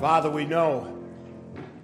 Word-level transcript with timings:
Father, 0.00 0.30
we 0.30 0.46
know 0.46 0.96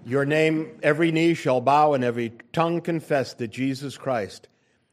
your 0.06 0.25
name, 0.25 0.79
every 0.83 1.13
knee 1.13 1.35
shall 1.35 1.61
bow 1.61 1.93
and 1.93 2.03
every 2.03 2.33
tongue 2.50 2.81
confess 2.81 3.35
that 3.35 3.49
Jesus 3.49 3.99
Christ 3.99 4.49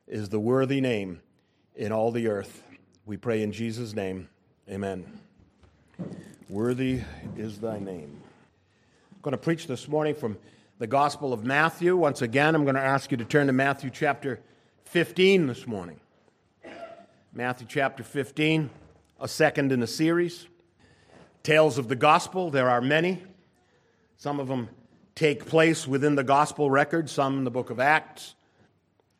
is 0.09 0.27
the 0.27 0.41
worthy 0.41 0.81
name 0.81 1.21
in 1.73 1.93
all 1.93 2.11
the 2.11 2.27
earth. 2.27 2.61
We 3.05 3.15
pray 3.15 3.41
in 3.41 3.53
Jesus' 3.53 3.93
name. 3.93 4.27
Amen. 4.69 5.05
Worthy 6.49 6.99
is 7.37 7.59
thy 7.59 7.79
name. 7.79 8.21
I'm 9.13 9.21
going 9.21 9.31
to 9.31 9.37
preach 9.37 9.67
this 9.67 9.87
morning 9.87 10.15
from 10.15 10.37
the 10.79 10.87
Gospel 10.87 11.31
of 11.31 11.45
Matthew. 11.45 11.95
Once 11.95 12.21
again, 12.21 12.55
I'm 12.55 12.65
going 12.65 12.75
to 12.75 12.81
ask 12.81 13.09
you 13.09 13.15
to 13.15 13.25
turn 13.25 13.47
to 13.47 13.53
Matthew 13.53 13.89
chapter 13.89 14.41
15 14.83 15.47
this 15.47 15.65
morning. 15.65 16.01
Matthew 17.31 17.67
chapter 17.69 18.03
15, 18.03 18.69
a 19.21 19.29
second 19.29 19.71
in 19.71 19.81
a 19.81 19.87
series. 19.87 20.45
Tales 21.43 21.77
of 21.77 21.89
the 21.89 21.95
Gospel, 21.95 22.49
there 22.49 22.69
are 22.69 22.81
many. 22.81 23.21
Some 24.15 24.39
of 24.39 24.47
them 24.47 24.69
take 25.13 25.45
place 25.45 25.85
within 25.85 26.15
the 26.15 26.23
Gospel 26.23 26.69
record, 26.71 27.09
some 27.09 27.37
in 27.37 27.43
the 27.43 27.51
book 27.51 27.69
of 27.69 27.81
Acts, 27.81 28.33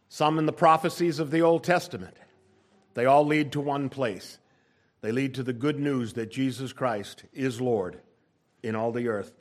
some 0.08 0.40
in 0.40 0.45
the 0.45 0.54
prophecies 0.54 1.20
of 1.20 1.31
the 1.31 1.41
Old 1.41 1.66
Testament. 1.66 2.16
They 2.94 3.05
all 3.05 3.26
lead 3.26 3.52
to 3.52 3.59
one 3.59 3.90
place. 3.90 4.40
They 5.02 5.12
lead 5.12 5.34
to 5.34 5.44
the 5.44 5.52
good 5.52 5.80
news 5.80 6.14
that 6.14 6.31
Jesus 6.31 6.72
Christ 6.72 7.26
is 7.34 7.59
Lord 7.59 8.00
in 8.62 8.76
all 8.76 8.94
the 8.94 9.09
earth. 9.09 9.34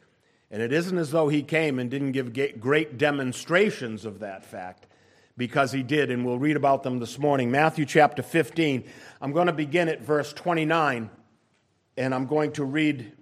And 0.51 0.61
it 0.61 0.73
isn't 0.73 0.99
as 0.99 1.13
though 1.13 1.29
he 1.29 1.43
came 1.43 1.79
and 1.79 1.89
didn't 1.89 2.13
give 2.13 2.61
great 2.61 2.99
demonstrations 2.99 4.05
of 4.05 4.19
that 4.19 4.45
fact, 4.45 4.87
because 5.37 5.71
he 5.71 5.83
did, 5.83 6.11
and 6.11 6.27
we'll 6.27 6.39
read 6.39 6.57
about 6.57 6.83
them 6.83 6.99
this 6.99 7.19
morning. 7.19 7.51
Matthew 7.51 7.87
chapter 7.87 8.23
15. 8.23 8.85
I'm 9.21 9.33
going 9.33 9.47
to 9.47 9.53
begin 9.53 9.89
at 9.89 10.03
verse 10.03 10.33
29 10.33 11.09
and 11.97 12.15
I'm 12.15 12.27
going 12.27 12.53
to 12.53 12.65
read 12.65 13.13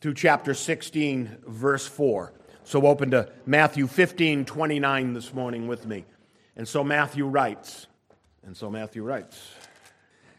through 0.00 0.14
chapter 0.14 0.54
16, 0.54 1.38
verse 1.46 1.86
4. 1.86 2.32
So 2.64 2.86
open 2.86 3.10
to 3.12 3.30
Matthew 3.46 3.86
15, 3.86 4.44
29 4.44 5.12
this 5.14 5.32
morning 5.32 5.66
with 5.66 5.86
me. 5.86 6.04
And 6.56 6.68
so 6.68 6.84
Matthew 6.84 7.26
writes, 7.26 7.86
and 8.44 8.56
so 8.56 8.70
Matthew 8.70 9.02
writes 9.02 9.50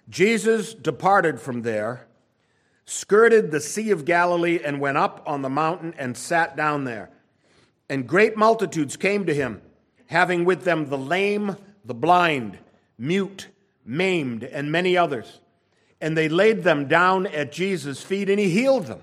Jesus 0.09 0.73
departed 0.73 1.39
from 1.39 1.61
there, 1.61 2.07
skirted 2.85 3.51
the 3.51 3.61
Sea 3.61 3.91
of 3.91 4.05
Galilee, 4.05 4.59
and 4.63 4.79
went 4.79 4.97
up 4.97 5.23
on 5.25 5.41
the 5.41 5.49
mountain 5.49 5.93
and 5.97 6.17
sat 6.17 6.55
down 6.55 6.83
there. 6.83 7.09
And 7.89 8.07
great 8.07 8.37
multitudes 8.37 8.97
came 8.97 9.25
to 9.25 9.33
him, 9.33 9.61
having 10.07 10.45
with 10.45 10.63
them 10.63 10.87
the 10.87 10.97
lame, 10.97 11.55
the 11.85 11.93
blind, 11.93 12.57
mute, 12.97 13.47
maimed, 13.85 14.43
and 14.43 14.71
many 14.71 14.97
others 14.97 15.39
and 16.01 16.17
they 16.17 16.27
laid 16.27 16.63
them 16.63 16.87
down 16.87 17.27
at 17.27 17.51
Jesus' 17.51 18.01
feet, 18.01 18.29
and 18.29 18.39
he 18.39 18.49
healed 18.49 18.87
them. 18.87 19.01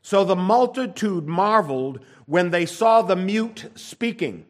So 0.00 0.24
the 0.24 0.36
multitude 0.36 1.26
marveled 1.26 2.00
when 2.26 2.50
they 2.50 2.66
saw 2.66 3.02
the 3.02 3.16
mute 3.16 3.70
speaking, 3.74 4.46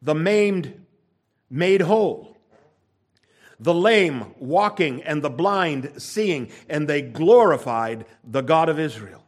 the 0.00 0.14
maimed 0.14 0.84
made 1.48 1.82
whole, 1.82 2.36
the 3.60 3.74
lame 3.74 4.34
walking, 4.38 5.02
and 5.04 5.22
the 5.22 5.30
blind 5.30 5.92
seeing, 5.98 6.50
and 6.68 6.88
they 6.88 7.02
glorified 7.02 8.04
the 8.24 8.40
God 8.40 8.68
of 8.68 8.80
Israel. 8.80 9.22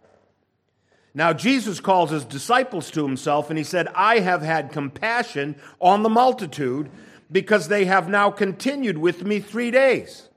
Now, 1.16 1.32
Jesus 1.32 1.78
calls 1.78 2.10
his 2.10 2.24
disciples 2.24 2.90
to 2.90 3.06
himself, 3.06 3.48
and 3.48 3.56
he 3.56 3.64
said, 3.64 3.86
I 3.94 4.18
have 4.18 4.42
had 4.42 4.72
compassion 4.72 5.54
on 5.80 6.02
the 6.02 6.08
multitude 6.08 6.90
because 7.30 7.68
they 7.68 7.84
have 7.84 8.08
now 8.08 8.30
continued 8.30 8.98
with 8.98 9.24
me 9.24 9.40
three 9.40 9.70
days 9.70 10.28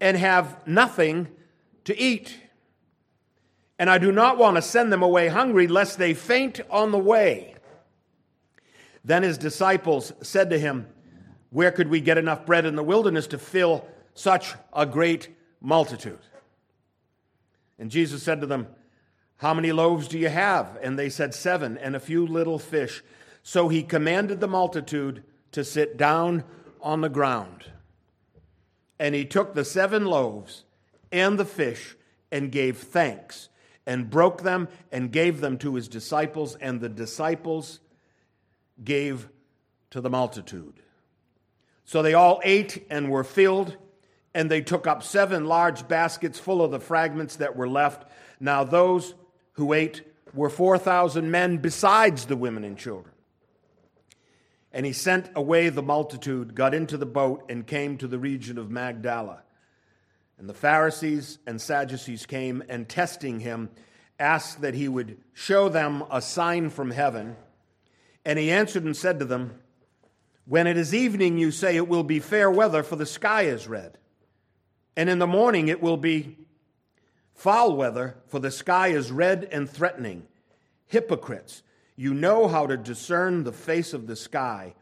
and 0.00 0.16
have 0.16 0.66
nothing 0.66 1.28
to 1.84 1.98
eat. 1.98 2.36
And 3.78 3.88
I 3.88 3.98
do 3.98 4.12
not 4.12 4.38
want 4.38 4.56
to 4.56 4.62
send 4.62 4.92
them 4.92 5.02
away 5.02 5.28
hungry, 5.28 5.68
lest 5.68 5.98
they 5.98 6.14
faint 6.14 6.60
on 6.70 6.90
the 6.90 6.98
way. 6.98 7.54
Then 9.04 9.22
his 9.22 9.38
disciples 9.38 10.12
said 10.20 10.50
to 10.50 10.58
him, 10.58 10.86
Where 11.50 11.70
could 11.70 11.88
we 11.88 12.00
get 12.00 12.18
enough 12.18 12.44
bread 12.44 12.66
in 12.66 12.76
the 12.76 12.82
wilderness 12.82 13.26
to 13.28 13.38
fill 13.38 13.86
such 14.14 14.54
a 14.72 14.84
great 14.84 15.28
multitude? 15.60 16.18
And 17.78 17.90
Jesus 17.90 18.22
said 18.22 18.40
to 18.40 18.46
them, 18.46 18.66
How 19.36 19.54
many 19.54 19.72
loaves 19.72 20.08
do 20.08 20.18
you 20.18 20.28
have? 20.28 20.76
And 20.82 20.98
they 20.98 21.08
said, 21.08 21.32
Seven, 21.32 21.78
and 21.78 21.94
a 21.94 22.00
few 22.00 22.26
little 22.26 22.58
fish. 22.58 23.02
So 23.42 23.68
he 23.68 23.82
commanded 23.82 24.40
the 24.40 24.48
multitude 24.48 25.22
to 25.52 25.64
sit 25.64 25.96
down 25.96 26.44
on 26.80 27.00
the 27.00 27.08
ground. 27.08 27.64
And 28.98 29.14
he 29.14 29.24
took 29.24 29.54
the 29.54 29.64
seven 29.64 30.04
loaves 30.06 30.64
and 31.12 31.38
the 31.38 31.44
fish 31.44 31.96
and 32.30 32.52
gave 32.52 32.78
thanks 32.78 33.48
and 33.86 34.10
broke 34.10 34.42
them 34.42 34.68
and 34.92 35.10
gave 35.10 35.40
them 35.40 35.56
to 35.58 35.74
his 35.74 35.88
disciples, 35.88 36.56
and 36.56 36.80
the 36.80 36.90
disciples 36.90 37.80
gave 38.84 39.28
to 39.90 40.00
the 40.00 40.10
multitude. 40.10 40.74
So 41.86 42.02
they 42.02 42.12
all 42.12 42.40
ate 42.44 42.86
and 42.90 43.10
were 43.10 43.24
filled, 43.24 43.76
and 44.34 44.50
they 44.50 44.60
took 44.60 44.86
up 44.86 45.02
seven 45.02 45.46
large 45.46 45.88
baskets 45.88 46.38
full 46.38 46.62
of 46.62 46.70
the 46.70 46.80
fragments 46.80 47.36
that 47.36 47.56
were 47.56 47.68
left. 47.68 48.06
Now 48.38 48.62
those 48.62 49.14
who 49.52 49.72
ate 49.72 50.02
were 50.34 50.50
4,000 50.50 51.30
men 51.30 51.56
besides 51.56 52.26
the 52.26 52.36
women 52.36 52.64
and 52.64 52.76
children. 52.76 53.14
And 54.72 54.84
he 54.84 54.92
sent 54.92 55.30
away 55.34 55.68
the 55.68 55.82
multitude, 55.82 56.54
got 56.54 56.74
into 56.74 56.96
the 56.96 57.06
boat, 57.06 57.44
and 57.48 57.66
came 57.66 57.96
to 57.98 58.06
the 58.06 58.18
region 58.18 58.58
of 58.58 58.70
Magdala. 58.70 59.42
And 60.38 60.48
the 60.48 60.54
Pharisees 60.54 61.38
and 61.46 61.60
Sadducees 61.60 62.26
came 62.26 62.62
and 62.68 62.88
testing 62.88 63.40
him, 63.40 63.70
asked 64.18 64.60
that 64.60 64.74
he 64.74 64.88
would 64.88 65.18
show 65.32 65.68
them 65.68 66.04
a 66.10 66.20
sign 66.20 66.70
from 66.70 66.90
heaven. 66.90 67.36
And 68.24 68.38
he 68.38 68.50
answered 68.50 68.84
and 68.84 68.96
said 68.96 69.18
to 69.18 69.24
them, 69.24 69.58
When 70.44 70.66
it 70.66 70.76
is 70.76 70.94
evening, 70.94 71.38
you 71.38 71.50
say 71.50 71.76
it 71.76 71.88
will 71.88 72.04
be 72.04 72.20
fair 72.20 72.50
weather, 72.50 72.82
for 72.82 72.96
the 72.96 73.06
sky 73.06 73.42
is 73.42 73.66
red. 73.66 73.98
And 74.96 75.08
in 75.08 75.18
the 75.18 75.26
morning 75.26 75.68
it 75.68 75.80
will 75.80 75.96
be 75.96 76.36
foul 77.34 77.74
weather, 77.74 78.16
for 78.26 78.38
the 78.38 78.50
sky 78.50 78.88
is 78.88 79.10
red 79.10 79.48
and 79.50 79.68
threatening. 79.68 80.26
Hypocrites! 80.86 81.62
You 81.98 82.14
know 82.14 82.46
how 82.46 82.68
to 82.68 82.76
discern 82.76 83.42
the 83.42 83.50
face 83.50 83.92
of 83.92 84.06
the 84.06 84.14
sky, 84.14 84.76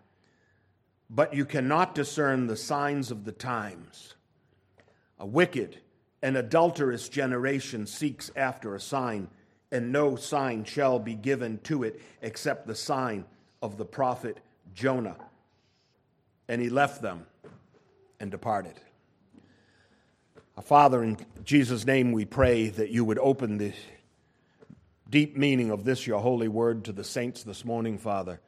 but 1.08 1.32
you 1.32 1.46
cannot 1.46 1.94
discern 1.94 2.46
the 2.46 2.58
signs 2.58 3.10
of 3.10 3.24
the 3.24 3.32
times. 3.32 4.16
A 5.18 5.24
wicked 5.24 5.78
and 6.20 6.36
adulterous 6.36 7.08
generation 7.08 7.86
seeks 7.86 8.30
after 8.36 8.74
a 8.74 8.80
sign, 8.80 9.28
and 9.72 9.90
no 9.90 10.16
sign 10.16 10.64
shall 10.64 10.98
be 10.98 11.14
given 11.14 11.56
to 11.60 11.84
it 11.84 12.02
except 12.20 12.66
the 12.66 12.74
sign 12.74 13.24
of 13.62 13.78
the 13.78 13.86
prophet 13.86 14.36
Jonah. 14.74 15.16
And 16.48 16.60
he 16.60 16.68
left 16.68 17.00
them 17.00 17.24
and 18.20 18.30
departed. 18.30 18.78
Our 20.58 20.62
Father, 20.62 21.02
in 21.02 21.16
Jesus' 21.44 21.86
name 21.86 22.12
we 22.12 22.26
pray 22.26 22.68
that 22.68 22.90
you 22.90 23.06
would 23.06 23.18
open 23.18 23.56
the 23.56 23.72
deep 25.08 25.36
meaning 25.36 25.70
of 25.70 25.84
this, 25.84 26.06
your 26.06 26.20
holy 26.20 26.48
word, 26.48 26.84
to 26.84 26.92
the 26.92 27.04
saints 27.04 27.42
this 27.42 27.64
morning, 27.64 27.98
Father. 27.98 28.40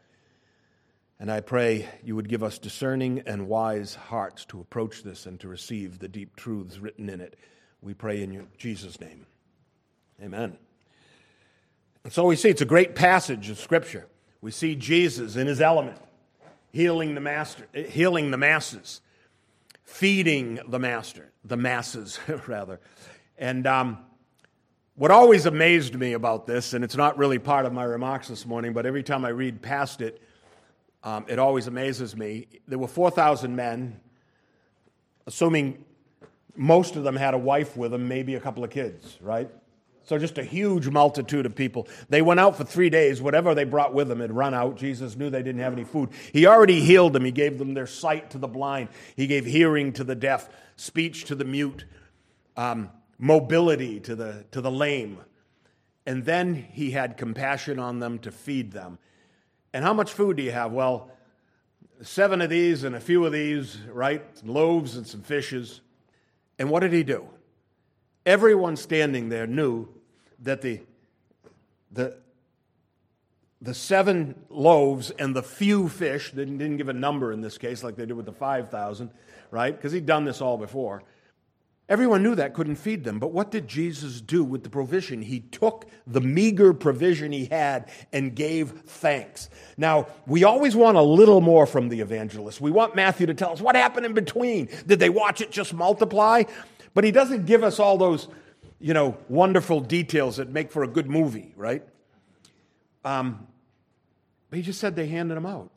And 1.21 1.31
I 1.31 1.41
pray 1.41 1.89
you 2.05 2.15
would 2.17 2.29
give 2.29 2.43
us 2.43 2.59
discerning 2.59 3.23
and 3.27 3.49
wise 3.49 3.95
hearts 3.95 4.45
to 4.47 4.61
approach 4.61 5.03
this 5.03 5.27
and 5.27 5.39
to 5.41 5.49
receive 5.49 5.99
the 5.99 6.09
deep 6.09 6.37
truths 6.37 6.79
written 6.79 7.09
in 7.09 7.21
it. 7.21 7.37
We 7.81 7.95
pray 7.95 8.23
in 8.23 8.33
your, 8.33 8.45
Jesus' 8.57 9.01
name. 9.01 9.27
Amen. 10.23 10.57
And 12.05 12.13
so 12.13 12.25
we 12.25 12.37
see 12.37 12.49
it's 12.49 12.63
a 12.63 12.67
great 12.67 12.95
passage 12.95 13.51
of 13.51 13.59
Scripture. 13.59 14.07
We 14.41 14.51
see 14.51 14.77
Jesus 14.77 15.37
in 15.37 15.47
his 15.47 15.61
element, 15.61 15.99
healing 16.73 17.15
the 17.15 17.21
master, 17.21 17.67
healing 17.75 18.31
the 18.31 18.37
masses, 18.37 19.01
feeding 19.85 20.61
the 20.69 20.79
master, 20.79 21.33
the 21.45 21.57
masses 21.57 22.21
rather, 22.47 22.81
and 23.37 23.67
um, 23.67 23.99
what 24.99 25.13
always 25.13 25.47
amazed 25.47 25.95
me 25.95 26.15
about 26.15 26.45
this, 26.45 26.75
and 26.75 26.83
it's 26.83 26.97
not 26.97 27.17
really 27.17 27.39
part 27.39 27.65
of 27.67 27.73
my 27.73 27.85
remarks 27.85 28.27
this 28.27 28.45
morning, 28.45 28.73
but 28.73 28.85
every 28.85 29.05
time 29.05 29.25
I 29.25 29.29
read 29.29 29.63
past 29.63 30.01
it, 30.01 30.21
um, 31.05 31.25
it 31.29 31.39
always 31.39 31.69
amazes 31.69 32.17
me. 32.17 32.49
There 32.67 32.81
were 32.81 32.89
4,000 32.89 33.55
men, 33.55 34.01
assuming 35.29 35.85
most 36.57 36.97
of 36.97 37.05
them 37.05 37.15
had 37.15 37.33
a 37.33 37.39
wife 37.39 37.77
with 37.77 37.93
them, 37.93 38.09
maybe 38.09 38.35
a 38.35 38.41
couple 38.41 38.65
of 38.65 38.71
kids, 38.71 39.19
right? 39.21 39.49
So 40.03 40.19
just 40.19 40.37
a 40.37 40.43
huge 40.43 40.89
multitude 40.89 41.47
of 41.47 41.55
people. 41.55 41.87
They 42.09 42.21
went 42.21 42.41
out 42.41 42.57
for 42.57 42.65
three 42.65 42.91
days. 42.91 43.23
Whatever 43.23 43.55
they 43.55 43.63
brought 43.63 43.95
with 43.95 44.09
them 44.09 44.19
had 44.19 44.33
run 44.33 44.53
out. 44.53 44.77
Jesus 44.77 45.15
knew 45.15 45.31
they 45.31 45.45
didn't 45.45 45.61
have 45.61 45.75
any 45.75 45.85
food. 45.85 46.11
He 46.33 46.45
already 46.45 46.81
healed 46.81 47.13
them. 47.13 47.25
He 47.25 47.31
gave 47.31 47.59
them 47.59 47.73
their 47.73 47.87
sight 47.87 48.31
to 48.31 48.39
the 48.39 48.49
blind. 48.49 48.89
He 49.15 49.29
gave 49.29 49.45
hearing 49.47 49.93
to 49.93 50.03
the 50.03 50.17
deaf, 50.17 50.49
speech 50.75 51.27
to 51.27 51.37
the 51.37 51.45
mute. 51.45 51.85
Um, 52.57 52.91
mobility 53.19 54.01
to 54.01 54.15
the, 54.15 54.45
to 54.53 54.61
the 54.61 54.71
lame. 54.71 55.19
And 56.07 56.25
then 56.25 56.55
he 56.55 56.93
had 56.93 57.17
compassion 57.17 57.79
on 57.79 57.99
them 57.99 58.19
to 58.21 58.31
feed 58.31 58.73
them. 58.73 58.99
And 59.73 59.85
how 59.85 59.93
much 59.93 60.13
food 60.13 60.39
do 60.39 60.43
you 60.43 60.53
have? 60.53 60.73
Well, 60.73 61.11
seven 62.03 62.41
of 62.41 62.49
these 62.49 62.85
and 62.85 62.95
a 62.95 63.01
few 63.01 63.27
of 63.27 63.33
these, 63.33 63.77
right? 63.93 64.25
Some 64.39 64.49
loaves 64.49 64.97
and 64.97 65.07
some 65.07 65.23
fishes. 65.23 65.81
And 66.59 66.71
what 66.71 66.81
did 66.81 66.93
he 66.93 67.03
do? 67.03 67.29
Everyone 68.25 68.77
standing 68.77 69.29
there 69.29 69.47
knew 69.47 69.89
that 70.41 70.63
the, 70.63 70.81
the, 71.91 72.17
the 73.61 73.75
seven 73.75 74.35
loaves 74.49 75.11
and 75.11 75.35
the 75.35 75.43
few 75.43 75.89
fish, 75.89 76.33
didn't, 76.33 76.59
didn't 76.59 76.77
give 76.77 76.89
a 76.89 76.95
number 76.95 77.33
in 77.33 77.41
this 77.41 77.59
case 77.59 77.83
like 77.83 77.97
they 77.97 78.07
did 78.07 78.17
with 78.17 78.27
the 78.27 78.33
5,000, 78.33 79.11
right? 79.51 79.75
Because 79.75 79.93
he'd 79.93 80.07
done 80.07 80.25
this 80.25 80.41
all 80.41 80.57
before. 80.57 81.03
Everyone 81.89 82.23
knew 82.23 82.35
that 82.35 82.53
couldn't 82.53 82.77
feed 82.77 83.05
them. 83.05 83.19
But 83.19 83.33
what 83.33 83.51
did 83.51 83.67
Jesus 83.67 84.21
do 84.21 84.45
with 84.45 84.63
the 84.63 84.69
provision? 84.69 85.23
He 85.23 85.41
took 85.41 85.87
the 86.07 86.21
meager 86.21 86.75
provision 86.75 87.33
he 87.33 87.47
had 87.47 87.89
and 88.13 88.35
gave 88.35 88.71
thanks. 88.71 89.49
Now, 89.79 90.09
we 90.27 90.45
always 90.45 90.77
want 90.77 90.99
a 90.99 91.03
little 91.03 91.41
more 91.41 91.65
from 91.65 91.89
the 91.89 92.01
evangelist. 92.01 92.61
We 92.61 92.71
want 92.71 92.95
Matthew 92.95 93.27
to 93.27 93.35
tell 93.35 93.53
us 93.53 93.63
what 93.63 93.75
happened 93.75 94.05
in 94.05 94.13
between. 94.13 94.69
Did 94.87 94.99
they 94.99 95.09
watch 95.09 95.41
it 95.41 95.51
just 95.51 95.73
multiply? 95.73 96.43
But 96.93 97.05
he 97.05 97.11
doesn't 97.11 97.47
give 97.47 97.65
us 97.65 97.79
all 97.79 97.97
those, 97.97 98.29
you 98.79 98.93
know, 98.93 99.17
wonderful 99.31 99.81
details 99.81 100.37
that 100.37 100.51
make 100.51 100.71
for 100.71 100.83
a 100.83 100.89
good 100.89 101.09
movie, 101.09 101.55
right? 101.57 101.83
Um, 103.03 103.47
but 104.51 104.59
he 104.59 104.63
just 104.63 104.79
said 104.79 104.95
they 104.95 105.07
handed 105.07 105.37
them 105.37 105.47
out. 105.47 105.71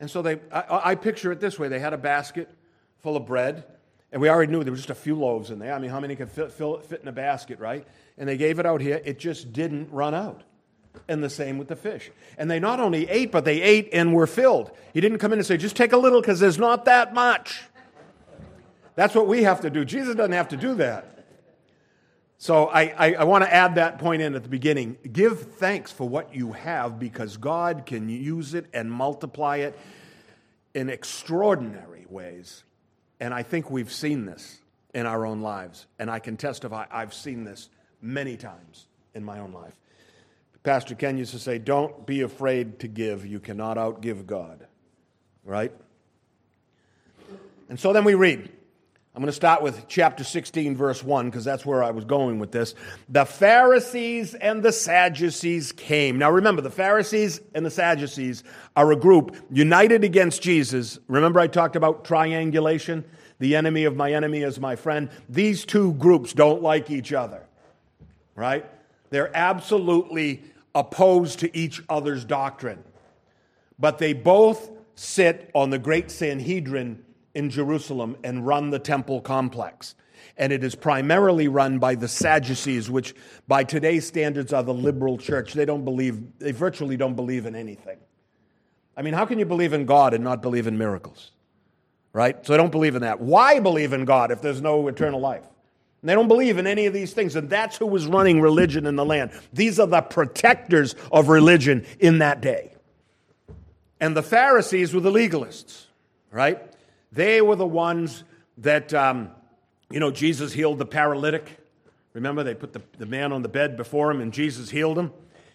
And 0.00 0.10
so 0.10 0.20
they, 0.20 0.40
I, 0.50 0.90
I 0.90 0.94
picture 0.96 1.30
it 1.30 1.38
this 1.38 1.60
way 1.60 1.68
they 1.68 1.78
had 1.78 1.92
a 1.92 1.98
basket 1.98 2.50
full 2.98 3.16
of 3.16 3.24
bread 3.24 3.64
and 4.12 4.20
we 4.20 4.28
already 4.28 4.52
knew 4.52 4.62
there 4.62 4.72
were 4.72 4.76
just 4.76 4.90
a 4.90 4.94
few 4.94 5.16
loaves 5.16 5.50
in 5.50 5.58
there. 5.58 5.72
I 5.72 5.78
mean, 5.78 5.90
how 5.90 5.98
many 5.98 6.14
could 6.14 6.30
fit, 6.30 6.52
fill, 6.52 6.78
fit 6.80 7.00
in 7.00 7.08
a 7.08 7.12
basket, 7.12 7.58
right? 7.58 7.86
And 8.18 8.28
they 8.28 8.36
gave 8.36 8.58
it 8.58 8.66
out 8.66 8.82
here. 8.82 9.00
It 9.04 9.18
just 9.18 9.54
didn't 9.54 9.90
run 9.90 10.14
out. 10.14 10.42
And 11.08 11.24
the 11.24 11.30
same 11.30 11.56
with 11.56 11.68
the 11.68 11.76
fish. 11.76 12.10
And 12.36 12.50
they 12.50 12.60
not 12.60 12.78
only 12.78 13.08
ate, 13.08 13.32
but 13.32 13.46
they 13.46 13.62
ate 13.62 13.88
and 13.94 14.12
were 14.12 14.26
filled. 14.26 14.70
He 14.92 15.00
didn't 15.00 15.18
come 15.18 15.32
in 15.32 15.38
and 15.38 15.46
say, 15.46 15.56
just 15.56 15.76
take 15.76 15.94
a 15.94 15.96
little 15.96 16.20
because 16.20 16.38
there's 16.38 16.58
not 16.58 16.84
that 16.84 17.14
much. 17.14 17.62
That's 18.94 19.14
what 19.14 19.26
we 19.26 19.44
have 19.44 19.62
to 19.62 19.70
do. 19.70 19.86
Jesus 19.86 20.14
doesn't 20.14 20.32
have 20.32 20.48
to 20.48 20.58
do 20.58 20.74
that. 20.74 21.08
So 22.36 22.66
I, 22.66 22.82
I, 22.82 23.14
I 23.14 23.24
want 23.24 23.44
to 23.44 23.54
add 23.54 23.76
that 23.76 23.98
point 23.98 24.20
in 24.20 24.34
at 24.34 24.42
the 24.42 24.50
beginning. 24.50 24.98
Give 25.10 25.40
thanks 25.40 25.90
for 25.90 26.06
what 26.06 26.34
you 26.34 26.52
have 26.52 26.98
because 26.98 27.38
God 27.38 27.86
can 27.86 28.10
use 28.10 28.52
it 28.52 28.66
and 28.74 28.92
multiply 28.92 29.58
it 29.58 29.78
in 30.74 30.90
extraordinary 30.90 32.04
ways. 32.10 32.64
And 33.22 33.32
I 33.32 33.44
think 33.44 33.70
we've 33.70 33.92
seen 33.92 34.26
this 34.26 34.58
in 34.92 35.06
our 35.06 35.24
own 35.24 35.42
lives. 35.42 35.86
And 36.00 36.10
I 36.10 36.18
can 36.18 36.36
testify, 36.36 36.86
I've 36.90 37.14
seen 37.14 37.44
this 37.44 37.68
many 38.00 38.36
times 38.36 38.88
in 39.14 39.22
my 39.22 39.38
own 39.38 39.52
life. 39.52 39.74
Pastor 40.64 40.96
Ken 40.96 41.16
used 41.16 41.30
to 41.30 41.38
say, 41.38 41.58
Don't 41.58 42.04
be 42.04 42.22
afraid 42.22 42.80
to 42.80 42.88
give. 42.88 43.24
You 43.24 43.38
cannot 43.38 43.76
outgive 43.76 44.26
God. 44.26 44.66
Right? 45.44 45.72
And 47.68 47.78
so 47.78 47.92
then 47.92 48.02
we 48.02 48.14
read. 48.14 48.50
I'm 49.14 49.20
going 49.20 49.26
to 49.26 49.32
start 49.32 49.60
with 49.60 49.88
chapter 49.88 50.24
16, 50.24 50.74
verse 50.74 51.04
1, 51.04 51.26
because 51.26 51.44
that's 51.44 51.66
where 51.66 51.82
I 51.82 51.90
was 51.90 52.06
going 52.06 52.38
with 52.38 52.50
this. 52.50 52.74
The 53.10 53.26
Pharisees 53.26 54.32
and 54.32 54.62
the 54.62 54.72
Sadducees 54.72 55.72
came. 55.72 56.16
Now 56.16 56.30
remember, 56.30 56.62
the 56.62 56.70
Pharisees 56.70 57.38
and 57.54 57.64
the 57.64 57.70
Sadducees 57.70 58.42
are 58.74 58.90
a 58.90 58.96
group 58.96 59.36
united 59.50 60.02
against 60.02 60.40
Jesus. 60.40 60.98
Remember, 61.08 61.40
I 61.40 61.46
talked 61.46 61.76
about 61.76 62.06
triangulation? 62.06 63.04
The 63.38 63.54
enemy 63.54 63.84
of 63.84 63.96
my 63.96 64.14
enemy 64.14 64.40
is 64.42 64.58
my 64.58 64.76
friend. 64.76 65.10
These 65.28 65.66
two 65.66 65.92
groups 65.94 66.32
don't 66.32 66.62
like 66.62 66.90
each 66.90 67.12
other, 67.12 67.46
right? 68.34 68.64
They're 69.10 69.36
absolutely 69.36 70.42
opposed 70.74 71.40
to 71.40 71.54
each 71.54 71.82
other's 71.90 72.24
doctrine. 72.24 72.82
But 73.78 73.98
they 73.98 74.14
both 74.14 74.70
sit 74.94 75.50
on 75.54 75.68
the 75.68 75.78
great 75.78 76.10
Sanhedrin 76.10 77.04
in 77.34 77.50
Jerusalem 77.50 78.16
and 78.22 78.46
run 78.46 78.70
the 78.70 78.78
temple 78.78 79.20
complex. 79.20 79.94
And 80.36 80.52
it 80.52 80.64
is 80.64 80.74
primarily 80.74 81.48
run 81.48 81.78
by 81.78 81.94
the 81.94 82.08
Sadducees, 82.08 82.90
which 82.90 83.14
by 83.48 83.64
today's 83.64 84.06
standards 84.06 84.52
are 84.52 84.62
the 84.62 84.74
liberal 84.74 85.18
church. 85.18 85.52
They 85.52 85.64
don't 85.64 85.84
believe, 85.84 86.38
they 86.38 86.52
virtually 86.52 86.96
don't 86.96 87.14
believe 87.14 87.46
in 87.46 87.54
anything. 87.54 87.98
I 88.96 89.02
mean, 89.02 89.14
how 89.14 89.26
can 89.26 89.38
you 89.38 89.44
believe 89.44 89.72
in 89.72 89.86
God 89.86 90.14
and 90.14 90.22
not 90.22 90.42
believe 90.42 90.66
in 90.66 90.78
miracles? 90.78 91.32
Right? 92.12 92.44
So 92.46 92.54
I 92.54 92.56
don't 92.56 92.72
believe 92.72 92.94
in 92.94 93.02
that. 93.02 93.20
Why 93.20 93.58
believe 93.58 93.92
in 93.92 94.04
God 94.04 94.30
if 94.30 94.42
there's 94.42 94.60
no 94.60 94.86
eternal 94.88 95.20
life? 95.20 95.44
And 96.02 96.08
they 96.08 96.14
don't 96.14 96.28
believe 96.28 96.58
in 96.58 96.66
any 96.66 96.86
of 96.86 96.92
these 96.92 97.12
things. 97.12 97.36
And 97.36 97.48
that's 97.48 97.76
who 97.76 97.86
was 97.86 98.06
running 98.06 98.40
religion 98.40 98.86
in 98.86 98.96
the 98.96 99.04
land. 99.04 99.30
These 99.52 99.78
are 99.78 99.86
the 99.86 100.02
protectors 100.02 100.94
of 101.10 101.28
religion 101.28 101.86
in 102.00 102.18
that 102.18 102.40
day. 102.40 102.72
And 104.00 104.16
the 104.16 104.22
Pharisees 104.22 104.92
were 104.92 105.00
the 105.00 105.12
legalists, 105.12 105.84
right? 106.32 106.60
They 107.12 107.42
were 107.42 107.56
the 107.56 107.66
ones 107.66 108.24
that, 108.58 108.92
um, 108.94 109.30
you 109.90 110.00
know, 110.00 110.10
Jesus 110.10 110.52
healed 110.52 110.78
the 110.78 110.86
paralytic. 110.86 111.58
Remember, 112.14 112.42
they 112.42 112.54
put 112.54 112.72
the, 112.72 112.82
the 112.98 113.06
man 113.06 113.32
on 113.32 113.42
the 113.42 113.48
bed 113.48 113.76
before 113.76 114.10
him 114.10 114.20
and 114.20 114.32
Jesus 114.32 114.70
healed 114.70 114.98
him. 114.98 115.12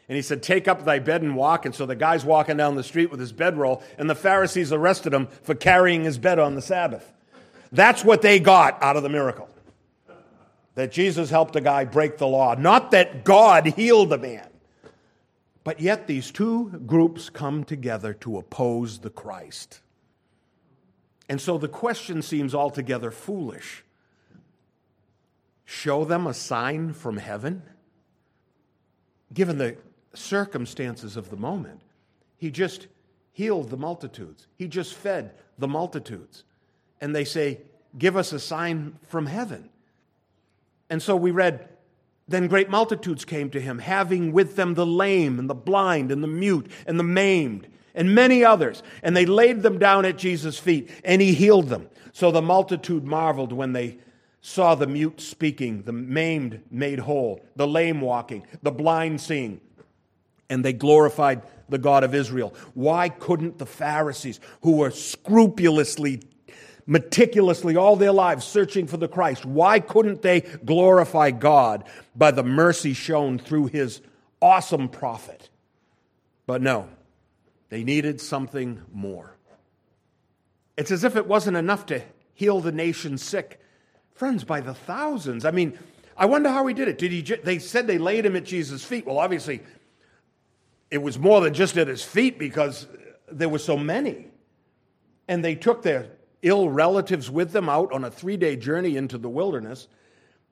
And 0.09 0.15
he 0.15 0.21
said, 0.21 0.41
Take 0.41 0.67
up 0.67 0.85
thy 0.85 0.99
bed 0.99 1.21
and 1.21 1.35
walk. 1.35 1.65
And 1.65 1.75
so 1.75 1.85
the 1.85 1.95
guy's 1.95 2.23
walking 2.23 2.57
down 2.57 2.75
the 2.75 2.83
street 2.83 3.11
with 3.11 3.19
his 3.19 3.33
bedroll, 3.33 3.83
and 3.97 4.09
the 4.09 4.15
Pharisees 4.15 4.71
arrested 4.71 5.13
him 5.13 5.27
for 5.43 5.53
carrying 5.53 6.03
his 6.03 6.17
bed 6.17 6.39
on 6.39 6.55
the 6.55 6.61
Sabbath. 6.61 7.11
That's 7.71 8.05
what 8.05 8.21
they 8.21 8.39
got 8.39 8.81
out 8.81 8.95
of 8.95 9.03
the 9.03 9.09
miracle. 9.09 9.49
That 10.75 10.91
Jesus 10.91 11.29
helped 11.29 11.55
a 11.55 11.61
guy 11.61 11.85
break 11.85 12.17
the 12.17 12.27
law. 12.27 12.55
Not 12.55 12.91
that 12.91 13.25
God 13.25 13.65
healed 13.65 14.09
the 14.09 14.17
man. 14.17 14.47
But 15.63 15.81
yet 15.81 16.07
these 16.07 16.31
two 16.31 16.69
groups 16.85 17.29
come 17.29 17.65
together 17.65 18.13
to 18.13 18.37
oppose 18.37 18.99
the 18.99 19.09
Christ. 19.09 19.81
And 21.29 21.41
so 21.41 21.57
the 21.57 21.67
question 21.67 22.21
seems 22.21 22.55
altogether 22.55 23.11
foolish. 23.11 23.83
Show 25.65 26.05
them 26.05 26.25
a 26.25 26.33
sign 26.33 26.93
from 26.93 27.17
heaven? 27.17 27.61
Given 29.33 29.57
the 29.57 29.75
circumstances 30.13 31.17
of 31.17 31.29
the 31.29 31.35
moment, 31.35 31.81
he 32.37 32.49
just 32.49 32.87
healed 33.33 33.69
the 33.69 33.77
multitudes, 33.77 34.47
he 34.55 34.67
just 34.67 34.93
fed 34.93 35.33
the 35.57 35.67
multitudes. 35.67 36.43
And 37.01 37.15
they 37.15 37.25
say, 37.25 37.59
Give 37.97 38.15
us 38.15 38.31
a 38.31 38.39
sign 38.39 38.97
from 39.07 39.25
heaven. 39.25 39.69
And 40.89 41.01
so 41.01 41.15
we 41.15 41.31
read, 41.31 41.67
Then 42.27 42.47
great 42.47 42.69
multitudes 42.69 43.25
came 43.25 43.49
to 43.51 43.59
him, 43.59 43.79
having 43.79 44.31
with 44.31 44.55
them 44.55 44.75
the 44.75 44.85
lame 44.85 45.39
and 45.39 45.49
the 45.49 45.55
blind 45.55 46.11
and 46.11 46.23
the 46.23 46.27
mute 46.27 46.71
and 46.85 46.99
the 46.99 47.03
maimed 47.03 47.67
and 47.97 48.15
many 48.15 48.45
others. 48.45 48.81
And 49.03 49.17
they 49.17 49.25
laid 49.25 49.63
them 49.63 49.79
down 49.79 50.05
at 50.05 50.17
Jesus' 50.17 50.57
feet, 50.57 50.89
and 51.03 51.21
he 51.21 51.33
healed 51.33 51.67
them. 51.67 51.89
So 52.13 52.31
the 52.31 52.41
multitude 52.41 53.03
marveled 53.03 53.51
when 53.51 53.73
they 53.73 53.97
saw 54.39 54.75
the 54.75 54.87
mute 54.87 55.19
speaking, 55.19 55.81
the 55.81 55.91
maimed 55.91 56.61
made 56.71 56.99
whole, 56.99 57.45
the 57.57 57.67
lame 57.67 57.99
walking, 57.99 58.45
the 58.63 58.71
blind 58.71 59.19
seeing, 59.19 59.59
and 60.49 60.63
they 60.63 60.71
glorified 60.71 61.41
the 61.67 61.77
God 61.77 62.05
of 62.05 62.15
Israel. 62.15 62.53
Why 62.73 63.09
couldn't 63.09 63.57
the 63.57 63.65
Pharisees, 63.65 64.39
who 64.61 64.77
were 64.77 64.91
scrupulously, 64.91 66.21
meticulously 66.85 67.75
all 67.75 67.97
their 67.97 68.13
lives 68.13 68.45
searching 68.45 68.87
for 68.87 68.97
the 68.97 69.09
Christ, 69.09 69.45
why 69.45 69.79
couldn't 69.81 70.21
they 70.21 70.41
glorify 70.63 71.31
God 71.31 71.83
by 72.15 72.31
the 72.31 72.43
mercy 72.43 72.93
shown 72.93 73.39
through 73.39 73.67
his 73.67 74.01
awesome 74.41 74.87
prophet? 74.87 75.49
But 76.45 76.61
no, 76.61 76.87
they 77.69 77.83
needed 77.83 78.21
something 78.21 78.81
more. 78.93 79.35
It's 80.77 80.91
as 80.91 81.03
if 81.03 81.15
it 81.15 81.27
wasn't 81.27 81.57
enough 81.57 81.87
to 81.87 82.01
heal 82.33 82.61
the 82.61 82.71
nation 82.71 83.17
sick. 83.17 83.59
Friends, 84.13 84.43
by 84.43 84.61
the 84.61 84.73
thousands. 84.73 85.43
I 85.43 85.51
mean, 85.51 85.77
I 86.15 86.25
wonder 86.25 86.49
how 86.49 86.65
he 86.67 86.73
did 86.73 86.87
it. 86.87 86.97
Did 86.97 87.11
he? 87.11 87.21
They 87.21 87.59
said 87.59 87.87
they 87.87 87.97
laid 87.97 88.25
him 88.25 88.35
at 88.35 88.45
Jesus' 88.45 88.83
feet. 88.83 89.05
Well, 89.05 89.19
obviously, 89.19 89.61
it 90.89 90.99
was 90.99 91.19
more 91.19 91.41
than 91.41 91.53
just 91.53 91.77
at 91.77 91.87
his 91.87 92.03
feet 92.03 92.39
because 92.39 92.87
there 93.31 93.49
were 93.49 93.59
so 93.59 93.77
many, 93.77 94.27
and 95.27 95.43
they 95.43 95.55
took 95.55 95.81
their 95.83 96.09
ill 96.41 96.69
relatives 96.69 97.29
with 97.29 97.51
them 97.51 97.67
out 97.67 97.91
on 97.91 98.03
a 98.03 98.11
three-day 98.11 98.55
journey 98.55 98.95
into 98.95 99.17
the 99.17 99.29
wilderness, 99.29 99.87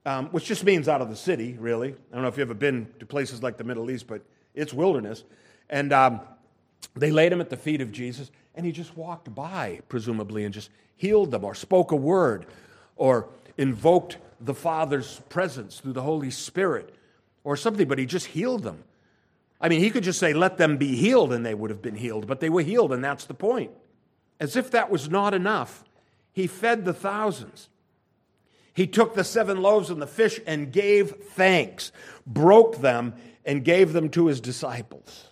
um, 0.06 0.28
which 0.28 0.46
just 0.46 0.64
means 0.64 0.88
out 0.88 1.02
of 1.02 1.10
the 1.10 1.16
city. 1.16 1.56
Really, 1.60 1.90
I 1.90 2.14
don't 2.14 2.24
know 2.24 2.28
if 2.28 2.38
you've 2.38 2.50
ever 2.50 2.54
been 2.54 2.88
to 3.00 3.06
places 3.06 3.42
like 3.42 3.58
the 3.58 3.64
Middle 3.64 3.90
East, 3.90 4.08
but 4.08 4.22
it's 4.54 4.74
wilderness, 4.74 5.24
and 5.70 5.94
um, 5.94 6.20
they 6.96 7.12
laid 7.12 7.32
him 7.32 7.42
at 7.42 7.50
the 7.50 7.58
feet 7.58 7.82
of 7.82 7.92
Jesus, 7.92 8.32
and 8.54 8.66
he 8.66 8.72
just 8.72 8.96
walked 8.96 9.34
by, 9.34 9.82
presumably, 9.90 10.46
and 10.46 10.54
just 10.54 10.70
healed 10.96 11.32
them, 11.32 11.44
or 11.44 11.56
spoke 11.56 11.92
a 11.92 11.96
word, 11.96 12.46
or 12.96 13.28
invoked 13.58 14.18
the 14.40 14.54
Father's 14.54 15.22
presence 15.30 15.80
through 15.80 15.94
the 15.94 16.02
Holy 16.02 16.32
Spirit, 16.32 16.96
or 17.44 17.58
something, 17.58 17.88
but 17.88 18.00
he 18.00 18.06
just 18.06 18.28
healed 18.28 18.64
them. 18.64 18.84
I 19.60 19.70
mean, 19.70 19.80
he 19.80 19.90
could 19.90 20.04
just 20.04 20.20
say, 20.20 20.34
Let 20.34 20.58
them 20.58 20.78
be 20.78 20.96
healed, 20.96 21.34
and 21.34 21.46
they 21.46 21.54
would 21.54 21.70
have 21.70 21.82
been 21.82 21.96
healed, 21.96 22.28
but 22.28 22.40
they 22.40 22.50
were 22.50 22.62
healed, 22.62 22.92
and 22.94 23.04
that's 23.04 23.26
the 23.26 23.34
point. 23.34 23.72
As 24.40 24.56
if 24.56 24.72
that 24.72 24.90
was 24.90 25.10
not 25.10 25.34
enough, 25.34 25.84
he 26.34 26.48
fed 26.48 26.86
the 26.86 26.94
thousands. 26.94 27.70
He 28.74 28.88
took 28.88 29.14
the 29.14 29.24
seven 29.24 29.62
loaves 29.62 29.90
and 29.90 30.02
the 30.02 30.08
fish 30.08 30.40
and 30.46 30.72
gave 30.72 31.12
thanks, 31.12 31.94
broke 32.28 32.82
them, 32.82 33.16
and 33.46 33.64
gave 33.64 33.94
them 33.94 34.10
to 34.10 34.28
his 34.28 34.42
disciples 34.42 35.30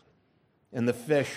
and 0.74 0.88
the 0.88 0.94
fish, 0.94 1.32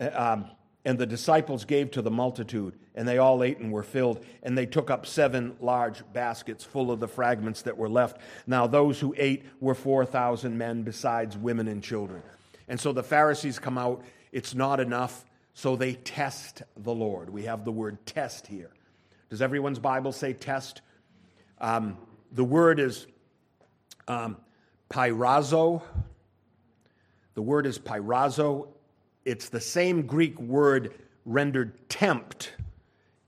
uh, 0.00 0.10
um, 0.14 0.50
And 0.86 0.98
the 0.98 1.06
disciples 1.06 1.64
gave 1.64 1.92
to 1.92 2.02
the 2.02 2.10
multitude, 2.10 2.74
and 2.94 3.08
they 3.08 3.16
all 3.16 3.42
ate 3.42 3.58
and 3.58 3.72
were 3.72 3.82
filled. 3.82 4.22
And 4.42 4.56
they 4.56 4.66
took 4.66 4.90
up 4.90 5.06
seven 5.06 5.56
large 5.58 6.02
baskets 6.12 6.62
full 6.62 6.90
of 6.90 7.00
the 7.00 7.08
fragments 7.08 7.62
that 7.62 7.78
were 7.78 7.88
left. 7.88 8.18
Now, 8.46 8.66
those 8.66 9.00
who 9.00 9.14
ate 9.16 9.46
were 9.60 9.74
4,000 9.74 10.58
men, 10.58 10.82
besides 10.82 11.38
women 11.38 11.68
and 11.68 11.82
children. 11.82 12.22
And 12.68 12.78
so 12.78 12.92
the 12.92 13.02
Pharisees 13.02 13.58
come 13.58 13.78
out. 13.78 14.04
It's 14.30 14.54
not 14.54 14.78
enough, 14.78 15.24
so 15.54 15.74
they 15.74 15.94
test 15.94 16.62
the 16.76 16.94
Lord. 16.94 17.30
We 17.30 17.44
have 17.44 17.64
the 17.64 17.72
word 17.72 18.04
test 18.04 18.46
here. 18.46 18.70
Does 19.30 19.40
everyone's 19.40 19.78
Bible 19.78 20.12
say 20.12 20.34
test? 20.34 20.82
Um, 21.60 21.96
the 22.30 22.44
word 22.44 22.78
is 22.78 23.06
um, 24.06 24.36
peirazo. 24.90 25.82
The 27.34 27.42
word 27.42 27.66
is 27.66 27.78
peirazo. 27.78 28.68
It's 29.24 29.48
the 29.48 29.60
same 29.60 30.06
Greek 30.06 30.38
word 30.40 30.94
rendered 31.24 31.88
tempt 31.88 32.52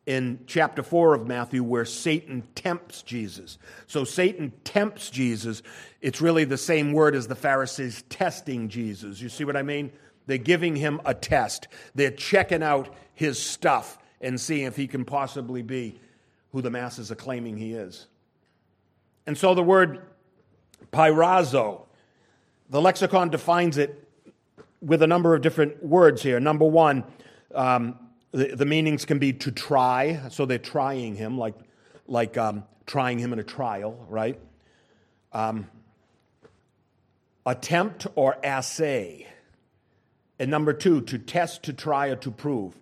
in 0.06 0.38
chapter 0.46 0.82
4 0.82 1.14
of 1.14 1.26
Matthew 1.26 1.62
where 1.64 1.84
Satan 1.84 2.44
tempts 2.54 3.02
Jesus. 3.02 3.58
So 3.86 4.04
Satan 4.04 4.52
tempts 4.62 5.10
Jesus. 5.10 5.62
It's 6.00 6.20
really 6.20 6.44
the 6.44 6.56
same 6.56 6.92
word 6.92 7.16
as 7.16 7.26
the 7.26 7.34
Pharisees 7.34 8.04
testing 8.08 8.68
Jesus. 8.68 9.20
You 9.20 9.28
see 9.28 9.44
what 9.44 9.56
I 9.56 9.62
mean? 9.62 9.90
They're 10.26 10.38
giving 10.38 10.76
him 10.76 11.00
a 11.04 11.14
test. 11.14 11.68
They're 11.94 12.10
checking 12.10 12.62
out 12.62 12.94
his 13.14 13.42
stuff 13.42 13.98
and 14.20 14.40
seeing 14.40 14.66
if 14.66 14.76
he 14.76 14.86
can 14.86 15.04
possibly 15.04 15.62
be 15.62 15.98
who 16.52 16.62
the 16.62 16.70
masses 16.70 17.10
are 17.10 17.16
claiming 17.16 17.56
he 17.56 17.72
is. 17.72 18.06
And 19.26 19.36
so 19.36 19.54
the 19.54 19.62
word 19.62 20.02
peirazo, 20.92 21.85
the 22.70 22.80
lexicon 22.80 23.30
defines 23.30 23.78
it 23.78 24.08
with 24.80 25.02
a 25.02 25.06
number 25.06 25.34
of 25.34 25.42
different 25.42 25.84
words 25.84 26.22
here. 26.22 26.40
Number 26.40 26.64
one, 26.64 27.04
um, 27.54 27.98
the, 28.32 28.54
the, 28.56 28.66
meanings 28.66 29.04
can 29.04 29.18
be 29.18 29.32
to 29.32 29.50
try, 29.50 30.20
so 30.30 30.46
they're 30.46 30.58
trying 30.58 31.14
him, 31.14 31.38
like, 31.38 31.54
like 32.06 32.36
um, 32.36 32.64
trying 32.86 33.18
him 33.18 33.32
in 33.32 33.38
a 33.38 33.44
trial, 33.44 34.06
right? 34.08 34.38
Um, 35.32 35.68
attempt 37.44 38.06
or 38.14 38.36
assay. 38.44 39.26
And 40.38 40.50
number 40.50 40.72
two, 40.72 41.00
to 41.02 41.18
test, 41.18 41.62
to 41.64 41.72
try, 41.72 42.08
or 42.08 42.16
to 42.16 42.30
prove. 42.30 42.78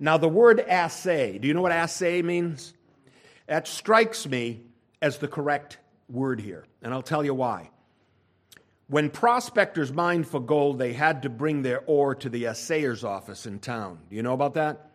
Now, 0.00 0.16
the 0.16 0.28
word 0.28 0.60
assay, 0.60 1.38
do 1.38 1.48
you 1.48 1.54
know 1.54 1.62
what 1.62 1.72
assay 1.72 2.22
means? 2.22 2.72
That 3.46 3.68
strikes 3.68 4.26
me 4.26 4.62
as 5.02 5.18
the 5.18 5.28
correct 5.28 5.78
word 6.08 6.40
here, 6.40 6.64
and 6.82 6.94
I'll 6.94 7.02
tell 7.02 7.24
you 7.24 7.34
why. 7.34 7.70
When 8.88 9.10
prospectors 9.10 9.92
mined 9.92 10.26
for 10.28 10.40
gold, 10.40 10.78
they 10.78 10.92
had 10.92 11.22
to 11.22 11.30
bring 11.30 11.62
their 11.62 11.82
ore 11.86 12.14
to 12.16 12.28
the 12.28 12.44
assayer's 12.44 13.02
office 13.02 13.46
in 13.46 13.58
town. 13.58 13.98
Do 14.10 14.16
you 14.16 14.22
know 14.22 14.34
about 14.34 14.54
that? 14.54 14.90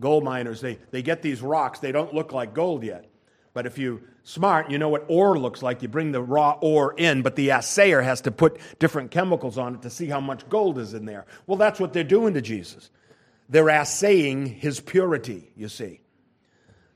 Gold 0.00 0.24
miners, 0.24 0.60
they, 0.60 0.78
they 0.90 1.02
get 1.02 1.22
these 1.22 1.42
rocks. 1.42 1.78
They 1.78 1.92
don't 1.92 2.14
look 2.14 2.32
like 2.32 2.54
gold 2.54 2.82
yet. 2.82 3.10
But 3.52 3.66
if 3.66 3.78
you 3.78 4.02
smart, 4.22 4.70
you 4.70 4.78
know 4.78 4.90
what 4.90 5.06
ore 5.08 5.38
looks 5.38 5.62
like. 5.62 5.80
You 5.80 5.88
bring 5.88 6.12
the 6.12 6.20
raw 6.20 6.58
ore 6.60 6.94
in, 6.96 7.22
but 7.22 7.36
the 7.36 7.50
assayer 7.50 8.02
has 8.02 8.20
to 8.22 8.30
put 8.30 8.58
different 8.78 9.10
chemicals 9.10 9.56
on 9.56 9.76
it 9.76 9.82
to 9.82 9.90
see 9.90 10.06
how 10.06 10.20
much 10.20 10.46
gold 10.50 10.78
is 10.78 10.92
in 10.92 11.06
there. 11.06 11.24
Well, 11.46 11.56
that's 11.56 11.80
what 11.80 11.94
they're 11.94 12.04
doing 12.04 12.34
to 12.34 12.42
Jesus. 12.42 12.90
They're 13.48 13.68
assaying 13.68 14.46
his 14.46 14.80
purity, 14.80 15.50
you 15.56 15.68
see. 15.68 16.00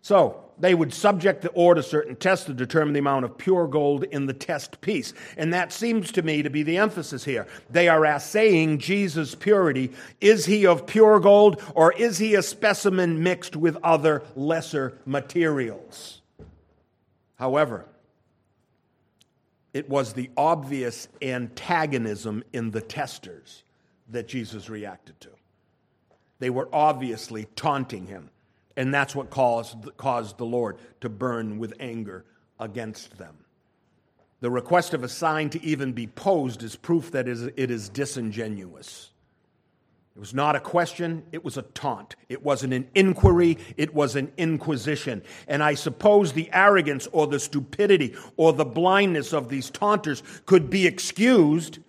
So 0.02 0.50
they 0.61 0.75
would 0.75 0.93
subject 0.93 1.43
the 1.43 1.50
ore 1.50 1.75
to 1.75 1.83
certain 1.83 2.17
tests 2.17 2.47
to 2.47 2.55
determine 2.55 2.93
the 2.93 3.00
amount 3.00 3.25
of 3.25 3.38
pure 3.38 3.67
gold 3.67 4.05
in 4.05 4.26
the 4.26 4.35
test 4.35 4.81
piece. 4.81 5.12
And 5.37 5.52
that 5.55 5.73
seems 5.73 6.12
to 6.12 6.23
me 6.23 6.43
to 6.43 6.50
be 6.50 6.62
the 6.62 6.76
emphasis 6.76 7.25
here. 7.25 7.47
They 7.71 7.88
are 7.88 8.05
assaying 8.05 8.79
Jesus' 8.79 9.35
purity. 9.35 9.90
Is 10.21 10.47
he 10.47 10.67
of 10.67 10.87
pure 10.87 11.19
gold 11.19 11.62
or 11.75 11.93
is 11.93 12.19
he 12.19 12.35
a 12.35 12.43
specimen 12.43 13.23
mixed 13.23 13.57
with 13.57 13.76
other 13.83 14.23
lesser 14.37 14.99
materials? 15.07 16.21
However, 17.37 17.87
it 19.73 19.88
was 19.88 20.12
the 20.12 20.31
obvious 20.37 21.09
antagonism 21.23 22.45
in 22.52 22.71
the 22.71 22.81
testers 22.83 23.62
that 24.11 24.29
Jesus 24.29 24.69
reacted 24.69 25.19
to. 25.21 25.31
They 26.38 26.50
were 26.50 26.69
obviously 26.73 27.47
taunting 27.57 28.07
him. 28.07 28.31
And 28.80 28.94
that's 28.94 29.14
what 29.14 29.28
caused, 29.28 29.94
caused 29.99 30.38
the 30.38 30.46
Lord 30.46 30.78
to 31.02 31.10
burn 31.10 31.58
with 31.58 31.75
anger 31.78 32.25
against 32.58 33.18
them. 33.18 33.37
The 34.40 34.50
request 34.50 34.94
of 34.94 35.04
a 35.04 35.08
sign 35.08 35.50
to 35.50 35.62
even 35.62 35.92
be 35.92 36.06
posed 36.06 36.62
is 36.62 36.76
proof 36.76 37.10
that 37.10 37.28
it 37.28 37.70
is 37.70 37.90
disingenuous. 37.90 39.10
It 40.16 40.18
was 40.18 40.32
not 40.32 40.56
a 40.56 40.60
question, 40.60 41.25
it 41.30 41.44
was 41.44 41.58
a 41.58 41.62
taunt. 41.62 42.16
It 42.30 42.42
wasn't 42.42 42.72
an 42.72 42.88
inquiry, 42.94 43.58
it 43.76 43.92
was 43.92 44.16
an 44.16 44.32
inquisition. 44.38 45.25
And 45.46 45.62
I 45.62 45.75
suppose 45.75 46.32
the 46.32 46.49
arrogance 46.50 47.06
or 47.12 47.26
the 47.26 47.38
stupidity 47.38 48.16
or 48.38 48.54
the 48.54 48.64
blindness 48.64 49.34
of 49.34 49.50
these 49.50 49.68
taunters 49.68 50.22
could 50.46 50.70
be 50.70 50.87
excused 50.87 51.80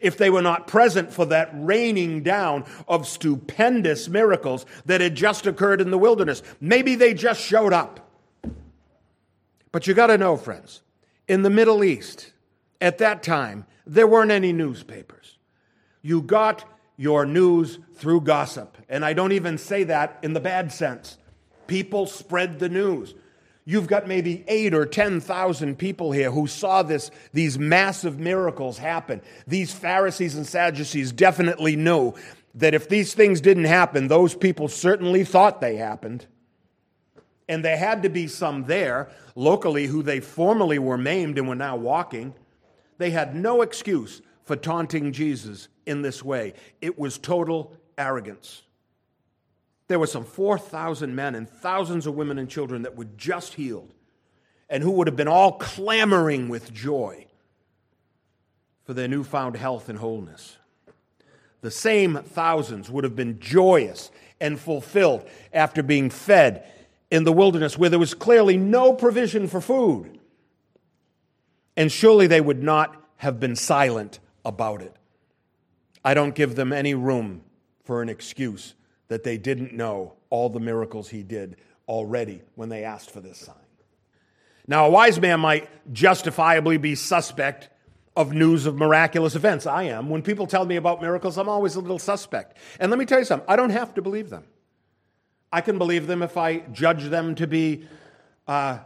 if 0.00 0.16
they 0.16 0.30
were 0.30 0.42
not 0.42 0.66
present 0.66 1.12
for 1.12 1.24
that 1.26 1.50
raining 1.54 2.22
down 2.22 2.64
of 2.86 3.06
stupendous 3.06 4.08
miracles 4.08 4.66
that 4.84 5.00
had 5.00 5.14
just 5.14 5.46
occurred 5.46 5.80
in 5.80 5.90
the 5.90 5.98
wilderness. 5.98 6.42
Maybe 6.60 6.94
they 6.94 7.14
just 7.14 7.40
showed 7.40 7.72
up. 7.72 8.00
But 9.72 9.86
you 9.86 9.94
got 9.94 10.08
to 10.08 10.18
know, 10.18 10.36
friends, 10.36 10.82
in 11.28 11.42
the 11.42 11.50
Middle 11.50 11.84
East, 11.84 12.32
at 12.80 12.98
that 12.98 13.22
time, 13.22 13.66
there 13.86 14.06
weren't 14.06 14.30
any 14.30 14.52
newspapers. 14.52 15.38
You 16.02 16.22
got 16.22 16.64
your 16.96 17.26
news 17.26 17.78
through 17.94 18.22
gossip. 18.22 18.78
And 18.88 19.04
I 19.04 19.12
don't 19.12 19.32
even 19.32 19.58
say 19.58 19.84
that 19.84 20.18
in 20.22 20.32
the 20.32 20.40
bad 20.40 20.72
sense. 20.72 21.18
People 21.66 22.06
spread 22.06 22.58
the 22.58 22.68
news. 22.68 23.14
You've 23.68 23.88
got 23.88 24.06
maybe 24.06 24.44
eight 24.46 24.72
or 24.72 24.86
10,000 24.86 25.76
people 25.76 26.12
here 26.12 26.30
who 26.30 26.46
saw 26.46 26.84
this, 26.84 27.10
these 27.32 27.58
massive 27.58 28.16
miracles 28.16 28.78
happen. 28.78 29.20
These 29.48 29.74
Pharisees 29.74 30.36
and 30.36 30.46
Sadducees 30.46 31.10
definitely 31.10 31.74
knew 31.74 32.14
that 32.54 32.74
if 32.74 32.88
these 32.88 33.12
things 33.12 33.40
didn't 33.40 33.64
happen, 33.64 34.06
those 34.06 34.36
people 34.36 34.68
certainly 34.68 35.24
thought 35.24 35.60
they 35.60 35.76
happened. 35.76 36.26
And 37.48 37.64
there 37.64 37.76
had 37.76 38.04
to 38.04 38.08
be 38.08 38.28
some 38.28 38.64
there 38.64 39.08
locally 39.34 39.86
who 39.86 40.04
they 40.04 40.20
formerly 40.20 40.78
were 40.78 40.96
maimed 40.96 41.36
and 41.36 41.48
were 41.48 41.56
now 41.56 41.74
walking. 41.74 42.34
They 42.98 43.10
had 43.10 43.34
no 43.34 43.62
excuse 43.62 44.22
for 44.44 44.54
taunting 44.54 45.12
Jesus 45.12 45.66
in 45.86 46.02
this 46.02 46.22
way. 46.22 46.54
It 46.80 46.96
was 46.96 47.18
total 47.18 47.76
arrogance. 47.98 48.62
There 49.88 49.98
were 49.98 50.06
some 50.06 50.24
4,000 50.24 51.14
men 51.14 51.34
and 51.34 51.48
thousands 51.48 52.06
of 52.06 52.14
women 52.14 52.38
and 52.38 52.48
children 52.48 52.82
that 52.82 52.96
were 52.96 53.06
just 53.16 53.54
healed 53.54 53.92
and 54.68 54.82
who 54.82 54.90
would 54.92 55.06
have 55.06 55.16
been 55.16 55.28
all 55.28 55.52
clamoring 55.52 56.48
with 56.48 56.72
joy 56.72 57.26
for 58.84 58.94
their 58.94 59.08
newfound 59.08 59.56
health 59.56 59.88
and 59.88 59.98
wholeness. 59.98 60.56
The 61.60 61.70
same 61.70 62.16
thousands 62.16 62.90
would 62.90 63.04
have 63.04 63.16
been 63.16 63.38
joyous 63.38 64.10
and 64.40 64.58
fulfilled 64.58 65.28
after 65.52 65.82
being 65.82 66.10
fed 66.10 66.64
in 67.10 67.24
the 67.24 67.32
wilderness 67.32 67.78
where 67.78 67.90
there 67.90 67.98
was 67.98 68.14
clearly 68.14 68.56
no 68.56 68.92
provision 68.92 69.46
for 69.46 69.60
food. 69.60 70.18
And 71.76 71.90
surely 71.90 72.26
they 72.26 72.40
would 72.40 72.62
not 72.62 72.96
have 73.18 73.38
been 73.38 73.56
silent 73.56 74.18
about 74.44 74.82
it. 74.82 74.94
I 76.04 76.14
don't 76.14 76.34
give 76.34 76.54
them 76.54 76.72
any 76.72 76.94
room 76.94 77.42
for 77.84 78.02
an 78.02 78.08
excuse 78.08 78.74
that 79.08 79.22
they 79.22 79.36
didn't 79.38 79.72
know 79.72 80.14
all 80.30 80.48
the 80.48 80.60
miracles 80.60 81.08
he 81.08 81.22
did 81.22 81.56
already 81.88 82.42
when 82.54 82.68
they 82.68 82.84
asked 82.84 83.10
for 83.10 83.20
this 83.20 83.38
sign. 83.38 83.54
Now, 84.68 84.86
a 84.86 84.90
wise 84.90 85.20
man 85.20 85.40
might 85.40 85.68
justifiably 85.92 86.76
be 86.76 86.94
suspect 86.96 87.68
of 88.16 88.32
news 88.32 88.66
of 88.66 88.76
miraculous 88.76 89.36
events. 89.36 89.66
I 89.66 89.84
am. 89.84 90.08
When 90.08 90.22
people 90.22 90.46
tell 90.46 90.64
me 90.64 90.76
about 90.76 91.00
miracles, 91.00 91.36
I'm 91.36 91.48
always 91.48 91.76
a 91.76 91.80
little 91.80 91.98
suspect. 91.98 92.56
And 92.80 92.90
let 92.90 92.98
me 92.98 93.04
tell 93.04 93.18
you 93.18 93.24
something 93.24 93.48
I 93.48 93.56
don't 93.56 93.70
have 93.70 93.94
to 93.94 94.02
believe 94.02 94.30
them. 94.30 94.44
I 95.52 95.60
can 95.60 95.78
believe 95.78 96.06
them 96.06 96.22
if 96.22 96.36
I 96.36 96.58
judge 96.72 97.04
them 97.04 97.34
to 97.36 97.46
be 97.46 97.86
uh, 98.48 98.78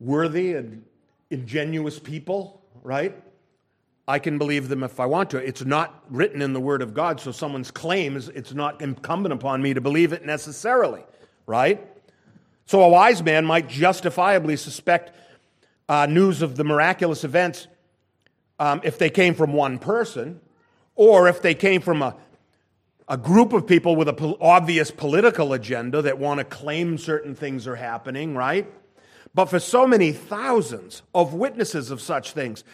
worthy 0.00 0.54
and 0.54 0.84
ingenuous 1.30 1.98
people, 1.98 2.62
right? 2.82 3.14
I 4.06 4.18
can 4.18 4.38
believe 4.38 4.68
them 4.68 4.82
if 4.82 4.98
I 4.98 5.06
want 5.06 5.30
to. 5.30 5.38
It's 5.38 5.64
not 5.64 6.04
written 6.10 6.42
in 6.42 6.52
the 6.52 6.60
Word 6.60 6.82
of 6.82 6.92
God, 6.92 7.20
so 7.20 7.30
someone's 7.30 7.70
claims, 7.70 8.28
it's 8.28 8.52
not 8.52 8.80
incumbent 8.80 9.32
upon 9.32 9.62
me 9.62 9.74
to 9.74 9.80
believe 9.80 10.12
it 10.12 10.24
necessarily, 10.24 11.02
right? 11.46 11.86
So 12.66 12.82
a 12.82 12.88
wise 12.88 13.22
man 13.22 13.44
might 13.44 13.68
justifiably 13.68 14.56
suspect 14.56 15.12
uh, 15.88 16.06
news 16.06 16.42
of 16.42 16.56
the 16.56 16.64
miraculous 16.64 17.22
events 17.22 17.68
um, 18.58 18.80
if 18.84 18.98
they 18.98 19.10
came 19.10 19.34
from 19.34 19.52
one 19.52 19.78
person, 19.78 20.40
or 20.94 21.28
if 21.28 21.42
they 21.42 21.54
came 21.54 21.80
from 21.80 22.02
a, 22.02 22.16
a 23.08 23.16
group 23.16 23.52
of 23.52 23.66
people 23.66 23.96
with 23.96 24.08
an 24.08 24.14
po- 24.14 24.36
obvious 24.40 24.90
political 24.90 25.52
agenda 25.52 26.02
that 26.02 26.18
want 26.18 26.38
to 26.38 26.44
claim 26.44 26.98
certain 26.98 27.34
things 27.34 27.66
are 27.66 27.76
happening, 27.76 28.34
right? 28.36 28.70
But 29.34 29.46
for 29.46 29.58
so 29.58 29.86
many 29.86 30.12
thousands 30.12 31.02
of 31.14 31.34
witnesses 31.34 31.90
of 31.90 32.00
such 32.00 32.32
things, 32.32 32.64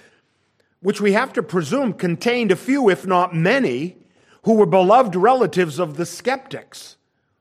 which 0.81 1.01
we 1.01 1.13
have 1.13 1.33
to 1.33 1.43
presume 1.43 1.93
contained 1.93 2.53
a 2.53 2.57
few, 2.57 2.89
if 2.89 3.07
not 3.07 3.35
many, 3.35 3.97
who 4.45 4.55
were 4.55 4.67
beloved 4.67 5.17
relatives 5.17 5.79
of 5.79 5.97
the 5.97 6.07
skeptics. 6.07 6.97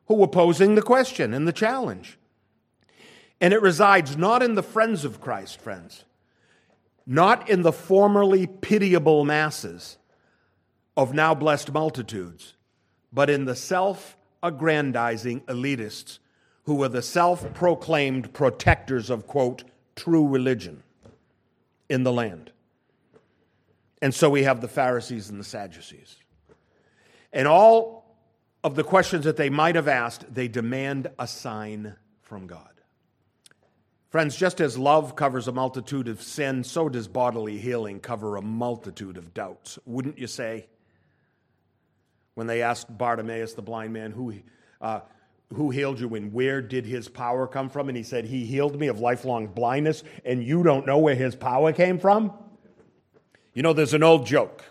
who 0.08 0.16
were 0.16 0.28
posing 0.28 0.76
the 0.76 0.82
question 0.82 1.34
and 1.34 1.48
the 1.48 1.54
challenge. 1.54 2.18
And 3.40 3.54
it 3.54 3.62
resides 3.62 4.18
not 4.18 4.42
in 4.42 4.56
the 4.56 4.64
friends 4.64 5.06
of 5.06 5.22
Christ, 5.22 5.60
friends, 5.60 6.06
not 7.06 7.50
in 7.50 7.62
the 7.62 7.74
formerly 7.74 8.48
pitiable 8.48 9.26
masses 9.26 9.98
of 10.96 11.14
now 11.14 11.36
blessed 11.36 11.72
multitudes, 11.72 12.56
but 13.12 13.30
in 13.30 13.46
the 13.46 13.56
self 13.56 14.18
aggrandizing 14.42 15.42
elitists 15.42 16.20
who 16.64 16.76
were 16.76 16.90
the 16.90 17.02
self 17.02 17.54
proclaimed 17.54 18.34
protectors 18.34 19.10
of, 19.10 19.28
quote, 19.28 19.64
true 19.96 20.28
religion 20.28 20.84
in 21.90 22.04
the 22.04 22.14
land. 22.14 22.52
And 24.02 24.14
so 24.14 24.30
we 24.30 24.44
have 24.44 24.62
the 24.62 24.68
Pharisees 24.68 25.30
and 25.30 25.40
the 25.40 25.44
Sadducees. 25.44 26.18
And 27.34 27.48
all 27.48 28.16
of 28.64 28.76
the 28.76 28.84
questions 28.84 29.26
that 29.26 29.38
they 29.38 29.50
might 29.50 29.76
have 29.76 29.88
asked, 29.88 30.34
they 30.34 30.48
demand 30.48 31.10
a 31.18 31.28
sign 31.28 31.96
from 32.22 32.48
God. 32.48 32.70
Friends, 34.10 34.38
just 34.38 34.62
as 34.62 34.78
love 34.78 35.16
covers 35.16 35.48
a 35.48 35.52
multitude 35.52 36.08
of 36.08 36.22
sin, 36.22 36.64
so 36.64 36.88
does 36.88 37.08
bodily 37.08 37.58
healing 37.58 38.00
cover 38.00 38.38
a 38.38 38.42
multitude 38.42 39.18
of 39.18 39.34
doubts, 39.34 39.78
wouldn't 39.86 40.18
you 40.18 40.28
say? 40.28 40.68
When 42.34 42.48
they 42.48 42.62
asked 42.62 42.96
Bartimaeus, 42.96 43.54
the 43.54 43.62
blind 43.62 43.94
man, 43.94 44.12
who, 44.12 44.36
uh, 44.80 45.02
who 45.54 45.72
healed 45.72 46.00
you 46.00 46.16
and 46.16 46.32
where 46.32 46.62
did 46.62 46.86
his 46.86 47.10
power 47.10 47.48
come 47.48 47.70
from? 47.70 47.90
And 47.90 47.98
he 47.98 48.04
said, 48.04 48.26
He 48.26 48.46
healed 48.46 48.80
me 48.80 48.88
of 48.88 49.00
lifelong 49.00 49.48
blindness, 49.48 50.04
and 50.24 50.42
you 50.42 50.64
don't 50.64 50.86
know 50.86 51.00
where 51.00 51.16
his 51.16 51.36
power 51.36 51.74
came 51.74 52.00
from? 52.00 52.32
You 53.58 53.64
know, 53.64 53.74
there's 53.74 53.96
an 53.96 54.04
old 54.04 54.28
joke, 54.28 54.64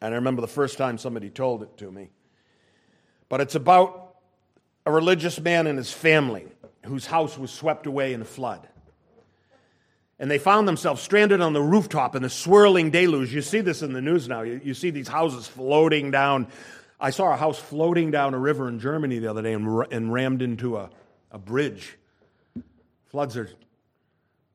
and 0.00 0.12
I 0.12 0.16
remember 0.16 0.40
the 0.40 0.48
first 0.48 0.76
time 0.76 0.98
somebody 0.98 1.30
told 1.30 1.62
it 1.62 1.76
to 1.76 1.88
me. 1.88 2.10
But 3.28 3.40
it's 3.40 3.54
about 3.54 4.16
a 4.84 4.90
religious 4.90 5.38
man 5.38 5.68
and 5.68 5.78
his 5.78 5.92
family 5.92 6.46
whose 6.84 7.06
house 7.06 7.38
was 7.38 7.52
swept 7.52 7.86
away 7.86 8.12
in 8.12 8.20
a 8.20 8.24
flood. 8.24 8.66
And 10.18 10.28
they 10.28 10.38
found 10.38 10.66
themselves 10.66 11.00
stranded 11.00 11.40
on 11.40 11.52
the 11.52 11.62
rooftop 11.62 12.16
in 12.16 12.24
the 12.24 12.28
swirling 12.28 12.90
deluge. 12.90 13.32
You 13.32 13.40
see 13.40 13.60
this 13.60 13.82
in 13.82 13.92
the 13.92 14.02
news 14.02 14.26
now. 14.26 14.42
You, 14.42 14.60
you 14.64 14.74
see 14.74 14.90
these 14.90 15.06
houses 15.06 15.46
floating 15.46 16.10
down 16.10 16.48
I 16.98 17.10
saw 17.10 17.32
a 17.32 17.36
house 17.36 17.60
floating 17.60 18.10
down 18.10 18.34
a 18.34 18.38
river 18.38 18.66
in 18.68 18.80
Germany 18.80 19.20
the 19.20 19.30
other 19.30 19.42
day 19.42 19.52
and, 19.52 19.86
and 19.92 20.12
rammed 20.12 20.42
into 20.42 20.76
a, 20.76 20.90
a 21.30 21.38
bridge. 21.38 21.98
Floods 23.10 23.36
are 23.36 23.48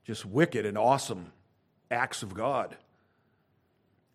just 0.03 0.25
wicked 0.25 0.65
and 0.65 0.77
awesome 0.77 1.31
acts 1.89 2.23
of 2.23 2.33
God. 2.33 2.75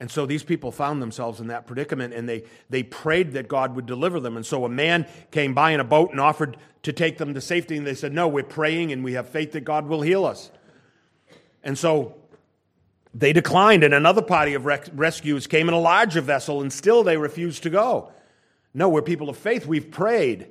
And 0.02 0.10
so 0.10 0.26
these 0.26 0.42
people 0.42 0.72
found 0.72 1.00
themselves 1.00 1.38
in 1.38 1.46
that 1.46 1.64
predicament 1.64 2.12
and 2.12 2.28
they, 2.28 2.42
they 2.68 2.82
prayed 2.82 3.34
that 3.34 3.46
God 3.46 3.76
would 3.76 3.86
deliver 3.86 4.18
them. 4.18 4.36
And 4.36 4.44
so 4.44 4.64
a 4.64 4.68
man 4.68 5.06
came 5.30 5.54
by 5.54 5.70
in 5.70 5.78
a 5.78 5.84
boat 5.84 6.10
and 6.10 6.18
offered 6.18 6.56
to 6.82 6.92
take 6.92 7.18
them 7.18 7.34
to 7.34 7.40
safety. 7.40 7.76
And 7.76 7.86
they 7.86 7.94
said, 7.94 8.12
No, 8.12 8.26
we're 8.26 8.42
praying 8.42 8.90
and 8.90 9.04
we 9.04 9.12
have 9.12 9.28
faith 9.28 9.52
that 9.52 9.60
God 9.60 9.86
will 9.86 10.02
heal 10.02 10.24
us. 10.24 10.50
And 11.62 11.78
so 11.78 12.16
they 13.14 13.32
declined. 13.32 13.84
And 13.84 13.94
another 13.94 14.22
party 14.22 14.54
of 14.54 14.66
rescues 14.66 15.46
came 15.46 15.68
in 15.68 15.74
a 15.74 15.78
larger 15.78 16.20
vessel 16.20 16.62
and 16.62 16.72
still 16.72 17.04
they 17.04 17.16
refused 17.16 17.62
to 17.62 17.70
go. 17.70 18.10
No, 18.74 18.88
we're 18.88 19.02
people 19.02 19.28
of 19.28 19.36
faith. 19.36 19.66
We've 19.66 19.88
prayed. 19.88 20.48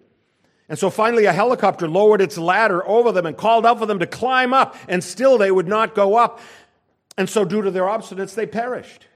And 0.70 0.80
so 0.80 0.90
finally, 0.90 1.26
a 1.26 1.34
helicopter 1.34 1.90
lowered 1.90 2.22
its 2.22 2.38
ladder 2.38 2.88
over 2.88 3.12
them 3.12 3.26
and 3.26 3.36
called 3.36 3.66
out 3.66 3.80
for 3.80 3.86
them 3.86 4.00
to 4.00 4.08
climb 4.08 4.54
up, 4.54 4.78
and 4.88 5.04
still 5.04 5.38
they 5.38 5.52
would 5.52 5.68
not 5.68 5.94
go 5.94 6.16
up. 6.16 6.40
And 7.18 7.30
so, 7.30 7.44
due 7.44 7.62
to 7.62 7.72
their 7.72 7.84
obstinance, 7.84 8.34
they 8.34 8.46
perished. 8.46 9.08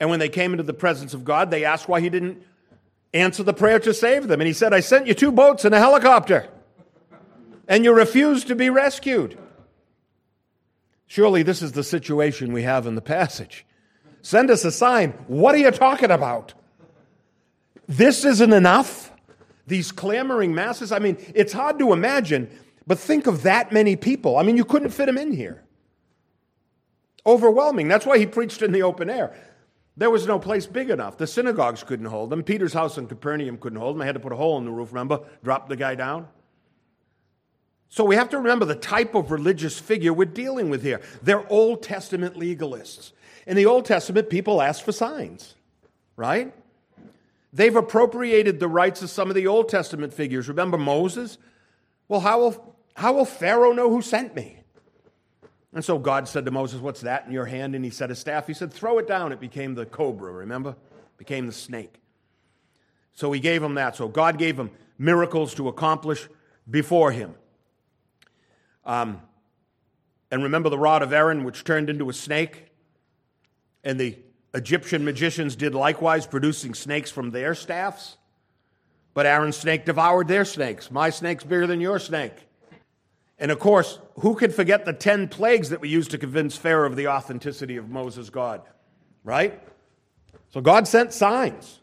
And 0.00 0.10
when 0.10 0.20
they 0.20 0.28
came 0.28 0.52
into 0.52 0.62
the 0.62 0.74
presence 0.74 1.14
of 1.14 1.24
God, 1.24 1.50
they 1.50 1.64
asked 1.64 1.88
why 1.88 2.00
He 2.00 2.08
didn't 2.08 2.42
answer 3.12 3.42
the 3.42 3.54
prayer 3.54 3.78
to 3.80 3.92
save 3.94 4.28
them. 4.28 4.40
And 4.40 4.46
He 4.46 4.52
said, 4.52 4.72
I 4.72 4.80
sent 4.80 5.06
you 5.06 5.14
two 5.14 5.32
boats 5.32 5.64
and 5.64 5.74
a 5.74 5.78
helicopter, 5.78 6.48
and 7.66 7.84
you 7.84 7.92
refused 7.92 8.46
to 8.48 8.54
be 8.54 8.70
rescued. 8.70 9.38
Surely, 11.06 11.42
this 11.42 11.62
is 11.62 11.72
the 11.72 11.82
situation 11.82 12.52
we 12.52 12.62
have 12.62 12.86
in 12.86 12.94
the 12.94 13.00
passage. 13.00 13.64
Send 14.20 14.50
us 14.50 14.64
a 14.64 14.70
sign. 14.70 15.12
What 15.26 15.54
are 15.54 15.58
you 15.58 15.70
talking 15.70 16.10
about? 16.10 16.52
This 17.86 18.24
isn't 18.24 18.52
enough? 18.52 19.10
These 19.66 19.90
clamoring 19.90 20.54
masses? 20.54 20.92
I 20.92 20.98
mean, 20.98 21.16
it's 21.34 21.52
hard 21.52 21.78
to 21.78 21.92
imagine, 21.92 22.50
but 22.86 22.98
think 22.98 23.26
of 23.26 23.42
that 23.44 23.72
many 23.72 23.96
people. 23.96 24.36
I 24.36 24.42
mean, 24.42 24.56
you 24.56 24.64
couldn't 24.64 24.90
fit 24.90 25.06
them 25.06 25.16
in 25.18 25.32
here. 25.32 25.64
Overwhelming. 27.26 27.88
That's 27.88 28.06
why 28.06 28.18
he 28.18 28.26
preached 28.26 28.62
in 28.62 28.72
the 28.72 28.82
open 28.82 29.08
air. 29.08 29.34
There 29.98 30.10
was 30.10 30.28
no 30.28 30.38
place 30.38 30.64
big 30.64 30.90
enough. 30.90 31.18
The 31.18 31.26
synagogues 31.26 31.82
couldn't 31.82 32.06
hold 32.06 32.30
them. 32.30 32.44
Peter's 32.44 32.72
house 32.72 32.98
in 32.98 33.08
Capernaum 33.08 33.58
couldn't 33.58 33.80
hold 33.80 33.96
them. 33.96 34.02
I 34.02 34.06
had 34.06 34.14
to 34.14 34.20
put 34.20 34.32
a 34.32 34.36
hole 34.36 34.56
in 34.56 34.64
the 34.64 34.70
roof, 34.70 34.92
remember? 34.92 35.22
Drop 35.42 35.68
the 35.68 35.74
guy 35.74 35.96
down. 35.96 36.28
So 37.88 38.04
we 38.04 38.14
have 38.14 38.28
to 38.28 38.36
remember 38.38 38.64
the 38.64 38.76
type 38.76 39.16
of 39.16 39.32
religious 39.32 39.76
figure 39.76 40.12
we're 40.12 40.26
dealing 40.26 40.70
with 40.70 40.84
here. 40.84 41.00
They're 41.22 41.50
Old 41.50 41.82
Testament 41.82 42.36
legalists. 42.36 43.10
In 43.44 43.56
the 43.56 43.66
Old 43.66 43.86
Testament, 43.86 44.30
people 44.30 44.62
asked 44.62 44.84
for 44.84 44.92
signs, 44.92 45.56
right? 46.14 46.54
They've 47.52 47.74
appropriated 47.74 48.60
the 48.60 48.68
rights 48.68 49.02
of 49.02 49.10
some 49.10 49.30
of 49.30 49.34
the 49.34 49.48
Old 49.48 49.68
Testament 49.68 50.14
figures. 50.14 50.48
Remember 50.48 50.78
Moses? 50.78 51.38
Well, 52.06 52.20
how 52.20 52.38
will, 52.38 52.76
how 52.94 53.14
will 53.14 53.24
Pharaoh 53.24 53.72
know 53.72 53.90
who 53.90 54.02
sent 54.02 54.36
me? 54.36 54.57
And 55.72 55.84
so 55.84 55.98
God 55.98 56.28
said 56.28 56.44
to 56.46 56.50
Moses, 56.50 56.80
What's 56.80 57.02
that 57.02 57.26
in 57.26 57.32
your 57.32 57.46
hand? 57.46 57.74
And 57.74 57.84
he 57.84 57.90
said, 57.90 58.10
A 58.10 58.14
staff. 58.14 58.46
He 58.46 58.54
said, 58.54 58.72
Throw 58.72 58.98
it 58.98 59.06
down. 59.06 59.32
It 59.32 59.40
became 59.40 59.74
the 59.74 59.86
cobra, 59.86 60.32
remember? 60.32 60.76
became 61.18 61.46
the 61.46 61.52
snake. 61.52 61.94
So 63.12 63.32
he 63.32 63.40
gave 63.40 63.62
him 63.62 63.74
that. 63.74 63.96
So 63.96 64.08
God 64.08 64.38
gave 64.38 64.58
him 64.58 64.70
miracles 64.96 65.54
to 65.56 65.68
accomplish 65.68 66.28
before 66.70 67.10
him. 67.10 67.34
Um, 68.86 69.20
and 70.30 70.42
remember 70.42 70.68
the 70.70 70.78
rod 70.78 71.02
of 71.02 71.12
Aaron, 71.12 71.44
which 71.44 71.64
turned 71.64 71.90
into 71.90 72.08
a 72.08 72.12
snake? 72.12 72.66
And 73.82 73.98
the 73.98 74.16
Egyptian 74.54 75.04
magicians 75.04 75.56
did 75.56 75.74
likewise, 75.74 76.26
producing 76.26 76.74
snakes 76.74 77.10
from 77.10 77.30
their 77.30 77.54
staffs. 77.54 78.16
But 79.14 79.26
Aaron's 79.26 79.56
snake 79.56 79.84
devoured 79.84 80.28
their 80.28 80.44
snakes. 80.44 80.90
My 80.90 81.10
snake's 81.10 81.44
bigger 81.44 81.66
than 81.66 81.80
your 81.80 81.98
snake. 81.98 82.47
And 83.38 83.50
of 83.50 83.58
course, 83.58 83.98
who 84.20 84.34
could 84.34 84.54
forget 84.54 84.84
the 84.84 84.92
10 84.92 85.28
plagues 85.28 85.70
that 85.70 85.80
we 85.80 85.88
used 85.88 86.10
to 86.10 86.18
convince 86.18 86.56
Pharaoh 86.56 86.86
of 86.86 86.96
the 86.96 87.08
authenticity 87.08 87.76
of 87.76 87.88
Moses' 87.88 88.30
God? 88.30 88.62
Right? 89.22 89.62
So 90.50 90.60
God 90.60 90.88
sent 90.88 91.12
signs. 91.12 91.80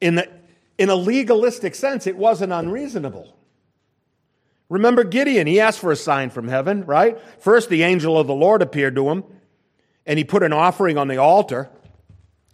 In, 0.00 0.16
the, 0.16 0.28
in 0.78 0.88
a 0.90 0.94
legalistic 0.94 1.74
sense, 1.74 2.06
it 2.06 2.16
wasn't 2.16 2.52
unreasonable. 2.52 3.36
Remember 4.68 5.04
Gideon, 5.04 5.46
he 5.46 5.60
asked 5.60 5.78
for 5.78 5.92
a 5.92 5.96
sign 5.96 6.30
from 6.30 6.48
heaven, 6.48 6.84
right? 6.84 7.18
First, 7.40 7.68
the 7.68 7.82
angel 7.82 8.18
of 8.18 8.26
the 8.26 8.34
Lord 8.34 8.62
appeared 8.62 8.96
to 8.96 9.08
him 9.08 9.24
and 10.08 10.18
he 10.18 10.24
put 10.24 10.42
an 10.42 10.54
offering 10.54 10.96
on 10.96 11.06
the 11.06 11.18
altar, 11.18 11.68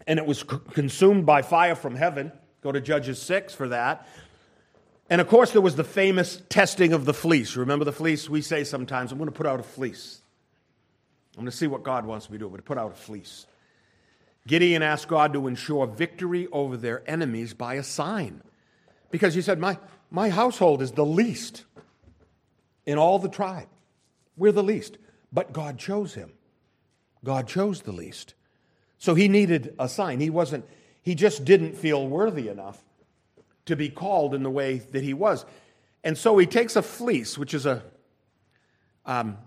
and 0.09 0.19
it 0.19 0.27
was 0.27 0.43
consumed 0.43 1.25
by 1.25 1.41
fire 1.41 1.77
from 1.77 1.95
heaven. 1.95 2.33
Go 2.63 2.73
to 2.73 2.81
Judges 2.81 3.23
6 3.23 3.55
for 3.55 3.69
that. 3.69 4.09
And 5.11 5.21
of 5.21 5.29
course, 5.29 5.53
there 5.53 5.61
was 5.61 5.77
the 5.77 5.85
famous 5.85 6.43
testing 6.49 6.93
of 6.93 7.05
the 7.05 7.15
fleece. 7.15 7.57
Remember 7.57 7.85
the 7.85 7.93
fleece? 7.93 8.29
We 8.29 8.41
say 8.41 8.65
sometimes, 8.65 9.13
I'm 9.13 9.19
going 9.19 9.31
to 9.31 9.37
put 9.37 9.47
out 9.47 9.61
a 9.61 9.65
fleece. 9.65 10.21
I'm 11.37 11.43
going 11.43 11.51
to 11.51 11.57
see 11.57 11.67
what 11.67 11.83
God 11.83 12.07
wants 12.07 12.31
me 12.31 12.39
to 12.39 12.45
do, 12.45 12.49
but 12.49 12.59
to 12.59 12.63
put 12.63 12.79
out 12.79 12.93
a 12.93 12.95
fleece. 12.95 13.47
Gideon 14.47 14.83
asked 14.83 15.09
God 15.09 15.33
to 15.33 15.47
ensure 15.47 15.87
victory 15.87 16.49
over 16.53 16.77
their 16.77 17.03
enemies 17.11 17.55
by 17.55 17.75
a 17.75 17.83
sign. 17.83 18.43
Because 19.11 19.35
he 19.35 19.43
said, 19.43 19.59
My, 19.59 19.79
my 20.11 20.29
household 20.31 20.81
is 20.81 20.93
the 20.93 21.05
least 21.05 21.65
in 22.87 22.99
all 22.99 23.19
the 23.19 23.29
tribe. 23.29 23.69
We're 24.37 24.53
the 24.53 24.63
least. 24.63 24.99
But 25.33 25.53
God 25.53 25.79
chose 25.79 26.15
him. 26.15 26.33
God 27.25 27.49
chose 27.49 27.83
the 27.83 27.93
least. 27.93 28.35
So 28.99 29.15
he 29.15 29.29
needed 29.29 29.75
a 29.79 29.89
sign. 29.89 30.21
He 30.21 30.31
wasn't, 30.31 30.67
he 31.03 31.15
just 31.15 31.45
didn't 31.45 31.77
feel 31.77 32.07
worthy 32.07 32.49
enough 32.49 32.85
to 33.67 33.77
be 33.77 33.89
called 33.89 34.35
in 34.35 34.43
the 34.43 34.51
way 34.51 34.79
that 34.79 35.03
he 35.03 35.15
was. 35.15 35.45
And 36.03 36.17
so 36.19 36.37
he 36.37 36.47
takes 36.47 36.77
a 36.77 36.83
fleece, 36.83 37.39
which 37.39 37.55
is 37.55 37.67
a, 37.67 37.83
um, 39.07 39.39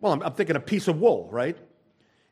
well, 0.00 0.12
I'm, 0.12 0.22
I'm 0.22 0.32
thinking 0.32 0.56
a 0.56 0.60
piece 0.60 0.86
of 0.88 1.00
wool, 1.00 1.28
right? 1.32 1.56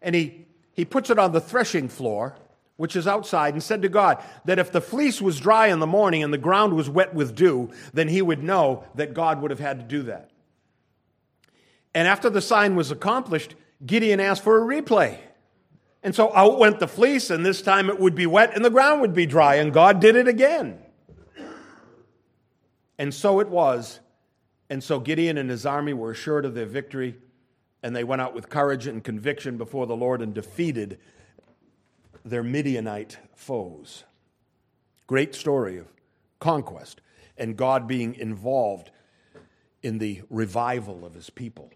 And 0.00 0.14
he, 0.14 0.46
he 0.72 0.85
puts 0.85 1.11
it 1.11 1.18
on 1.18 1.33
the 1.33 1.40
threshing 1.40 1.88
floor, 1.88 2.37
which 2.76 2.96
is 2.96 3.07
outside, 3.07 3.55
and 3.55 3.62
said 3.62 3.83
to 3.83 3.88
God 3.88 4.22
that 4.44 4.59
if 4.59 4.72
the 4.72 4.81
fleece 4.81 5.20
was 5.20 5.38
dry 5.38 5.68
in 5.68 5.81
the 5.81 5.87
morning 5.87 6.22
and 6.22 6.33
the 6.33 6.38
ground 6.38 6.74
was 6.74 6.88
wet 6.88 7.14
with 7.14 7.35
dew, 7.35 7.70
then 7.92 8.09
he 8.09 8.22
would 8.22 8.42
know 8.42 8.85
that 8.94 9.14
God 9.14 9.42
would 9.42 9.50
have 9.50 9.61
had 9.61 9.78
to 9.81 9.85
do 9.85 10.02
that. 10.05 10.31
And 11.94 12.09
after 12.09 12.31
the 12.31 12.40
sign 12.40 12.74
was 12.74 12.90
accomplished, 12.90 13.55
Gideon 13.85 14.20
asked 14.20 14.42
for 14.42 14.62
a 14.62 14.83
replay. 14.83 15.18
And 16.02 16.14
so 16.14 16.35
out 16.35 16.59
went 16.59 16.81
the 16.81 16.88
fleece, 16.88 17.31
and 17.31 17.44
this 17.44 17.62
time 17.62 17.88
it 17.88 18.00
would 18.00 18.14
be 18.14 18.26
wet 18.26 18.55
and 18.55 18.64
the 18.64 18.70
ground 18.70 19.00
would 19.00 19.14
be 19.14 19.26
dry, 19.26 19.57
and 19.57 19.72
God 19.72 20.00
did 20.00 20.16
it 20.16 20.26
again. 20.26 20.82
And 23.02 23.12
so 23.12 23.40
it 23.40 23.48
was. 23.48 23.98
And 24.70 24.80
so 24.80 25.00
Gideon 25.00 25.36
and 25.36 25.50
his 25.50 25.66
army 25.66 25.92
were 25.92 26.12
assured 26.12 26.44
of 26.44 26.54
their 26.54 26.66
victory, 26.66 27.16
and 27.82 27.96
they 27.96 28.04
went 28.04 28.22
out 28.22 28.32
with 28.32 28.48
courage 28.48 28.86
and 28.86 29.02
conviction 29.02 29.56
before 29.56 29.88
the 29.88 29.96
Lord 29.96 30.22
and 30.22 30.32
defeated 30.32 31.00
their 32.24 32.44
Midianite 32.44 33.18
foes. 33.34 34.04
Great 35.08 35.34
story 35.34 35.78
of 35.78 35.88
conquest. 36.38 37.00
and 37.36 37.56
God 37.56 37.88
being 37.88 38.14
involved 38.14 38.92
in 39.82 39.98
the 39.98 40.22
revival 40.30 41.04
of 41.04 41.14
his 41.14 41.28
people. 41.28 41.72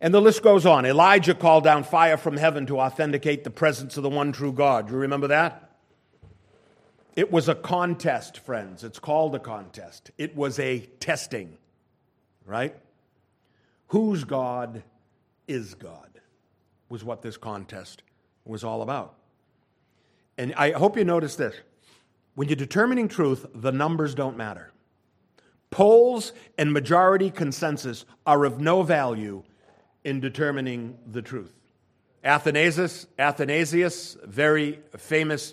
And 0.00 0.14
the 0.14 0.20
list 0.20 0.44
goes 0.44 0.66
on. 0.66 0.86
Elijah 0.86 1.34
called 1.34 1.64
down 1.64 1.82
fire 1.82 2.16
from 2.16 2.36
heaven 2.36 2.64
to 2.66 2.78
authenticate 2.78 3.42
the 3.42 3.50
presence 3.50 3.96
of 3.96 4.04
the 4.04 4.08
one 4.08 4.30
true 4.30 4.52
God. 4.52 4.86
Do 4.86 4.92
you 4.92 5.00
remember 5.00 5.26
that? 5.28 5.69
It 7.20 7.30
was 7.30 7.50
a 7.50 7.54
contest, 7.54 8.38
friends. 8.38 8.82
It's 8.82 8.98
called 8.98 9.34
a 9.34 9.38
contest. 9.38 10.10
It 10.16 10.34
was 10.34 10.58
a 10.58 10.78
testing, 11.00 11.58
right? 12.46 12.74
Whose 13.88 14.24
God 14.24 14.82
is 15.46 15.74
God 15.74 16.08
was 16.88 17.04
what 17.04 17.20
this 17.20 17.36
contest 17.36 18.02
was 18.46 18.64
all 18.64 18.80
about. 18.80 19.16
And 20.38 20.54
I 20.54 20.70
hope 20.70 20.96
you 20.96 21.04
notice 21.04 21.36
this. 21.36 21.54
When 22.36 22.48
you're 22.48 22.56
determining 22.56 23.06
truth, 23.06 23.44
the 23.54 23.70
numbers 23.70 24.14
don't 24.14 24.38
matter. 24.38 24.72
Polls 25.68 26.32
and 26.56 26.72
majority 26.72 27.28
consensus 27.28 28.06
are 28.24 28.46
of 28.46 28.60
no 28.60 28.82
value 28.82 29.42
in 30.04 30.20
determining 30.20 30.96
the 31.06 31.20
truth. 31.20 31.52
Athanasius, 32.24 33.06
Athanasius 33.18 34.16
very 34.24 34.78
famous 34.96 35.52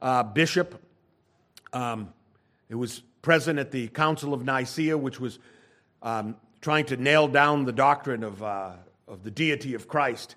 uh, 0.00 0.22
bishop, 0.22 0.80
um, 1.72 2.12
who 2.68 2.78
was 2.78 3.02
present 3.22 3.58
at 3.58 3.70
the 3.70 3.88
Council 3.88 4.34
of 4.34 4.44
Nicaea, 4.44 4.96
which 4.96 5.20
was 5.20 5.38
um, 6.02 6.36
trying 6.60 6.86
to 6.86 6.96
nail 6.96 7.28
down 7.28 7.64
the 7.64 7.72
doctrine 7.72 8.22
of, 8.22 8.42
uh, 8.42 8.72
of 9.06 9.22
the 9.24 9.30
deity 9.30 9.74
of 9.74 9.88
Christ, 9.88 10.36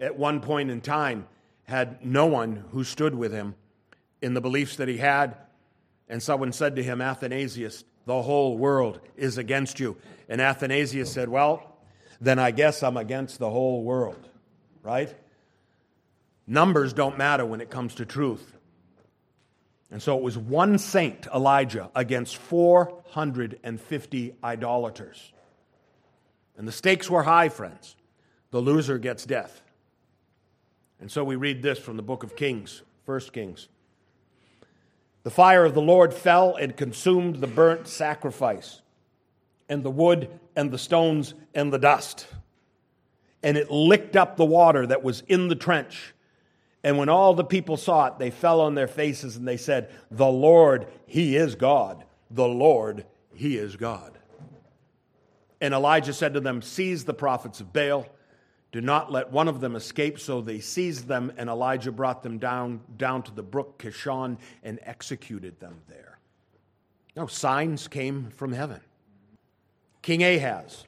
at 0.00 0.16
one 0.16 0.40
point 0.40 0.70
in 0.70 0.80
time 0.80 1.26
had 1.64 2.04
no 2.04 2.26
one 2.26 2.64
who 2.72 2.84
stood 2.84 3.14
with 3.14 3.32
him 3.32 3.54
in 4.20 4.34
the 4.34 4.40
beliefs 4.40 4.76
that 4.76 4.88
he 4.88 4.98
had. 4.98 5.36
And 6.08 6.22
someone 6.22 6.52
said 6.52 6.76
to 6.76 6.82
him, 6.82 7.00
Athanasius, 7.00 7.84
the 8.06 8.22
whole 8.22 8.58
world 8.58 9.00
is 9.16 9.38
against 9.38 9.80
you. 9.80 9.96
And 10.28 10.40
Athanasius 10.40 11.10
said, 11.10 11.28
Well, 11.28 11.78
then 12.20 12.38
I 12.38 12.50
guess 12.50 12.82
I'm 12.82 12.96
against 12.96 13.38
the 13.38 13.50
whole 13.50 13.82
world, 13.82 14.28
right? 14.82 15.14
Numbers 16.46 16.92
don't 16.92 17.16
matter 17.16 17.46
when 17.46 17.60
it 17.60 17.70
comes 17.70 17.94
to 17.96 18.04
truth. 18.04 18.54
And 19.94 20.02
so 20.02 20.18
it 20.18 20.24
was 20.24 20.36
one 20.36 20.78
saint, 20.78 21.28
Elijah, 21.32 21.88
against 21.94 22.36
450 22.38 24.34
idolaters. 24.42 25.32
And 26.58 26.66
the 26.66 26.72
stakes 26.72 27.08
were 27.08 27.22
high, 27.22 27.48
friends. 27.48 27.94
The 28.50 28.58
loser 28.58 28.98
gets 28.98 29.24
death. 29.24 29.62
And 31.00 31.12
so 31.12 31.22
we 31.22 31.36
read 31.36 31.62
this 31.62 31.78
from 31.78 31.96
the 31.96 32.02
book 32.02 32.24
of 32.24 32.34
Kings, 32.34 32.82
1 33.04 33.20
Kings. 33.32 33.68
The 35.22 35.30
fire 35.30 35.64
of 35.64 35.74
the 35.74 35.80
Lord 35.80 36.12
fell 36.12 36.56
and 36.56 36.76
consumed 36.76 37.36
the 37.36 37.46
burnt 37.46 37.86
sacrifice, 37.86 38.82
and 39.68 39.84
the 39.84 39.92
wood, 39.92 40.28
and 40.56 40.72
the 40.72 40.78
stones, 40.78 41.34
and 41.54 41.72
the 41.72 41.78
dust. 41.78 42.26
And 43.44 43.56
it 43.56 43.70
licked 43.70 44.16
up 44.16 44.38
the 44.38 44.44
water 44.44 44.88
that 44.88 45.04
was 45.04 45.22
in 45.28 45.46
the 45.46 45.54
trench. 45.54 46.13
And 46.84 46.98
when 46.98 47.08
all 47.08 47.34
the 47.34 47.44
people 47.44 47.76
saw 47.76 48.06
it, 48.06 48.18
they 48.18 48.30
fell 48.30 48.60
on 48.60 48.76
their 48.76 48.86
faces 48.86 49.36
and 49.36 49.48
they 49.48 49.56
said, 49.56 49.90
The 50.10 50.26
Lord, 50.26 50.86
He 51.06 51.34
is 51.34 51.56
God. 51.56 52.04
The 52.30 52.46
Lord, 52.46 53.06
He 53.34 53.56
is 53.56 53.74
God. 53.74 54.18
And 55.60 55.74
Elijah 55.74 56.12
said 56.12 56.34
to 56.34 56.40
them, 56.40 56.62
Seize 56.62 57.04
the 57.04 57.14
prophets 57.14 57.60
of 57.60 57.72
Baal 57.72 58.06
do 58.74 58.80
not 58.80 59.12
let 59.12 59.30
one 59.30 59.46
of 59.46 59.60
them 59.60 59.76
escape. 59.76 60.18
So 60.18 60.40
they 60.40 60.58
seized 60.58 61.06
them, 61.06 61.32
and 61.36 61.48
Elijah 61.48 61.92
brought 61.92 62.24
them 62.24 62.38
down, 62.38 62.80
down 62.96 63.22
to 63.22 63.32
the 63.32 63.40
brook 63.40 63.78
Kishon 63.78 64.36
and 64.64 64.80
executed 64.82 65.60
them 65.60 65.80
there. 65.88 66.18
No, 67.14 67.28
signs 67.28 67.86
came 67.86 68.30
from 68.30 68.52
heaven. 68.52 68.80
King 70.02 70.24
Ahaz, 70.24 70.86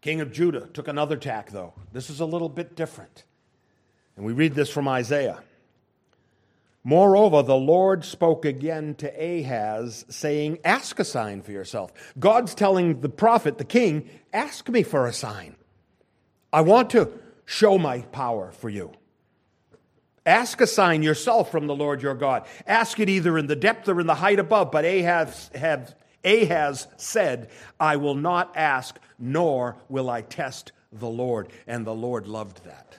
king 0.00 0.22
of 0.22 0.32
Judah, 0.32 0.66
took 0.72 0.88
another 0.88 1.18
tack, 1.18 1.50
though. 1.50 1.74
This 1.92 2.08
is 2.08 2.20
a 2.20 2.24
little 2.24 2.48
bit 2.48 2.74
different. 2.74 3.24
And 4.16 4.24
we 4.24 4.32
read 4.32 4.54
this 4.54 4.70
from 4.70 4.88
Isaiah. 4.88 5.42
Moreover, 6.86 7.42
the 7.42 7.56
Lord 7.56 8.04
spoke 8.04 8.44
again 8.44 8.94
to 8.96 9.08
Ahaz, 9.08 10.04
saying, 10.10 10.58
Ask 10.64 10.98
a 10.98 11.04
sign 11.04 11.40
for 11.40 11.50
yourself. 11.50 11.92
God's 12.18 12.54
telling 12.54 13.00
the 13.00 13.08
prophet, 13.08 13.56
the 13.56 13.64
king, 13.64 14.08
Ask 14.32 14.68
me 14.68 14.82
for 14.82 15.06
a 15.06 15.12
sign. 15.12 15.56
I 16.52 16.60
want 16.60 16.90
to 16.90 17.10
show 17.46 17.78
my 17.78 18.02
power 18.02 18.52
for 18.52 18.68
you. 18.68 18.92
Ask 20.26 20.60
a 20.60 20.66
sign 20.66 21.02
yourself 21.02 21.50
from 21.50 21.66
the 21.66 21.74
Lord 21.74 22.02
your 22.02 22.14
God. 22.14 22.46
Ask 22.66 23.00
it 23.00 23.08
either 23.08 23.36
in 23.38 23.46
the 23.46 23.56
depth 23.56 23.88
or 23.88 24.00
in 24.00 24.06
the 24.06 24.14
height 24.14 24.38
above. 24.38 24.70
But 24.70 24.84
Ahaz, 24.84 25.50
have, 25.54 25.94
Ahaz 26.22 26.86
said, 26.96 27.50
I 27.80 27.96
will 27.96 28.14
not 28.14 28.56
ask, 28.56 28.98
nor 29.18 29.76
will 29.88 30.08
I 30.08 30.22
test 30.22 30.72
the 30.92 31.08
Lord. 31.08 31.48
And 31.66 31.86
the 31.86 31.94
Lord 31.94 32.26
loved 32.26 32.64
that. 32.64 32.98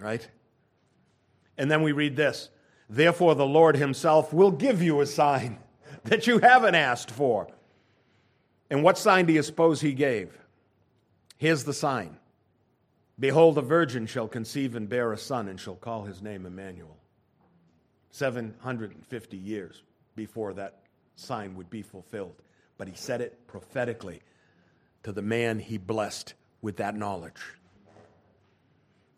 Right? 0.00 0.26
And 1.58 1.70
then 1.70 1.82
we 1.82 1.92
read 1.92 2.16
this 2.16 2.50
Therefore, 2.88 3.34
the 3.34 3.46
Lord 3.46 3.76
himself 3.76 4.32
will 4.32 4.50
give 4.50 4.82
you 4.82 5.00
a 5.00 5.06
sign 5.06 5.58
that 6.04 6.26
you 6.26 6.38
haven't 6.38 6.74
asked 6.74 7.10
for. 7.10 7.48
And 8.70 8.82
what 8.82 8.98
sign 8.98 9.26
do 9.26 9.32
you 9.32 9.42
suppose 9.42 9.80
he 9.80 9.92
gave? 9.92 10.36
Here's 11.36 11.64
the 11.64 11.74
sign 11.74 12.16
Behold, 13.18 13.58
a 13.58 13.62
virgin 13.62 14.06
shall 14.06 14.28
conceive 14.28 14.74
and 14.74 14.88
bear 14.88 15.12
a 15.12 15.18
son, 15.18 15.48
and 15.48 15.60
shall 15.60 15.76
call 15.76 16.04
his 16.04 16.22
name 16.22 16.46
Emmanuel. 16.46 16.96
750 18.10 19.36
years 19.36 19.82
before 20.16 20.54
that 20.54 20.80
sign 21.14 21.54
would 21.54 21.70
be 21.70 21.82
fulfilled. 21.82 22.42
But 22.76 22.88
he 22.88 22.94
said 22.94 23.20
it 23.20 23.46
prophetically 23.46 24.22
to 25.02 25.12
the 25.12 25.22
man 25.22 25.58
he 25.58 25.78
blessed 25.78 26.34
with 26.62 26.76
that 26.78 26.96
knowledge. 26.96 27.40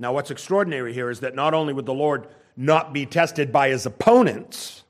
Now, 0.03 0.13
what's 0.13 0.33
extraordinary 0.33 0.93
here 0.93 1.11
is 1.11 1.21
that 1.21 1.37
not 1.37 1.55
only 1.55 1.73
would 1.73 1.87
the 1.87 1.95
Lord 1.95 2.27
not 2.57 2.93
be 2.93 3.07
tested 3.07 3.53
by 3.53 3.69
his 3.69 3.87
opponents, 3.87 4.83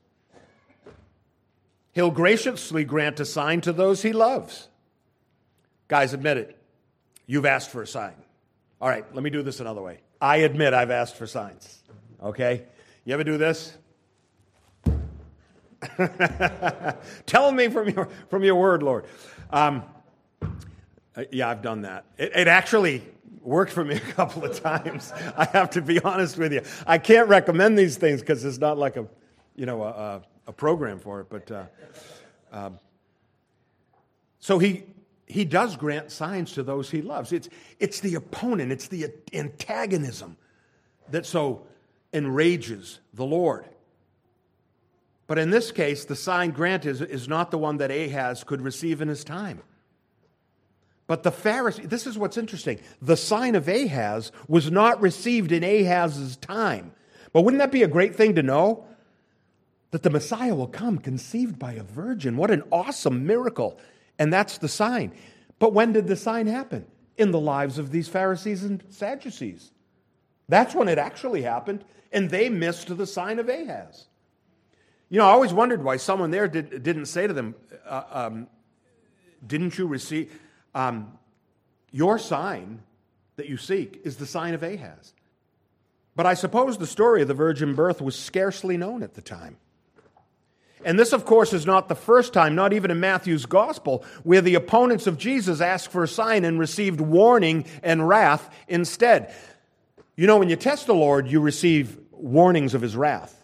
he'll 1.92 2.10
graciously 2.10 2.84
grant 2.84 3.20
a 3.20 3.26
sign 3.26 3.60
to 3.60 3.74
those 3.74 4.00
he 4.00 4.14
loves. 4.14 4.68
Guys, 5.86 6.14
admit 6.14 6.38
it. 6.38 6.56
You've 7.26 7.44
asked 7.44 7.68
for 7.68 7.82
a 7.82 7.86
sign. 7.86 8.14
All 8.80 8.88
right, 8.88 9.04
let 9.14 9.22
me 9.22 9.28
do 9.28 9.42
this 9.42 9.60
another 9.60 9.82
way. 9.82 10.00
I 10.18 10.38
admit 10.38 10.72
I've 10.72 10.90
asked 10.90 11.16
for 11.16 11.26
signs. 11.26 11.82
Okay? 12.22 12.62
You 13.04 13.12
ever 13.12 13.22
do 13.22 13.36
this? 13.36 13.76
Tell 17.26 17.52
me 17.52 17.68
from 17.68 17.90
your, 17.90 18.08
from 18.30 18.44
your 18.44 18.54
word, 18.54 18.82
Lord. 18.82 19.04
Um, 19.50 19.82
uh, 21.14 21.24
yeah, 21.30 21.50
I've 21.50 21.60
done 21.60 21.82
that. 21.82 22.06
It, 22.16 22.32
it, 22.34 22.48
actually 22.48 23.02
worked 23.42 23.72
for 23.72 23.84
me 23.84 23.94
a 23.96 24.00
couple 24.00 24.44
of 24.44 24.60
times. 24.60 25.12
I 25.36 25.46
have 25.52 25.70
to 25.70 25.82
be 25.82 26.00
honest 26.00 26.38
with 26.38 26.52
you. 26.52 26.62
I 26.86 26.98
can't 26.98 27.28
recommend 27.28 27.78
these 27.78 27.96
things 27.96 28.20
because 28.20 28.44
it's 28.44 28.58
not 28.58 28.78
like 28.78 28.96
a, 28.96 29.06
you 29.56 29.66
know, 29.66 29.82
a, 29.82 30.22
a 30.46 30.52
program 30.52 30.98
for 30.98 31.20
it. 31.20 31.26
But 31.28 31.50
uh, 31.50 31.64
um, 32.52 32.78
so 34.38 34.58
he 34.58 34.84
he 35.32 35.44
does 35.44 35.76
grant 35.76 36.10
signs 36.10 36.52
to 36.52 36.62
those 36.62 36.90
he 36.90 37.00
loves. 37.00 37.32
It's, 37.32 37.48
it's 37.80 38.00
the 38.00 38.16
opponent, 38.16 38.70
it's 38.70 38.88
the 38.88 39.06
antagonism 39.32 40.36
that 41.10 41.24
so 41.26 41.66
enrages 42.12 43.00
the 43.14 43.24
Lord. 43.24 43.66
But 45.26 45.38
in 45.38 45.50
this 45.50 45.72
case, 45.72 46.04
the 46.04 46.16
sign 46.16 46.50
granted 46.50 46.90
is, 46.90 47.00
is 47.00 47.28
not 47.28 47.50
the 47.50 47.58
one 47.58 47.78
that 47.78 47.90
Ahaz 47.90 48.44
could 48.44 48.60
receive 48.60 49.00
in 49.00 49.08
his 49.08 49.24
time. 49.24 49.62
But 51.12 51.24
the 51.24 51.30
Pharisee, 51.30 51.86
this 51.86 52.06
is 52.06 52.16
what's 52.16 52.38
interesting. 52.38 52.80
The 53.02 53.18
sign 53.18 53.54
of 53.54 53.68
Ahaz 53.68 54.32
was 54.48 54.70
not 54.70 55.02
received 55.02 55.52
in 55.52 55.62
Ahaz's 55.62 56.38
time. 56.38 56.92
But 57.34 57.42
wouldn't 57.42 57.58
that 57.58 57.70
be 57.70 57.82
a 57.82 57.86
great 57.86 58.16
thing 58.16 58.36
to 58.36 58.42
know? 58.42 58.86
That 59.90 60.04
the 60.04 60.08
Messiah 60.08 60.54
will 60.54 60.68
come 60.68 60.96
conceived 60.96 61.58
by 61.58 61.74
a 61.74 61.82
virgin. 61.82 62.38
What 62.38 62.50
an 62.50 62.62
awesome 62.72 63.26
miracle. 63.26 63.78
And 64.18 64.32
that's 64.32 64.56
the 64.56 64.70
sign. 64.70 65.12
But 65.58 65.74
when 65.74 65.92
did 65.92 66.06
the 66.06 66.16
sign 66.16 66.46
happen? 66.46 66.86
In 67.18 67.30
the 67.30 67.38
lives 67.38 67.76
of 67.76 67.90
these 67.90 68.08
Pharisees 68.08 68.64
and 68.64 68.82
Sadducees. 68.88 69.70
That's 70.48 70.74
when 70.74 70.88
it 70.88 70.96
actually 70.96 71.42
happened, 71.42 71.84
and 72.10 72.30
they 72.30 72.48
missed 72.48 72.96
the 72.96 73.06
sign 73.06 73.38
of 73.38 73.50
Ahaz. 73.50 74.06
You 75.10 75.18
know, 75.18 75.26
I 75.26 75.32
always 75.32 75.52
wondered 75.52 75.84
why 75.84 75.98
someone 75.98 76.30
there 76.30 76.48
did, 76.48 76.96
not 76.96 77.06
say 77.06 77.26
to 77.26 77.34
them, 77.34 77.54
uh, 77.84 78.02
um, 78.10 78.46
Didn't 79.46 79.76
you 79.76 79.86
receive 79.86 80.32
um, 80.74 81.18
your 81.90 82.18
sign 82.18 82.82
that 83.36 83.48
you 83.48 83.56
seek 83.56 84.00
is 84.04 84.16
the 84.16 84.26
sign 84.26 84.54
of 84.54 84.62
Ahaz? 84.62 85.12
But 86.14 86.26
I 86.26 86.34
suppose 86.34 86.76
the 86.78 86.86
story 86.86 87.22
of 87.22 87.28
the 87.28 87.34
virgin 87.34 87.74
birth 87.74 88.00
was 88.00 88.18
scarcely 88.18 88.76
known 88.76 89.02
at 89.02 89.14
the 89.14 89.22
time. 89.22 89.56
And 90.84 90.98
this, 90.98 91.12
of 91.12 91.24
course, 91.24 91.52
is 91.52 91.64
not 91.64 91.88
the 91.88 91.94
first 91.94 92.32
time, 92.32 92.54
not 92.54 92.72
even 92.72 92.90
in 92.90 93.00
Matthew's 93.00 93.46
gospel, 93.46 94.04
where 94.24 94.40
the 94.40 94.56
opponents 94.56 95.06
of 95.06 95.16
Jesus 95.16 95.60
asked 95.60 95.90
for 95.90 96.02
a 96.02 96.08
sign 96.08 96.44
and 96.44 96.58
received 96.58 97.00
warning 97.00 97.64
and 97.82 98.06
wrath 98.08 98.52
instead. 98.68 99.32
You 100.16 100.26
know, 100.26 100.38
when 100.38 100.48
you 100.50 100.56
test 100.56 100.86
the 100.86 100.94
Lord, 100.94 101.28
you 101.28 101.40
receive 101.40 101.98
warnings 102.10 102.74
of 102.74 102.82
his 102.82 102.96
wrath. 102.96 103.38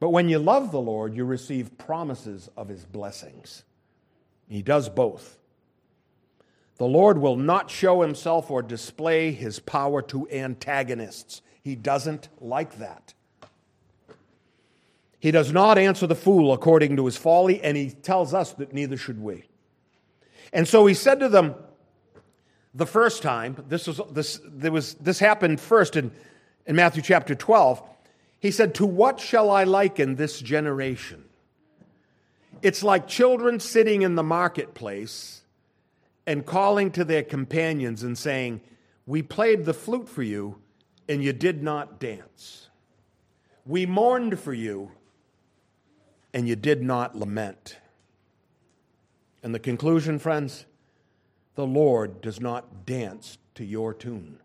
But 0.00 0.10
when 0.10 0.30
you 0.30 0.38
love 0.38 0.72
the 0.72 0.80
Lord, 0.80 1.14
you 1.14 1.24
receive 1.24 1.76
promises 1.76 2.48
of 2.56 2.68
his 2.68 2.84
blessings. 2.84 3.62
He 4.48 4.62
does 4.62 4.88
both. 4.88 5.38
The 6.80 6.86
Lord 6.86 7.18
will 7.18 7.36
not 7.36 7.70
show 7.70 8.00
himself 8.00 8.50
or 8.50 8.62
display 8.62 9.32
his 9.32 9.60
power 9.60 10.00
to 10.00 10.26
antagonists. 10.30 11.42
He 11.62 11.76
doesn't 11.76 12.30
like 12.40 12.78
that. 12.78 13.12
He 15.18 15.30
does 15.30 15.52
not 15.52 15.76
answer 15.76 16.06
the 16.06 16.14
fool 16.14 16.54
according 16.54 16.96
to 16.96 17.04
his 17.04 17.18
folly, 17.18 17.60
and 17.60 17.76
he 17.76 17.90
tells 17.90 18.32
us 18.32 18.54
that 18.54 18.72
neither 18.72 18.96
should 18.96 19.20
we. 19.20 19.44
And 20.54 20.66
so 20.66 20.86
he 20.86 20.94
said 20.94 21.20
to 21.20 21.28
them 21.28 21.54
the 22.72 22.86
first 22.86 23.22
time, 23.22 23.62
this, 23.68 23.86
was, 23.86 24.00
this, 24.12 24.40
there 24.46 24.72
was, 24.72 24.94
this 24.94 25.18
happened 25.18 25.60
first 25.60 25.96
in, 25.96 26.10
in 26.64 26.76
Matthew 26.76 27.02
chapter 27.02 27.34
12. 27.34 27.82
He 28.38 28.50
said, 28.50 28.76
To 28.76 28.86
what 28.86 29.20
shall 29.20 29.50
I 29.50 29.64
liken 29.64 30.14
this 30.14 30.40
generation? 30.40 31.26
It's 32.62 32.82
like 32.82 33.06
children 33.06 33.60
sitting 33.60 34.00
in 34.00 34.14
the 34.14 34.22
marketplace 34.22 35.39
and 36.30 36.46
calling 36.46 36.92
to 36.92 37.04
their 37.04 37.24
companions 37.24 38.04
and 38.04 38.16
saying, 38.16 38.60
We 39.04 39.20
played 39.20 39.64
the 39.64 39.74
flute 39.74 40.08
for 40.08 40.22
you, 40.22 40.60
and 41.08 41.24
you 41.24 41.32
did 41.32 41.60
not 41.60 41.98
dance. 41.98 42.68
We 43.66 43.84
mourned 43.84 44.38
for 44.38 44.52
you, 44.52 44.92
and 46.32 46.46
you 46.46 46.54
did 46.54 46.84
not 46.84 47.16
lament. 47.16 47.78
And 49.42 49.52
the 49.52 49.58
conclusion, 49.58 50.20
friends, 50.20 50.66
the 51.56 51.66
Lord 51.66 52.20
does 52.20 52.40
not 52.40 52.86
dance 52.86 53.38
to 53.56 53.64
your 53.64 53.92
tune 53.92 54.38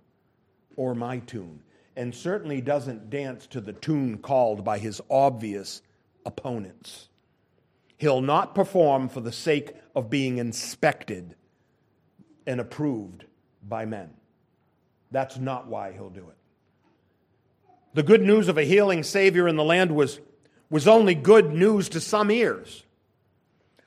or 0.75 0.95
my 0.95 1.19
tune, 1.19 1.61
and 1.95 2.15
certainly 2.15 2.61
doesn't 2.61 3.11
dance 3.11 3.45
to 3.45 3.61
the 3.61 3.73
tune 3.73 4.17
called 4.17 4.63
by 4.63 4.79
his 4.79 5.01
obvious 5.07 5.83
opponents. 6.25 7.09
He'll 7.97 8.21
not 8.21 8.55
perform 8.55 9.07
for 9.07 9.21
the 9.21 9.31
sake 9.31 9.73
of 9.95 10.09
being 10.09 10.39
inspected 10.39 11.35
and 12.45 12.59
approved 12.59 13.25
by 13.67 13.85
men. 13.85 14.09
That's 15.11 15.37
not 15.37 15.67
why 15.67 15.91
he'll 15.91 16.09
do 16.09 16.27
it. 16.29 16.37
The 17.93 18.03
good 18.03 18.21
news 18.21 18.47
of 18.47 18.57
a 18.57 18.63
healing 18.63 19.03
Savior 19.03 19.47
in 19.47 19.55
the 19.55 19.63
land 19.63 19.95
was 19.95 20.19
was 20.69 20.87
only 20.87 21.15
good 21.15 21.53
news 21.53 21.89
to 21.89 22.01
some 22.01 22.31
ears. 22.31 22.83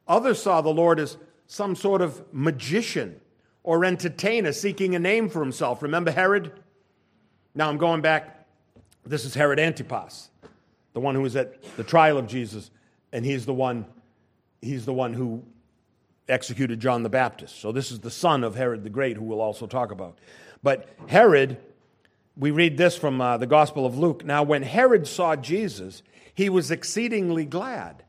Others 0.07 0.41
saw 0.41 0.61
the 0.61 0.71
Lord 0.71 1.01
as 1.01 1.17
some 1.47 1.75
sort 1.75 2.01
of 2.01 2.23
magician 2.33 3.21
or 3.63 3.85
entertainer 3.85 4.53
seeking 4.53 4.95
a 4.95 4.99
name 4.99 5.29
for 5.29 5.41
himself. 5.41 5.83
Remember 5.83 6.11
Herod? 6.11 6.53
Now 7.55 7.69
I'm 7.69 7.79
going 7.79 8.01
back. 8.01 8.47
This 9.05 9.25
is 9.25 9.35
Herod 9.35 9.59
Antipas, 9.59 10.29
the 10.93 11.01
one 11.01 11.15
who 11.15 11.23
was 11.23 11.35
at 11.37 11.63
the 11.77 11.85
trial 11.85 12.19
of 12.19 12.27
Jesus, 12.27 12.71
and 13.13 13.25
he's 13.25 13.47
the 13.47 13.55
one, 13.55 13.87
he's 14.61 14.85
the 14.85 14.93
one 14.93 15.15
who 15.15 15.43
executed 16.29 16.81
John 16.81 17.03
the 17.03 17.09
Baptist. 17.09 17.61
So 17.61 17.73
this 17.73 17.91
is 17.91 18.01
the 18.01 18.11
son 18.11 18.45
of 18.45 18.55
Herod 18.55 18.85
the 18.85 18.91
Great, 18.91 19.17
who 19.17 19.25
we'll 19.25 19.41
also 19.41 19.67
talk 19.67 19.91
about. 19.91 20.19
But 20.63 20.89
Herod, 21.09 21.59
we 22.37 22.51
read 22.51 22.77
this 22.77 22.97
from 22.97 23.21
uh, 23.21 23.37
the 23.37 23.47
Gospel 23.47 23.87
of 23.87 23.99
Luke. 23.99 24.25
Now, 24.25 24.43
when 24.43 24.63
Herod 24.63 25.07
saw 25.07 25.37
Jesus, 25.37 26.03
he 26.35 26.49
was 26.49 26.71
exceedingly 26.71 27.45
glad, 27.45 28.05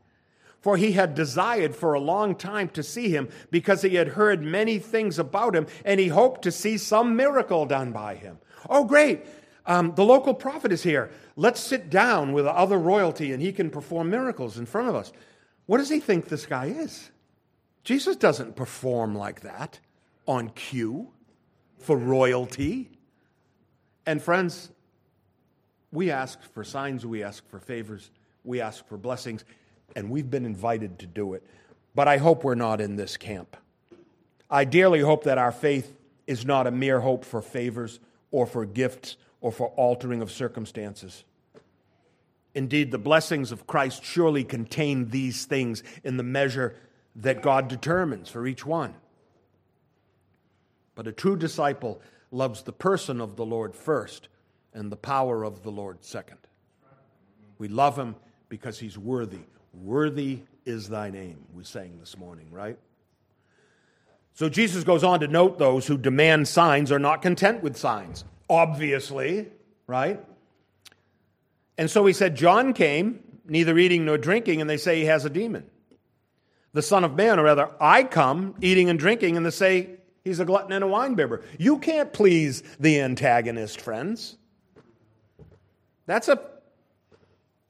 for 0.60 0.76
he 0.76 0.92
had 0.92 1.14
desired 1.14 1.74
for 1.74 1.94
a 1.94 2.00
long 2.00 2.34
time 2.34 2.68
to 2.70 2.82
see 2.82 3.08
him, 3.08 3.28
because 3.50 3.82
he 3.82 3.94
had 3.94 4.08
heard 4.08 4.42
many 4.42 4.78
things 4.78 5.18
about 5.18 5.56
him, 5.56 5.66
and 5.84 5.98
he 5.98 6.08
hoped 6.08 6.42
to 6.42 6.52
see 6.52 6.76
some 6.76 7.16
miracle 7.16 7.66
done 7.66 7.92
by 7.92 8.14
him. 8.14 8.38
Oh, 8.68 8.84
great! 8.84 9.24
Um, 9.66 9.94
the 9.94 10.04
local 10.04 10.34
prophet 10.34 10.72
is 10.72 10.82
here. 10.82 11.10
Let's 11.36 11.60
sit 11.60 11.90
down 11.90 12.32
with 12.32 12.46
other 12.46 12.78
royalty, 12.78 13.32
and 13.32 13.42
he 13.42 13.52
can 13.52 13.70
perform 13.70 14.10
miracles 14.10 14.58
in 14.58 14.66
front 14.66 14.88
of 14.88 14.94
us. 14.94 15.12
What 15.66 15.78
does 15.78 15.88
he 15.88 16.00
think 16.00 16.28
this 16.28 16.46
guy 16.46 16.66
is? 16.66 17.10
Jesus 17.84 18.16
doesn't 18.16 18.56
perform 18.56 19.14
like 19.14 19.40
that 19.40 19.80
on 20.26 20.50
cue 20.50 21.08
for 21.78 21.96
royalty. 21.96 22.90
And 24.06 24.22
friends, 24.22 24.70
we 25.92 26.10
ask 26.10 26.42
for 26.42 26.62
signs, 26.62 27.06
we 27.06 27.22
ask 27.22 27.48
for 27.48 27.58
favors 27.58 28.10
we 28.44 28.60
ask 28.60 28.86
for 28.86 28.96
blessings, 28.96 29.44
and 29.96 30.10
we've 30.10 30.30
been 30.30 30.46
invited 30.46 30.98
to 31.00 31.06
do 31.06 31.34
it. 31.34 31.46
But 31.94 32.08
I 32.08 32.18
hope 32.18 32.44
we're 32.44 32.54
not 32.54 32.80
in 32.80 32.96
this 32.96 33.16
camp. 33.16 33.56
I 34.48 34.64
dearly 34.64 35.00
hope 35.00 35.24
that 35.24 35.38
our 35.38 35.52
faith 35.52 35.96
is 36.26 36.44
not 36.44 36.66
a 36.66 36.70
mere 36.70 37.00
hope 37.00 37.24
for 37.24 37.42
favors 37.42 38.00
or 38.30 38.46
for 38.46 38.64
gifts 38.64 39.16
or 39.40 39.52
for 39.52 39.68
altering 39.68 40.22
of 40.22 40.30
circumstances. 40.30 41.24
Indeed, 42.54 42.90
the 42.90 42.98
blessings 42.98 43.52
of 43.52 43.66
Christ 43.66 44.04
surely 44.04 44.44
contain 44.44 45.10
these 45.10 45.44
things 45.44 45.82
in 46.02 46.16
the 46.16 46.22
measure 46.22 46.76
that 47.16 47.42
God 47.42 47.68
determines 47.68 48.28
for 48.28 48.46
each 48.46 48.64
one. 48.64 48.94
But 50.94 51.06
a 51.06 51.12
true 51.12 51.36
disciple 51.36 52.00
loves 52.30 52.62
the 52.62 52.72
person 52.72 53.20
of 53.20 53.36
the 53.36 53.44
Lord 53.44 53.74
first 53.74 54.28
and 54.72 54.90
the 54.90 54.96
power 54.96 55.44
of 55.44 55.62
the 55.62 55.70
Lord 55.70 56.04
second. 56.04 56.38
We 57.58 57.68
love 57.68 57.98
him 57.98 58.16
because 58.48 58.78
he's 58.78 58.96
worthy. 58.96 59.40
Worthy 59.74 60.40
is 60.64 60.88
thy 60.88 61.10
name, 61.10 61.44
we 61.54 61.64
sang 61.64 61.98
this 61.98 62.16
morning, 62.16 62.48
right? 62.50 62.78
So 64.34 64.48
Jesus 64.48 64.84
goes 64.84 65.04
on 65.04 65.20
to 65.20 65.28
note 65.28 65.58
those 65.58 65.86
who 65.86 65.98
demand 65.98 66.48
signs 66.48 66.92
are 66.92 66.98
not 66.98 67.22
content 67.22 67.62
with 67.62 67.76
signs, 67.76 68.24
obviously, 68.48 69.48
right? 69.86 70.24
And 71.76 71.90
so 71.90 72.06
he 72.06 72.12
said, 72.12 72.36
John 72.36 72.72
came, 72.72 73.20
neither 73.46 73.76
eating 73.78 74.04
nor 74.04 74.18
drinking, 74.18 74.60
and 74.60 74.68
they 74.68 74.76
say 74.76 75.00
he 75.00 75.06
has 75.06 75.24
a 75.24 75.30
demon. 75.30 75.64
The 76.72 76.82
Son 76.82 77.04
of 77.04 77.16
Man, 77.16 77.38
or 77.38 77.44
rather, 77.44 77.70
I 77.80 78.04
come 78.04 78.54
eating 78.60 78.90
and 78.90 78.98
drinking, 78.98 79.36
and 79.36 79.44
they 79.44 79.50
say 79.50 79.90
he's 80.24 80.40
a 80.40 80.44
glutton 80.44 80.72
and 80.72 80.84
a 80.84 80.88
winebibber. 80.88 81.42
You 81.58 81.78
can't 81.78 82.12
please 82.12 82.62
the 82.78 83.00
antagonist, 83.00 83.80
friends. 83.80 84.36
That's 86.06 86.28
a 86.28 86.40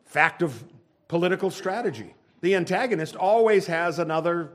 fact 0.04 0.42
of 0.42 0.64
political 1.08 1.50
strategy. 1.50 2.14
The 2.40 2.54
antagonist 2.54 3.16
always 3.16 3.66
has 3.66 3.98
another 3.98 4.52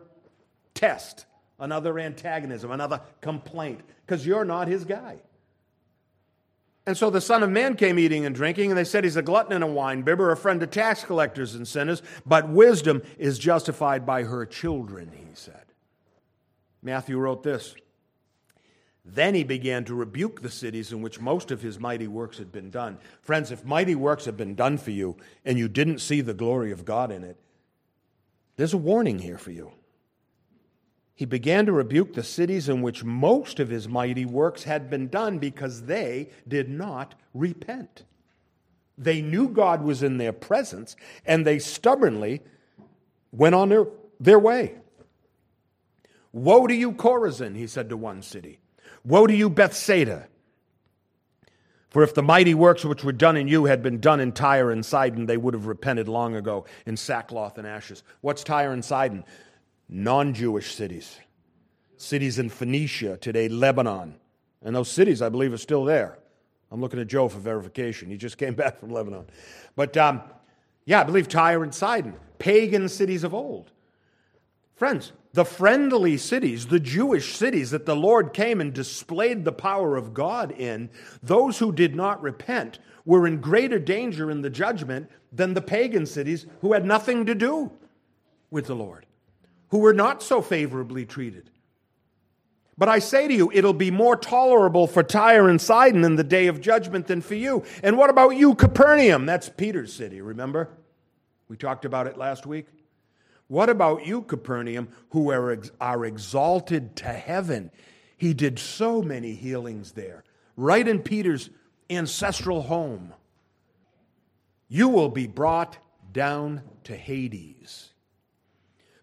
test, 0.74 1.26
another 1.60 1.98
antagonism, 2.00 2.72
another 2.72 3.02
complaint, 3.22 3.82
because 4.06 4.26
you're 4.26 4.46
not 4.46 4.68
his 4.68 4.86
guy. 4.86 5.22
And 6.88 6.96
so 6.96 7.10
the 7.10 7.22
Son 7.22 7.42
of 7.42 7.50
Man 7.50 7.76
came 7.76 7.98
eating 7.98 8.26
and 8.26 8.36
drinking, 8.36 8.70
and 8.72 8.78
they 8.78 8.84
said 8.84 9.04
he's 9.04 9.16
a 9.16 9.24
glutton 9.24 9.54
and 9.54 9.64
a 9.64 9.68
winebibber, 9.68 10.32
a 10.32 10.36
friend 10.36 10.62
of 10.62 10.70
tax 10.70 11.04
collectors 11.04 11.56
and 11.56 11.68
sinners, 11.68 12.04
but 12.26 12.48
wisdom 12.48 13.02
is 13.18 13.40
justified 13.40 14.06
by 14.06 14.24
her 14.24 14.46
children, 14.46 15.12
he 15.16 15.34
said. 15.34 15.66
Matthew 16.84 17.18
wrote 17.18 17.42
this 17.42 17.76
then 19.06 19.36
he 19.36 19.44
began 19.44 19.86
to 19.86 19.94
rebuke 19.94 20.42
the 20.42 20.50
cities 20.50 20.92
in 20.92 21.04
which 21.04 21.22
most 21.22 21.52
of 21.52 21.62
his 21.62 21.80
mighty 21.80 22.08
works 22.08 22.40
had 22.40 22.52
been 22.52 22.72
done. 22.72 22.98
Friends, 23.22 23.52
if 23.52 23.64
mighty 23.64 23.94
works 23.94 24.26
have 24.26 24.36
been 24.36 24.56
done 24.56 24.80
for 24.80 24.90
you 24.90 25.16
and 25.46 25.60
you 25.60 25.68
didn't 25.68 26.00
see 26.00 26.22
the 26.22 26.34
glory 26.34 26.72
of 26.72 26.86
God 26.86 27.12
in 27.12 27.24
it, 27.24 27.38
there's 28.58 28.74
a 28.74 28.80
warning 28.80 29.20
here 29.20 29.38
for 29.38 29.52
you. 29.52 29.72
He 31.16 31.26
began 31.26 31.66
to 31.66 31.72
rebuke 31.72 32.14
the 32.14 32.24
cities 32.24 32.68
in 32.68 32.82
which 32.82 33.06
most 33.06 33.62
of 33.62 33.70
his 33.70 33.88
mighty 33.88 34.26
works 34.26 34.64
had 34.64 34.90
been 34.90 35.08
done 35.08 35.40
because 35.40 35.84
they 35.84 36.30
did 36.46 36.70
not 36.70 37.16
repent. 37.34 38.04
They 38.98 39.22
knew 39.22 39.48
God 39.48 39.82
was 39.82 40.04
in 40.04 40.18
their 40.18 40.34
presence 40.34 40.98
and 41.26 41.48
they 41.48 41.60
stubbornly 41.60 42.42
went 43.32 43.56
on 43.56 43.70
their, 43.70 43.88
their 44.20 44.40
way. 44.40 44.76
Woe 46.34 46.68
to 46.68 46.76
you, 46.76 46.92
Chorazin, 46.92 47.56
he 47.56 47.66
said 47.66 47.88
to 47.90 47.98
one 47.98 48.22
city. 48.22 48.60
Woe 49.06 49.26
to 49.26 49.34
you, 49.34 49.50
Bethsaida! 49.50 50.28
For 51.90 52.04
if 52.04 52.14
the 52.14 52.22
mighty 52.22 52.54
works 52.54 52.84
which 52.84 53.06
were 53.06 53.14
done 53.14 53.38
in 53.38 53.48
you 53.48 53.66
had 53.66 53.82
been 53.82 54.02
done 54.02 54.20
in 54.20 54.34
Tyre 54.34 54.70
and 54.70 54.86
Sidon, 54.86 55.28
they 55.28 55.38
would 55.38 55.54
have 55.54 55.66
repented 55.66 56.10
long 56.10 56.36
ago 56.36 56.66
in 56.86 56.98
sackcloth 56.98 57.58
and 57.58 57.66
ashes. 57.66 58.04
What's 58.20 58.44
Tyre 58.44 58.74
and 58.74 58.84
Sidon? 58.84 59.24
Non 59.88 60.34
Jewish 60.34 60.74
cities. 60.76 61.20
Cities 61.98 62.40
in 62.40 62.50
Phoenicia, 62.50 63.18
today 63.18 63.48
Lebanon. 63.48 64.16
And 64.62 64.76
those 64.76 64.90
cities, 64.90 65.22
I 65.22 65.30
believe, 65.30 65.54
are 65.54 65.58
still 65.58 65.86
there. 65.86 66.18
I'm 66.72 66.82
looking 66.82 67.00
at 67.00 67.08
Joe 67.08 67.28
for 67.28 67.40
verification. 67.40 68.10
He 68.10 68.18
just 68.18 68.38
came 68.40 68.56
back 68.56 68.80
from 68.80 68.92
Lebanon. 68.92 69.28
But 69.76 69.96
um, 69.98 70.22
yeah, 70.86 71.02
I 71.02 71.04
believe 71.04 71.28
Tyre 71.28 71.64
and 71.64 71.74
Sidon, 71.74 72.16
pagan 72.40 72.90
cities 72.90 73.24
of 73.24 73.34
old. 73.34 73.72
Friends, 74.76 75.14
the 75.34 75.46
friendly 75.46 76.18
cities, 76.18 76.68
the 76.68 76.80
Jewish 76.80 77.36
cities 77.36 77.72
that 77.72 77.86
the 77.86 77.96
Lord 77.96 78.34
came 78.34 78.60
and 78.60 78.74
displayed 78.74 79.46
the 79.46 79.52
power 79.52 79.96
of 79.96 80.14
God 80.14 80.52
in, 80.52 80.90
those 81.24 81.60
who 81.60 81.72
did 81.72 81.96
not 81.96 82.22
repent 82.22 82.80
were 83.06 83.26
in 83.26 83.40
greater 83.40 83.80
danger 83.80 84.30
in 84.30 84.42
the 84.42 84.50
judgment 84.50 85.10
than 85.32 85.54
the 85.54 85.62
pagan 85.62 86.06
cities 86.06 86.46
who 86.62 86.74
had 86.74 86.86
nothing 86.86 87.26
to 87.26 87.36
do 87.36 87.72
with 88.50 88.68
the 88.68 88.76
Lord, 88.76 89.06
who 89.76 89.82
were 89.82 89.94
not 89.94 90.24
so 90.24 90.42
favorably 90.42 91.06
treated. 91.06 91.50
But 92.78 92.88
I 92.88 93.00
say 93.00 93.28
to 93.28 93.34
you, 93.34 93.52
it'll 93.54 93.74
be 93.74 93.92
more 93.92 94.16
tolerable 94.16 94.88
for 94.88 95.04
Tyre 95.04 95.50
and 95.50 95.60
Sidon 95.60 96.06
in 96.06 96.16
the 96.16 96.24
day 96.24 96.48
of 96.48 96.62
judgment 96.62 97.08
than 97.08 97.20
for 97.20 97.36
you. 97.36 97.62
And 97.84 97.98
what 97.98 98.10
about 98.10 98.38
you, 98.38 98.56
Capernaum? 98.56 99.26
That's 99.26 99.50
Peter's 99.50 99.92
city, 99.92 100.22
remember? 100.22 100.70
We 101.50 101.58
talked 101.58 101.84
about 101.84 102.08
it 102.08 102.18
last 102.18 102.46
week. 102.46 102.68
What 103.50 103.70
about 103.70 104.06
you, 104.06 104.22
Capernaum, 104.22 104.88
who 105.10 105.30
are, 105.30 105.52
ex- 105.52 105.72
are 105.82 106.06
exalted 106.06 106.96
to 106.96 107.10
heaven? 107.10 107.70
He 108.16 108.34
did 108.34 108.60
so 108.60 109.02
many 109.02 109.34
healings 109.34 109.92
there, 109.92 110.24
right 110.56 110.88
in 110.88 111.02
Peter's 111.02 111.50
ancestral 111.90 112.62
home. 112.62 113.14
You 114.70 114.88
will 114.88 115.10
be 115.10 115.28
brought 115.28 115.78
down 116.14 116.62
to 116.86 116.96
Hades. 116.96 117.92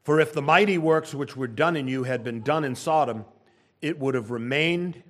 For 0.03 0.21
if 0.21 0.33
the 0.33 0.43
mighty 0.43 0.79
works 0.79 1.15
which 1.15 1.37
were 1.37 1.47
done 1.47 1.77
in 1.77 1.87
you 1.87 2.03
had 2.03 2.25
been 2.25 2.43
done 2.43 2.65
in 2.65 2.75
Sodom, 2.75 3.25
it 3.81 3.99
would 3.99 4.15
have 4.15 4.31
remained 4.31 5.03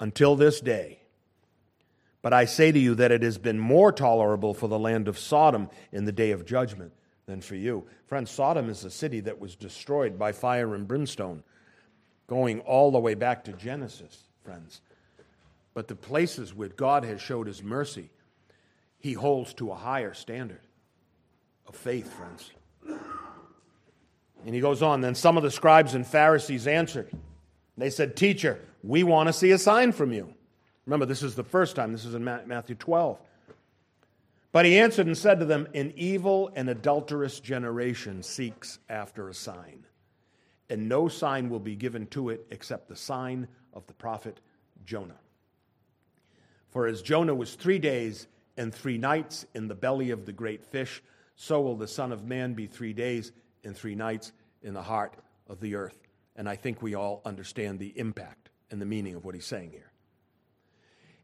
until 0.00 0.34
this 0.36 0.60
day. 0.60 1.00
But 2.20 2.32
I 2.32 2.46
say 2.46 2.72
to 2.72 2.78
you 2.78 2.94
that 2.96 3.12
it 3.12 3.22
has 3.22 3.38
been 3.38 3.58
more 3.58 3.92
tolerable 3.92 4.54
for 4.54 4.66
the 4.66 4.78
land 4.78 5.08
of 5.08 5.18
Sodom 5.18 5.68
in 5.92 6.04
the 6.04 6.12
day 6.12 6.30
of 6.30 6.46
judgment 6.46 6.92
than 7.26 7.40
for 7.40 7.54
you. 7.54 7.86
Friends, 8.06 8.30
Sodom 8.30 8.68
is 8.68 8.84
a 8.84 8.90
city 8.90 9.20
that 9.20 9.38
was 9.38 9.54
destroyed 9.54 10.18
by 10.18 10.32
fire 10.32 10.74
and 10.74 10.88
brimstone, 10.88 11.42
going 12.26 12.60
all 12.60 12.90
the 12.90 12.98
way 12.98 13.14
back 13.14 13.44
to 13.44 13.52
Genesis, 13.52 14.24
friends. 14.42 14.80
But 15.74 15.88
the 15.88 15.96
places 15.96 16.54
where 16.54 16.68
God 16.68 17.04
has 17.04 17.20
showed 17.20 17.46
his 17.46 17.62
mercy, 17.62 18.10
he 18.98 19.12
holds 19.12 19.52
to 19.54 19.70
a 19.70 19.76
higher 19.76 20.14
standard 20.14 20.62
of 21.66 21.76
faith, 21.76 22.12
friends. 22.12 22.50
And 24.44 24.54
he 24.54 24.60
goes 24.60 24.82
on, 24.82 25.00
then 25.00 25.14
some 25.14 25.36
of 25.36 25.42
the 25.42 25.50
scribes 25.50 25.94
and 25.94 26.06
Pharisees 26.06 26.66
answered. 26.66 27.10
They 27.78 27.90
said, 27.90 28.16
Teacher, 28.16 28.60
we 28.82 29.02
want 29.02 29.28
to 29.28 29.32
see 29.32 29.50
a 29.52 29.58
sign 29.58 29.92
from 29.92 30.12
you. 30.12 30.32
Remember, 30.86 31.06
this 31.06 31.22
is 31.22 31.34
the 31.34 31.44
first 31.44 31.76
time. 31.76 31.92
This 31.92 32.04
is 32.04 32.14
in 32.14 32.24
Matthew 32.24 32.76
12. 32.76 33.18
But 34.52 34.66
he 34.66 34.78
answered 34.78 35.06
and 35.06 35.16
said 35.16 35.40
to 35.40 35.46
them, 35.46 35.66
An 35.74 35.92
evil 35.96 36.50
and 36.54 36.68
adulterous 36.68 37.40
generation 37.40 38.22
seeks 38.22 38.78
after 38.88 39.28
a 39.28 39.34
sign, 39.34 39.86
and 40.68 40.88
no 40.88 41.08
sign 41.08 41.48
will 41.48 41.58
be 41.58 41.74
given 41.74 42.06
to 42.08 42.28
it 42.28 42.46
except 42.50 42.88
the 42.88 42.96
sign 42.96 43.48
of 43.72 43.86
the 43.86 43.94
prophet 43.94 44.40
Jonah. 44.84 45.18
For 46.70 46.86
as 46.86 47.02
Jonah 47.02 47.34
was 47.34 47.54
three 47.54 47.78
days 47.78 48.26
and 48.56 48.72
three 48.72 48.98
nights 48.98 49.46
in 49.54 49.68
the 49.68 49.74
belly 49.74 50.10
of 50.10 50.26
the 50.26 50.32
great 50.32 50.64
fish, 50.64 51.02
so 51.34 51.60
will 51.60 51.76
the 51.76 51.88
Son 51.88 52.12
of 52.12 52.24
Man 52.24 52.54
be 52.54 52.66
three 52.66 52.92
days 52.92 53.32
and 53.64 53.76
three 53.76 53.94
nights 53.94 54.32
in 54.62 54.74
the 54.74 54.82
heart 54.82 55.14
of 55.48 55.60
the 55.60 55.74
earth. 55.74 55.98
And 56.36 56.48
I 56.48 56.56
think 56.56 56.82
we 56.82 56.94
all 56.94 57.20
understand 57.24 57.78
the 57.78 57.92
impact 57.98 58.50
and 58.70 58.80
the 58.80 58.86
meaning 58.86 59.14
of 59.14 59.24
what 59.24 59.34
he's 59.34 59.46
saying 59.46 59.70
here. 59.70 59.90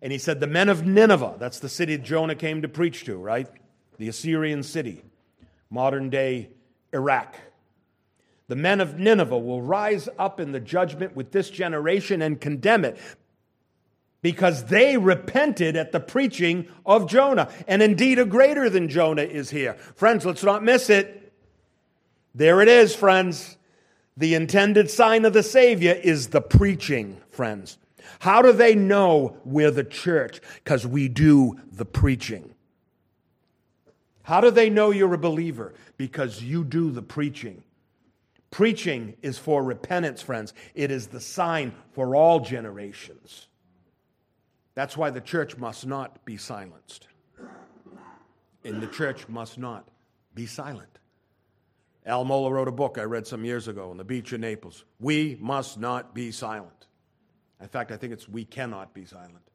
And 0.03 0.13
he 0.13 0.19
said, 0.19 0.41
The 0.41 0.47
men 0.47 0.69
of 0.69 0.87
Nineveh, 0.87 1.37
that's 1.39 1.59
the 1.59 1.69
city 1.69 1.99
Jonah 1.99 2.35
came 2.35 2.63
to 2.63 2.69
preach 2.69 3.05
to, 3.05 3.17
right? 3.17 3.49
The 3.99 4.09
Assyrian 4.09 4.63
city, 4.63 5.03
modern 5.69 6.11
day 6.11 6.51
Iraq. 6.93 7.37
The 8.49 8.57
men 8.57 8.81
of 8.81 8.99
Nineveh 8.99 9.39
will 9.39 9.63
rise 9.63 10.09
up 10.19 10.41
in 10.41 10.53
the 10.53 10.61
judgment 10.61 11.15
with 11.15 11.33
this 11.33 11.51
generation 11.51 12.23
and 12.23 12.41
condemn 12.41 12.85
it 12.85 12.99
because 14.23 14.65
they 14.65 14.97
repented 14.97 15.77
at 15.77 15.93
the 15.93 16.01
preaching 16.01 16.69
of 16.85 17.09
Jonah. 17.09 17.49
And 17.67 17.83
indeed, 17.83 18.19
a 18.19 18.25
greater 18.25 18.69
than 18.69 18.89
Jonah 18.89 19.23
is 19.23 19.51
here. 19.51 19.75
Friends, 19.95 20.27
let's 20.27 20.43
not 20.43 20.63
miss 20.63 20.91
it. 20.91 21.30
There 22.35 22.61
it 22.61 22.69
is, 22.69 22.95
friends. 22.95 23.57
The 24.17 24.35
intended 24.35 24.91
sign 24.91 25.25
of 25.25 25.33
the 25.33 25.43
Savior 25.43 25.93
is 25.93 26.29
the 26.29 26.41
preaching, 26.41 27.21
friends. 27.31 27.79
How 28.19 28.43
do 28.43 28.53
they 28.53 28.75
know 28.75 29.37
we're 29.45 29.71
the 29.71 29.85
church? 29.85 30.41
Because 30.63 30.87
we 30.87 31.09
do 31.09 31.59
the 31.73 31.85
preaching. 31.85 32.55
How 34.23 34.41
do 34.41 34.51
they 34.51 34.71
know 34.71 34.91
you're 34.91 35.15
a 35.15 35.19
believer? 35.19 35.75
Because 35.97 36.43
you 36.43 36.65
do 36.65 36.91
the 36.91 37.03
preaching. 37.03 37.63
Preaching 38.51 39.17
is 39.23 39.39
for 39.39 39.63
repentance, 39.63 40.23
friends. 40.23 40.55
It 40.75 40.91
is 40.91 41.09
the 41.09 41.21
sign 41.21 41.73
for 41.93 42.15
all 42.15 42.41
generations. 42.41 43.49
That's 44.75 44.97
why 44.97 45.11
the 45.11 45.21
church 45.21 45.57
must 45.57 45.87
not 45.87 46.25
be 46.25 46.37
silenced. 46.37 47.07
And 48.65 48.83
the 48.83 48.87
church 48.87 49.29
must 49.29 49.59
not 49.59 49.89
be 50.35 50.47
silent. 50.47 50.99
Al 52.07 52.25
Mohler 52.25 52.53
wrote 52.53 52.69
a 52.69 52.73
book 52.73 52.99
I 52.99 53.03
read 53.03 53.27
some 53.27 53.45
years 53.45 53.69
ago 53.69 53.91
on 53.91 53.97
the 53.97 54.05
beach 54.05 54.33
in 54.33 54.41
Naples. 54.41 54.85
We 54.99 55.37
must 55.41 55.79
not 55.79 56.15
be 56.15 56.33
silent. 56.33 56.87
In 57.61 57.69
fact, 57.69 57.93
I 57.93 57.97
think 57.97 58.13
it's 58.13 58.29
we 58.29 58.45
cannot 58.45 58.95
be 58.95 59.05
silent. 59.05 59.51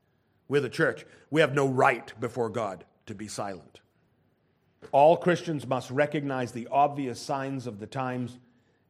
We're 0.47 0.61
the 0.61 0.69
church. 0.69 1.05
We 1.31 1.41
have 1.41 1.55
no 1.55 1.67
right 1.67 2.13
before 2.19 2.49
God 2.49 2.85
to 3.07 3.15
be 3.15 3.27
silent. 3.27 3.79
All 4.91 5.17
Christians 5.17 5.65
must 5.65 5.89
recognize 5.89 6.51
the 6.51 6.67
obvious 6.71 7.19
signs 7.19 7.65
of 7.65 7.79
the 7.79 7.87
times 7.87 8.37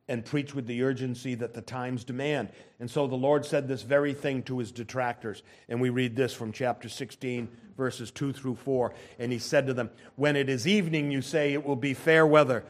and 0.07 0.23
preach 0.23 0.53
with 0.53 0.67
the 0.67 0.83
urgency 0.83 1.33
that 1.35 1.53
the 1.53 1.61
times 1.61 2.03
demand. 2.03 2.49
And 2.79 2.91
so 2.91 3.07
the 3.07 3.15
Lord 3.15 3.45
said 3.45 3.67
this 3.67 3.81
very 3.81 4.13
thing 4.13 4.43
to 4.43 4.59
his 4.59 4.71
detractors. 4.71 5.41
And 5.67 5.81
we 5.81 5.89
read 5.89 6.15
this 6.15 6.33
from 6.33 6.51
chapter 6.51 6.89
16, 6.89 7.47
verses 7.75 8.11
2 8.11 8.33
through 8.33 8.55
4. 8.55 8.93
And 9.17 9.31
he 9.31 9.39
said 9.39 9.65
to 9.67 9.73
them, 9.73 9.89
When 10.15 10.35
it 10.35 10.49
is 10.49 10.67
evening, 10.67 11.09
you 11.09 11.21
say 11.21 11.53
it 11.53 11.65
will 11.65 11.75
be 11.75 11.93
fair 11.95 12.27
weather, 12.27 12.65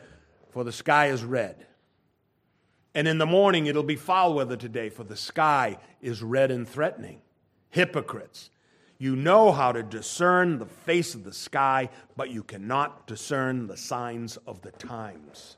for 0.56 0.64
the 0.64 0.72
sky 0.72 1.08
is 1.08 1.22
red. 1.22 1.66
And 2.94 3.10
in 3.10 3.18
the 3.18 3.26
morning, 3.26 3.66
it'll 3.66 3.84
be 3.84 3.98
foul 3.98 4.36
weather 4.36 4.56
today, 4.56 4.88
for 4.88 5.04
the 5.04 5.18
sky 5.18 5.80
is 6.02 6.24
red 6.24 6.50
and 6.50 6.66
threatening. 6.66 7.20
Hypocrites. 7.72 8.52
You 8.98 9.18
know 9.18 9.52
how 9.52 9.74
to 9.74 9.84
discern 9.84 10.58
the 10.58 10.66
face 10.66 11.14
of 11.14 11.26
the 11.26 11.34
sky, 11.34 11.90
but 12.16 12.30
you 12.30 12.42
cannot 12.42 13.06
discern 13.06 13.68
the 13.68 13.76
signs 13.76 14.38
of 14.48 14.62
the 14.62 14.72
times. 14.72 15.58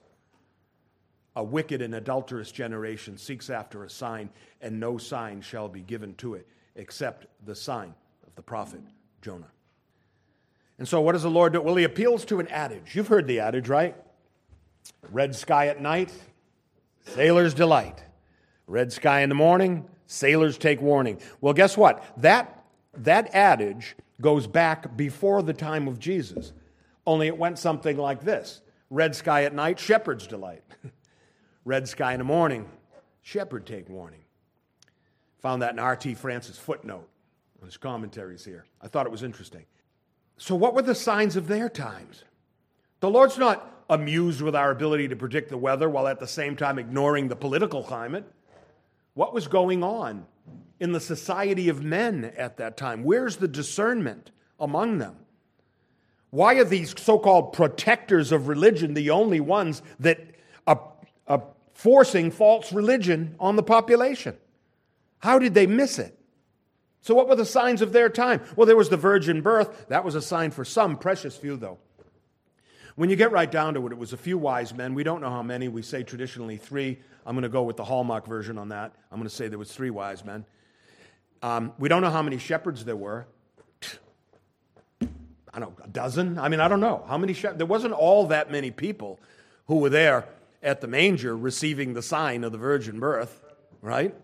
A 1.36 1.44
wicked 1.44 1.84
and 1.84 1.94
adulterous 1.94 2.52
generation 2.52 3.20
seeks 3.20 3.52
after 3.52 3.84
a 3.84 3.90
sign, 3.92 4.32
and 4.62 4.80
no 4.80 4.98
sign 4.98 5.42
shall 5.42 5.70
be 5.70 5.82
given 5.82 6.16
to 6.16 6.34
it 6.34 6.48
except 6.76 7.28
the 7.46 7.54
sign 7.54 7.94
of 8.26 8.34
the 8.34 8.42
prophet 8.42 8.82
Jonah. 9.22 9.52
And 10.80 10.88
so, 10.88 11.02
what 11.02 11.12
does 11.12 11.22
the 11.22 11.30
Lord 11.30 11.54
do? 11.54 11.62
Well, 11.62 11.76
he 11.76 11.84
appeals 11.84 12.26
to 12.26 12.40
an 12.40 12.48
adage. 12.48 12.96
You've 12.96 13.10
heard 13.10 13.28
the 13.28 13.42
adage, 13.42 13.70
right? 13.70 13.96
Red 15.12 15.36
sky 15.36 15.68
at 15.68 15.82
night, 15.82 16.12
sailors 17.06 17.54
delight. 17.54 18.04
Red 18.68 18.92
sky 18.92 19.22
in 19.22 19.30
the 19.30 19.36
morning, 19.36 19.88
sailors 20.06 20.58
take 20.58 20.82
warning. 20.82 21.20
Well, 21.42 21.54
guess 21.54 21.78
what? 21.78 22.04
That, 22.18 22.66
that 22.94 23.34
adage 23.34 23.96
goes 24.20 24.48
back 24.48 24.98
before 24.98 25.42
the 25.44 25.54
time 25.54 25.88
of 25.88 26.00
Jesus, 26.00 26.54
only 27.06 27.28
it 27.28 27.38
went 27.38 27.60
something 27.60 27.98
like 27.98 28.24
this 28.24 28.62
Red 28.90 29.16
sky 29.16 29.44
at 29.44 29.54
night, 29.54 29.80
shepherds 29.80 30.28
delight. 30.28 30.64
Red 31.66 31.88
sky 31.88 32.14
in 32.14 32.20
the 32.20 32.24
morning, 32.24 32.70
shepherd 33.22 33.66
take 33.66 33.90
warning. 33.90 34.22
Found 35.40 35.62
that 35.62 35.74
in 35.74 35.80
R.T. 35.80 36.16
France's 36.16 36.58
footnote 36.58 37.08
on 37.62 37.68
his 37.68 37.78
commentaries 37.78 38.46
here. 38.46 38.66
I 38.82 38.88
thought 38.88 39.06
it 39.06 39.12
was 39.12 39.24
interesting. 39.24 39.66
So, 40.38 40.56
what 40.56 40.74
were 40.74 40.82
the 40.82 40.96
signs 40.96 41.36
of 41.36 41.48
their 41.48 41.70
times? 41.70 42.24
The 43.00 43.10
Lord's 43.10 43.38
not 43.38 43.77
amused 43.90 44.42
with 44.42 44.56
our 44.56 44.72
ability 44.72 45.08
to 45.10 45.16
predict 45.16 45.50
the 45.50 45.58
weather 45.58 45.90
while 45.90 46.08
at 46.08 46.20
the 46.20 46.28
same 46.28 46.56
time 46.56 46.78
ignoring 46.78 47.28
the 47.28 47.36
political 47.36 47.84
climate. 47.84 48.26
What 49.14 49.34
was 49.34 49.48
going 49.48 49.84
on 49.84 50.26
in 50.80 50.92
the 50.92 51.00
society 51.00 51.70
of 51.70 51.84
men 51.84 52.34
at 52.38 52.58
that 52.58 52.78
time? 52.78 53.04
Where's 53.04 53.38
the 53.38 53.48
discernment 53.48 54.32
among 54.60 54.98
them? 54.98 55.16
Why 56.30 56.56
are 56.56 56.66
these 56.66 56.94
so 57.02 57.18
called 57.18 57.54
protectors 57.54 58.32
of 58.32 58.48
religion 58.48 58.94
the 58.94 59.10
only 59.12 59.40
ones 59.40 59.82
that 60.00 60.20
are, 60.68 60.82
are 61.28 61.44
forcing 61.78 62.32
false 62.32 62.74
religion 62.74 63.36
on 63.40 63.56
the 63.56 63.62
population. 63.62 64.36
How 65.20 65.38
did 65.38 65.54
they 65.54 65.68
miss 65.68 66.00
it? 66.00 66.18
So, 67.02 67.14
what 67.14 67.30
were 67.30 67.36
the 67.36 67.46
signs 67.46 67.84
of 67.84 67.94
their 67.94 68.10
time? 68.10 68.42
Well, 68.56 68.66
there 68.66 68.76
was 68.76 68.90
the 68.90 68.98
virgin 68.98 69.42
birth. 69.42 69.88
That 69.88 70.04
was 70.04 70.16
a 70.16 70.22
sign 70.22 70.50
for 70.50 70.66
some, 70.66 70.98
precious 70.98 71.38
few, 71.38 71.56
though. 71.56 71.78
When 72.98 73.12
you 73.12 73.16
get 73.16 73.32
right 73.32 73.50
down 73.50 73.76
to 73.76 73.86
it, 73.86 73.92
it 73.92 73.98
was 74.00 74.12
a 74.12 74.18
few 74.18 74.40
wise 74.40 74.74
men. 74.74 74.96
We 74.96 75.04
don't 75.04 75.22
know 75.22 75.30
how 75.30 75.44
many. 75.44 75.68
We 75.68 75.84
say 75.84 76.02
traditionally 76.02 76.58
three. 76.58 76.98
I'm 77.28 77.36
going 77.36 77.44
to 77.44 77.50
go 77.50 77.62
with 77.62 77.78
the 77.78 77.84
Hallmark 77.84 78.26
version 78.26 78.58
on 78.58 78.70
that. 78.70 78.92
I'm 79.12 79.20
going 79.20 79.30
to 79.30 79.36
say 79.36 79.48
there 79.48 79.60
was 79.60 79.72
three 79.72 79.92
wise 79.92 80.26
men. 80.26 80.46
Um, 81.44 81.74
we 81.78 81.90
don't 81.90 82.02
know 82.02 82.10
how 82.10 82.24
many 82.24 82.40
shepherds 82.40 82.86
there 82.86 82.96
were. 82.96 83.28
I 85.54 85.60
don't 85.60 85.78
know, 85.78 85.86
a 85.86 85.88
dozen? 85.90 86.40
I 86.40 86.50
mean, 86.50 86.60
I 86.60 86.68
don't 86.68 86.80
know. 86.80 87.06
How 87.08 87.20
many 87.20 87.34
shepherds? 87.34 87.60
There 87.60 87.68
wasn't 87.68 87.94
all 87.94 88.26
that 88.28 88.52
many 88.52 88.72
people 88.72 89.20
who 89.68 89.76
were 89.76 89.90
there 89.90 90.28
at 90.64 90.82
the 90.82 90.88
manger 90.88 91.38
receiving 91.38 91.94
the 91.94 92.02
sign 92.02 92.44
of 92.44 92.52
the 92.52 92.58
virgin 92.58 93.00
birth, 93.00 93.44
right? 93.84 94.16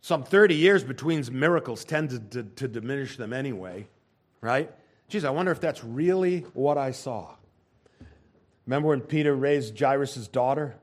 Some 0.00 0.22
30 0.22 0.54
years 0.54 0.82
between 0.82 1.26
miracles 1.30 1.84
tended 1.84 2.30
to, 2.30 2.42
to 2.42 2.68
diminish 2.68 3.18
them 3.18 3.34
anyway, 3.34 3.86
right? 4.40 4.70
Geez, 5.08 5.26
I 5.26 5.30
wonder 5.30 5.52
if 5.52 5.60
that's 5.60 5.84
really 5.84 6.40
what 6.54 6.78
I 6.78 6.92
saw. 6.92 7.34
Remember 8.70 8.90
when 8.90 9.00
Peter 9.00 9.34
raised 9.34 9.76
Jairus' 9.76 10.28
daughter? 10.28 10.76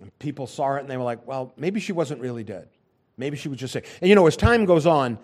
And 0.00 0.16
people 0.20 0.46
saw 0.46 0.76
it 0.76 0.82
and 0.82 0.88
they 0.88 0.96
were 0.96 1.02
like, 1.02 1.26
well, 1.26 1.52
maybe 1.56 1.80
she 1.80 1.90
wasn't 1.90 2.20
really 2.20 2.44
dead. 2.44 2.68
Maybe 3.16 3.36
she 3.36 3.48
was 3.48 3.58
just 3.58 3.72
sick. 3.72 3.88
And 4.00 4.08
you 4.08 4.14
know, 4.14 4.28
as 4.28 4.36
time 4.36 4.66
goes 4.66 4.86
on, 4.86 5.18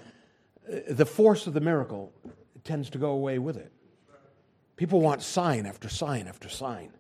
uh, 0.69 0.79
the 0.89 1.07
force 1.07 1.47
of 1.47 1.55
the 1.55 1.61
miracle 1.61 2.13
tends 2.65 2.91
to 2.91 2.99
go 2.99 3.11
away 3.11 3.39
with 3.39 3.57
it. 3.57 3.71
People 4.75 5.01
want 5.01 5.23
sign 5.23 5.67
after 5.67 5.89
sign 5.89 6.27
after 6.27 6.49
sign. 6.49 6.93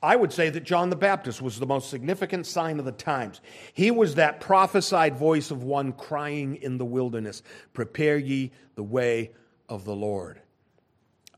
I 0.00 0.14
would 0.14 0.32
say 0.32 0.48
that 0.50 0.62
John 0.62 0.88
the 0.88 0.94
Baptist 0.94 1.42
was 1.42 1.58
the 1.58 1.66
most 1.66 1.90
significant 1.90 2.46
sign 2.46 2.78
of 2.78 2.84
the 2.84 2.92
times. 2.92 3.40
He 3.72 3.90
was 3.90 4.14
that 4.14 4.38
prophesied 4.38 5.16
voice 5.16 5.50
of 5.50 5.64
one 5.64 5.92
crying 5.92 6.54
in 6.54 6.78
the 6.78 6.84
wilderness 6.84 7.42
Prepare 7.72 8.16
ye 8.16 8.52
the 8.76 8.84
way 8.84 9.32
of 9.68 9.84
the 9.84 9.96
Lord. 9.96 10.40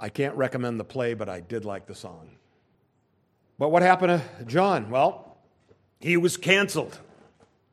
I 0.02 0.08
can't 0.08 0.34
recommend 0.34 0.80
the 0.80 0.84
play, 0.84 1.14
but 1.14 1.28
I 1.28 1.38
did 1.38 1.64
like 1.64 1.86
the 1.86 1.94
song. 1.94 2.28
But 3.56 3.68
what 3.68 3.82
happened 3.82 4.20
to 4.38 4.44
John? 4.44 4.90
Well, 4.90 5.38
he 6.00 6.16
was 6.16 6.36
canceled 6.36 6.98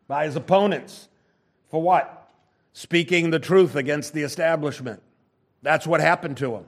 by 0.07 0.25
his 0.25 0.35
opponents. 0.35 1.09
For 1.71 1.81
what? 1.81 2.29
Speaking 2.71 3.31
the 3.31 3.39
truth 3.39 3.75
against 3.75 4.13
the 4.13 4.21
establishment. 4.21 5.01
That's 5.63 5.87
what 5.87 6.01
happened 6.01 6.37
to 6.37 6.53
him. 6.53 6.65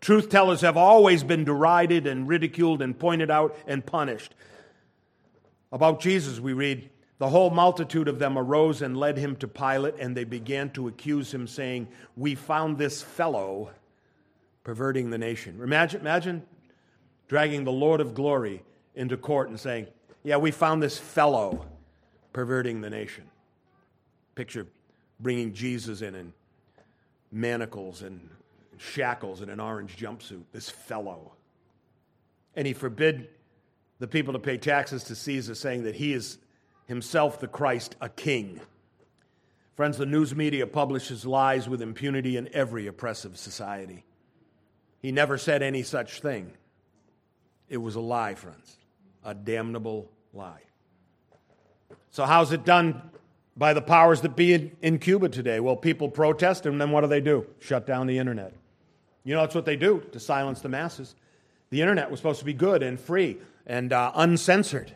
Truth 0.00 0.28
tellers 0.28 0.60
have 0.60 0.76
always 0.76 1.24
been 1.24 1.42
derided 1.42 2.06
and 2.06 2.28
ridiculed 2.28 2.82
and 2.82 2.96
pointed 2.96 3.32
out 3.32 3.56
and 3.66 3.84
punished. 3.84 4.32
About 5.72 5.98
Jesus, 5.98 6.38
we 6.38 6.52
read, 6.52 6.88
the 7.18 7.30
whole 7.30 7.50
multitude 7.50 8.06
of 8.06 8.20
them 8.20 8.38
arose 8.38 8.80
and 8.80 8.96
led 8.96 9.18
him 9.18 9.34
to 9.36 9.48
Pilate, 9.48 9.96
and 9.98 10.16
they 10.16 10.22
began 10.22 10.70
to 10.70 10.86
accuse 10.86 11.34
him, 11.34 11.48
saying, 11.48 11.88
We 12.16 12.36
found 12.36 12.78
this 12.78 13.02
fellow 13.02 13.70
perverting 14.66 15.10
the 15.10 15.16
nation. 15.16 15.60
Imagine, 15.62 16.00
imagine 16.00 16.42
dragging 17.28 17.62
the 17.62 17.70
Lord 17.70 18.00
of 18.00 18.14
glory 18.14 18.64
into 18.96 19.16
court 19.16 19.48
and 19.48 19.60
saying, 19.60 19.86
Yeah, 20.24 20.38
we 20.38 20.50
found 20.50 20.82
this 20.82 20.98
fellow 20.98 21.64
perverting 22.32 22.80
the 22.80 22.90
nation. 22.90 23.22
Picture 24.34 24.66
bringing 25.20 25.54
Jesus 25.54 26.02
in 26.02 26.16
in 26.16 26.32
manacles 27.30 28.02
and 28.02 28.28
shackles 28.76 29.40
and 29.40 29.52
an 29.52 29.60
orange 29.60 29.96
jumpsuit, 29.96 30.42
this 30.50 30.68
fellow. 30.68 31.34
And 32.56 32.66
he 32.66 32.72
forbid 32.72 33.28
the 34.00 34.08
people 34.08 34.32
to 34.32 34.40
pay 34.40 34.58
taxes 34.58 35.04
to 35.04 35.14
Caesar, 35.14 35.54
saying 35.54 35.84
that 35.84 35.94
he 35.94 36.12
is 36.12 36.38
himself 36.88 37.38
the 37.38 37.46
Christ, 37.46 37.94
a 38.00 38.08
king. 38.08 38.60
Friends, 39.76 39.96
the 39.96 40.06
news 40.06 40.34
media 40.34 40.66
publishes 40.66 41.24
lies 41.24 41.68
with 41.68 41.80
impunity 41.80 42.36
in 42.36 42.52
every 42.52 42.88
oppressive 42.88 43.36
society. 43.36 44.04
He 45.06 45.12
never 45.12 45.38
said 45.38 45.62
any 45.62 45.84
such 45.84 46.20
thing. 46.20 46.50
It 47.68 47.76
was 47.76 47.94
a 47.94 48.00
lie, 48.00 48.34
friends, 48.34 48.76
a 49.24 49.34
damnable 49.34 50.10
lie. 50.34 50.62
So, 52.10 52.24
how's 52.24 52.50
it 52.50 52.64
done 52.64 53.00
by 53.56 53.72
the 53.72 53.80
powers 53.80 54.22
that 54.22 54.34
be 54.34 54.72
in, 54.82 54.98
Cuba 54.98 55.28
today? 55.28 55.60
Well, 55.60 55.76
people 55.76 56.08
protest, 56.08 56.66
and 56.66 56.80
then 56.80 56.90
what 56.90 57.02
do 57.02 57.06
they 57.06 57.20
do? 57.20 57.46
Shut 57.60 57.86
down 57.86 58.08
the 58.08 58.18
internet. 58.18 58.52
You 59.22 59.36
know, 59.36 59.42
that's 59.42 59.54
what 59.54 59.64
they 59.64 59.76
do 59.76 60.02
to 60.10 60.18
silence 60.18 60.60
the 60.60 60.68
masses. 60.68 61.14
The 61.70 61.82
internet 61.82 62.10
was 62.10 62.18
supposed 62.18 62.40
to 62.40 62.44
be 62.44 62.52
good 62.52 62.82
and 62.82 62.98
free 62.98 63.38
and 63.64 63.92
uh, 63.92 64.10
uncensored. 64.12 64.92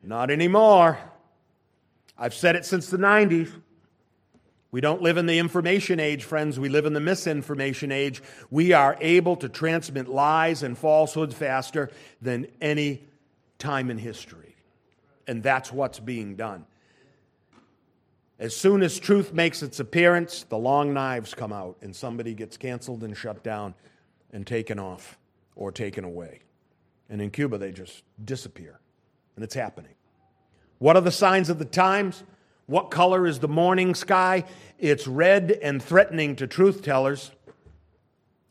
Not 0.00 0.30
anymore. 0.30 0.96
I've 2.16 2.34
said 2.34 2.54
it 2.54 2.64
since 2.64 2.88
the 2.88 2.98
90s. 2.98 3.50
We 4.74 4.80
don't 4.80 5.02
live 5.02 5.18
in 5.18 5.26
the 5.26 5.38
information 5.38 6.00
age, 6.00 6.24
friends. 6.24 6.58
We 6.58 6.68
live 6.68 6.84
in 6.84 6.94
the 6.94 7.00
misinformation 7.00 7.92
age. 7.92 8.20
We 8.50 8.72
are 8.72 8.96
able 9.00 9.36
to 9.36 9.48
transmit 9.48 10.08
lies 10.08 10.64
and 10.64 10.76
falsehoods 10.76 11.32
faster 11.32 11.92
than 12.20 12.48
any 12.60 13.04
time 13.60 13.88
in 13.88 13.98
history. 13.98 14.56
And 15.28 15.44
that's 15.44 15.70
what's 15.72 16.00
being 16.00 16.34
done. 16.34 16.66
As 18.40 18.56
soon 18.56 18.82
as 18.82 18.98
truth 18.98 19.32
makes 19.32 19.62
its 19.62 19.78
appearance, 19.78 20.42
the 20.48 20.58
long 20.58 20.92
knives 20.92 21.34
come 21.34 21.52
out 21.52 21.76
and 21.80 21.94
somebody 21.94 22.34
gets 22.34 22.56
canceled 22.56 23.04
and 23.04 23.16
shut 23.16 23.44
down 23.44 23.74
and 24.32 24.44
taken 24.44 24.80
off 24.80 25.16
or 25.54 25.70
taken 25.70 26.02
away. 26.02 26.40
And 27.08 27.22
in 27.22 27.30
Cuba, 27.30 27.58
they 27.58 27.70
just 27.70 28.02
disappear. 28.24 28.80
And 29.36 29.44
it's 29.44 29.54
happening. 29.54 29.94
What 30.80 30.96
are 30.96 31.00
the 31.00 31.12
signs 31.12 31.48
of 31.48 31.60
the 31.60 31.64
times? 31.64 32.24
What 32.66 32.90
color 32.90 33.26
is 33.26 33.40
the 33.40 33.48
morning 33.48 33.94
sky? 33.94 34.44
It's 34.78 35.06
red 35.06 35.50
and 35.50 35.82
threatening 35.82 36.36
to 36.36 36.46
truth 36.46 36.82
tellers. 36.82 37.30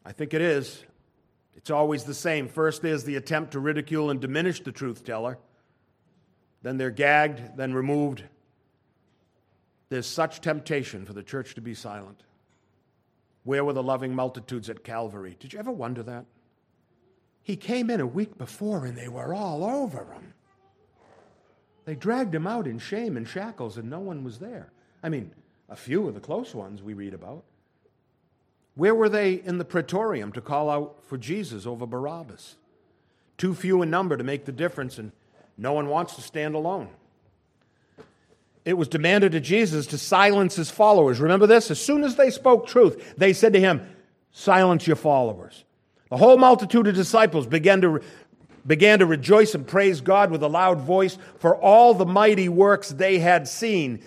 I 0.05 0.11
think 0.11 0.33
it 0.33 0.41
is. 0.41 0.83
It's 1.55 1.71
always 1.71 2.03
the 2.03 2.13
same. 2.13 2.47
First, 2.47 2.81
there's 2.81 3.03
the 3.03 3.15
attempt 3.15 3.53
to 3.53 3.59
ridicule 3.59 4.09
and 4.09 4.19
diminish 4.19 4.61
the 4.61 4.71
truth 4.71 5.03
teller. 5.03 5.37
Then 6.61 6.77
they're 6.77 6.91
gagged, 6.91 7.57
then 7.57 7.73
removed, 7.73 8.23
there's 9.93 10.07
such 10.07 10.41
temptation 10.41 11.05
for 11.05 11.13
the 11.13 11.21
church 11.21 11.53
to 11.53 11.61
be 11.61 11.75
silent. 11.75 12.23
Where 13.43 13.63
were 13.63 13.73
the 13.73 13.83
loving 13.83 14.15
multitudes 14.15 14.67
at 14.67 14.83
Calvary? 14.83 15.37
Did 15.39 15.53
you 15.53 15.59
ever 15.59 15.71
wonder 15.71 16.01
that? 16.01 16.25
He 17.43 17.55
came 17.55 17.91
in 17.91 18.01
a 18.01 18.07
week 18.07 18.35
before 18.35 18.87
and 18.87 18.97
they 18.97 19.07
were 19.07 19.35
all 19.35 19.63
over 19.63 20.11
him. 20.13 20.33
They 21.85 21.95
dragged 21.95 22.33
him 22.33 22.47
out 22.47 22.67
in 22.67 22.79
shame 22.79 23.17
and 23.17 23.27
shackles 23.27 23.77
and 23.77 23.89
no 23.89 23.99
one 23.99 24.23
was 24.23 24.39
there. 24.39 24.71
I 25.01 25.09
mean, 25.09 25.31
a 25.69 25.75
few 25.75 26.07
of 26.07 26.13
the 26.13 26.19
close 26.19 26.55
ones 26.55 26.81
we 26.81 26.93
read 26.93 27.13
about. 27.13 27.43
Where 28.75 28.95
were 28.95 29.09
they 29.09 29.33
in 29.33 29.57
the 29.57 29.65
praetorium 29.65 30.31
to 30.33 30.41
call 30.41 30.69
out 30.69 31.03
for 31.05 31.17
Jesus 31.17 31.65
over 31.65 31.85
Barabbas? 31.85 32.55
Too 33.37 33.53
few 33.53 33.81
in 33.81 33.89
number 33.89 34.17
to 34.17 34.23
make 34.23 34.45
the 34.45 34.51
difference, 34.51 34.97
and 34.97 35.11
no 35.57 35.73
one 35.73 35.87
wants 35.87 36.15
to 36.15 36.21
stand 36.21 36.55
alone 36.55 36.89
it 38.65 38.77
was 38.77 38.87
demanded 38.87 39.35
of 39.35 39.43
Jesus 39.43 39.87
to 39.87 39.97
silence 39.97 40.55
his 40.55 40.71
followers. 40.71 41.19
Remember 41.19 41.47
this? 41.47 41.69
As 41.69 41.81
soon 41.81 42.03
as 42.03 42.15
they 42.15 42.29
spoke 42.29 42.67
truth, 42.67 43.15
they 43.17 43.33
said 43.33 43.53
to 43.53 43.59
him, 43.59 43.81
Silence 44.31 44.87
your 44.87 44.95
followers. 44.95 45.63
The 46.09 46.17
whole 46.17 46.37
multitude 46.37 46.87
of 46.87 46.95
disciples 46.95 47.45
began 47.45 47.81
to, 47.81 48.01
began 48.65 48.99
to 48.99 49.05
rejoice 49.05 49.55
and 49.55 49.67
praise 49.67 50.01
God 50.01 50.31
with 50.31 50.43
a 50.43 50.47
loud 50.47 50.81
voice 50.81 51.17
for 51.39 51.55
all 51.55 51.93
the 51.93 52.05
mighty 52.05 52.49
works 52.49 52.89
they 52.89 53.19
had 53.19 53.47
seen. 53.47 54.01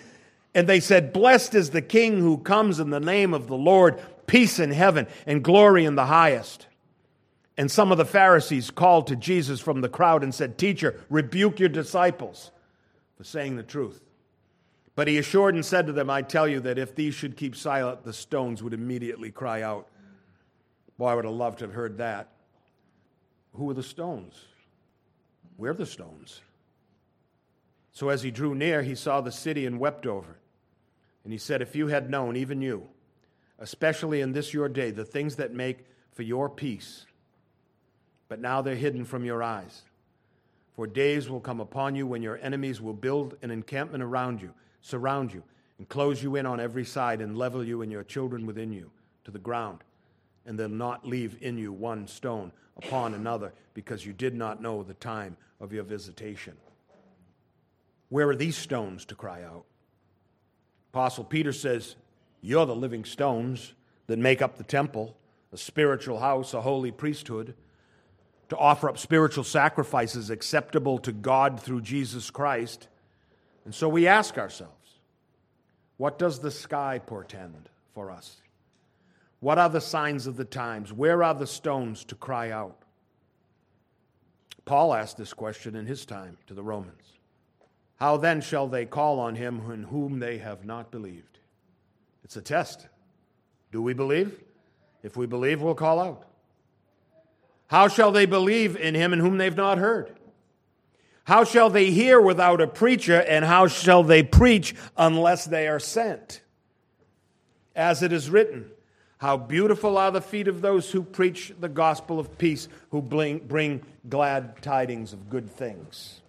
And 0.53 0.67
they 0.67 0.79
said, 0.79 1.13
Blessed 1.13 1.53
is 1.55 1.69
the 1.69 1.81
King 1.81 2.19
who 2.19 2.37
comes 2.37 2.79
in 2.79 2.89
the 2.89 2.99
name 2.99 3.33
of 3.33 3.47
the 3.47 3.57
Lord, 3.57 3.99
peace 4.25 4.59
in 4.59 4.71
heaven 4.71 5.07
and 5.25 5.43
glory 5.43 5.85
in 5.85 5.95
the 5.95 6.05
highest. 6.07 6.67
And 7.57 7.71
some 7.71 7.91
of 7.91 7.97
the 7.97 8.05
Pharisees 8.05 8.71
called 8.71 9.07
to 9.07 9.15
Jesus 9.15 9.59
from 9.59 9.81
the 9.81 9.89
crowd 9.89 10.23
and 10.23 10.33
said, 10.33 10.57
Teacher, 10.57 10.99
rebuke 11.09 11.59
your 11.59 11.69
disciples 11.69 12.51
for 13.17 13.23
saying 13.23 13.55
the 13.55 13.63
truth. 13.63 14.01
But 14.95 15.07
he 15.07 15.17
assured 15.19 15.53
and 15.53 15.65
said 15.65 15.85
to 15.87 15.93
them, 15.93 16.09
I 16.09 16.23
tell 16.23 16.47
you 16.47 16.59
that 16.61 16.79
if 16.79 16.95
these 16.95 17.13
should 17.13 17.37
keep 17.37 17.55
silent, 17.55 18.03
the 18.03 18.13
stones 18.13 18.63
would 18.63 18.73
immediately 18.73 19.31
cry 19.31 19.61
out. 19.61 19.87
Boy, 20.97 21.09
I 21.09 21.15
would 21.15 21.25
have 21.25 21.33
loved 21.33 21.59
to 21.59 21.65
have 21.65 21.73
heard 21.73 21.97
that. 21.99 22.29
Who 23.57 23.69
are 23.69 23.73
the 23.73 23.83
stones? 23.83 24.45
Where 25.57 25.71
are 25.71 25.75
the 25.75 25.85
stones? 25.85 26.41
So 27.91 28.09
as 28.09 28.21
he 28.21 28.31
drew 28.31 28.53
near, 28.53 28.83
he 28.83 28.95
saw 28.95 29.21
the 29.21 29.31
city 29.31 29.65
and 29.65 29.79
wept 29.79 30.05
over 30.05 30.31
it. 30.31 30.37
And 31.23 31.33
he 31.33 31.39
said, 31.39 31.61
If 31.61 31.75
you 31.75 31.87
had 31.87 32.09
known, 32.09 32.37
even 32.37 32.61
you, 32.61 32.87
especially 33.59 34.21
in 34.21 34.33
this 34.33 34.53
your 34.53 34.69
day, 34.69 34.91
the 34.91 35.03
things 35.03 35.35
that 35.37 35.53
make 35.53 35.85
for 36.13 36.23
your 36.23 36.49
peace, 36.49 37.05
but 38.29 38.39
now 38.39 38.61
they're 38.61 38.75
hidden 38.75 39.03
from 39.03 39.25
your 39.25 39.41
eyes. 39.41 39.83
For 40.75 40.85
days 40.85 41.29
will 41.29 41.39
come 41.39 41.59
upon 41.59 41.95
you 41.95 42.05
when 42.05 42.21
your 42.21 42.37
enemies 42.37 42.79
will 42.79 42.93
build 42.93 43.35
an 43.41 43.49
encampment 43.49 44.03
around 44.03 44.41
you 44.41 44.53
surround 44.81 45.33
you 45.33 45.43
and 45.77 45.87
close 45.89 46.23
you 46.23 46.35
in 46.35 46.45
on 46.45 46.59
every 46.59 46.85
side 46.85 47.21
and 47.21 47.37
level 47.37 47.63
you 47.63 47.81
and 47.81 47.91
your 47.91 48.03
children 48.03 48.45
within 48.45 48.71
you 48.71 48.89
to 49.25 49.31
the 49.31 49.39
ground. 49.39 49.79
And 50.47 50.57
they'll 50.57 50.69
not 50.69 51.05
leave 51.05 51.37
in 51.41 51.59
you 51.59 51.71
one 51.71 52.07
stone 52.07 52.51
upon 52.77 53.13
another 53.13 53.53
because 53.75 54.05
you 54.05 54.13
did 54.13 54.33
not 54.33 54.61
know 54.61 54.81
the 54.81 54.95
time 54.95 55.37
of 55.59 55.71
your 55.71 55.83
visitation. 55.83 56.55
Where 58.09 58.29
are 58.29 58.35
these 58.35 58.57
stones 58.57 59.05
to 59.05 59.15
cry 59.15 59.43
out? 59.43 59.65
Apostle 60.93 61.25
Peter 61.25 61.51
says, 61.53 61.95
You're 62.41 62.65
the 62.65 62.75
living 62.75 63.05
stones 63.05 63.73
that 64.07 64.17
make 64.17 64.41
up 64.41 64.57
the 64.57 64.63
temple, 64.63 65.15
a 65.51 65.57
spiritual 65.57 66.19
house, 66.19 66.53
a 66.53 66.61
holy 66.61 66.91
priesthood, 66.91 67.53
to 68.49 68.57
offer 68.57 68.89
up 68.89 68.97
spiritual 68.97 69.43
sacrifices 69.43 70.29
acceptable 70.29 70.97
to 70.99 71.11
God 71.11 71.59
through 71.59 71.81
Jesus 71.81 72.29
Christ. 72.31 72.87
And 73.65 73.75
so 73.75 73.89
we 73.89 74.07
ask 74.07 74.37
ourselves, 74.37 74.71
what 75.97 76.17
does 76.17 76.39
the 76.39 76.51
sky 76.51 77.01
portend 77.05 77.69
for 77.93 78.09
us? 78.09 78.41
What 79.39 79.57
are 79.57 79.69
the 79.69 79.81
signs 79.81 80.27
of 80.27 80.35
the 80.35 80.45
times? 80.45 80.91
Where 80.91 81.23
are 81.23 81.33
the 81.33 81.47
stones 81.47 82.03
to 82.05 82.15
cry 82.15 82.51
out? 82.51 82.77
Paul 84.65 84.93
asked 84.93 85.17
this 85.17 85.33
question 85.33 85.75
in 85.75 85.85
his 85.85 86.05
time 86.05 86.37
to 86.47 86.53
the 86.53 86.63
Romans. 86.63 87.13
How 87.97 88.17
then 88.17 88.41
shall 88.41 88.67
they 88.67 88.85
call 88.85 89.19
on 89.19 89.35
him 89.35 89.61
in 89.71 89.83
whom 89.83 90.19
they 90.19 90.39
have 90.39 90.65
not 90.65 90.91
believed? 90.91 91.39
It's 92.23 92.35
a 92.35 92.41
test. 92.41 92.87
Do 93.71 93.81
we 93.81 93.93
believe? 93.93 94.39
If 95.03 95.15
we 95.15 95.25
believe, 95.25 95.61
we'll 95.61 95.75
call 95.75 95.99
out. 95.99 96.25
How 97.67 97.87
shall 97.87 98.11
they 98.11 98.25
believe 98.25 98.75
in 98.75 98.95
him 98.95 99.13
in 99.13 99.19
whom 99.19 99.37
they've 99.37 99.55
not 99.55 99.77
heard? 99.77 100.15
How 101.25 101.43
shall 101.43 101.69
they 101.69 101.91
hear 101.91 102.21
without 102.21 102.61
a 102.61 102.67
preacher, 102.67 103.21
and 103.21 103.43
how 103.43 103.67
shall 103.67 104.03
they 104.03 104.23
preach 104.23 104.73
unless 104.95 105.45
they 105.45 105.67
are 105.67 105.79
sent? 105.79 106.41
As 107.75 108.01
it 108.01 108.13
is 108.13 108.29
written, 108.29 108.71
How 109.17 109.35
beautiful 109.35 109.97
are 109.97 110.11
the 110.11 110.21
feet 110.21 110.47
of 110.47 110.61
those 110.61 110.91
who 110.91 111.01
preach 111.01 111.51
the 111.59 111.69
gospel 111.69 112.19
of 112.19 112.37
peace, 112.37 112.67
who 112.91 113.01
bring 113.01 113.81
glad 114.07 114.61
tidings 114.61 115.11
of 115.11 115.29
good 115.29 115.49
things. 115.49 116.21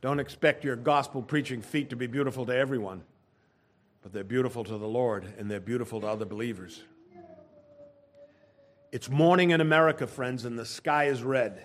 Don't 0.00 0.20
expect 0.20 0.64
your 0.64 0.76
gospel 0.76 1.20
preaching 1.20 1.60
feet 1.60 1.90
to 1.90 1.96
be 1.96 2.06
beautiful 2.06 2.46
to 2.46 2.56
everyone, 2.56 3.02
but 4.02 4.12
they're 4.12 4.24
beautiful 4.24 4.64
to 4.64 4.78
the 4.78 4.88
Lord 4.88 5.26
and 5.38 5.50
they're 5.50 5.60
beautiful 5.60 6.00
to 6.00 6.06
other 6.06 6.24
believers. 6.24 6.82
It's 8.90 9.10
morning 9.10 9.50
in 9.50 9.60
America, 9.60 10.06
friends, 10.06 10.46
and 10.46 10.58
the 10.58 10.64
sky 10.64 11.04
is 11.04 11.22
red. 11.22 11.60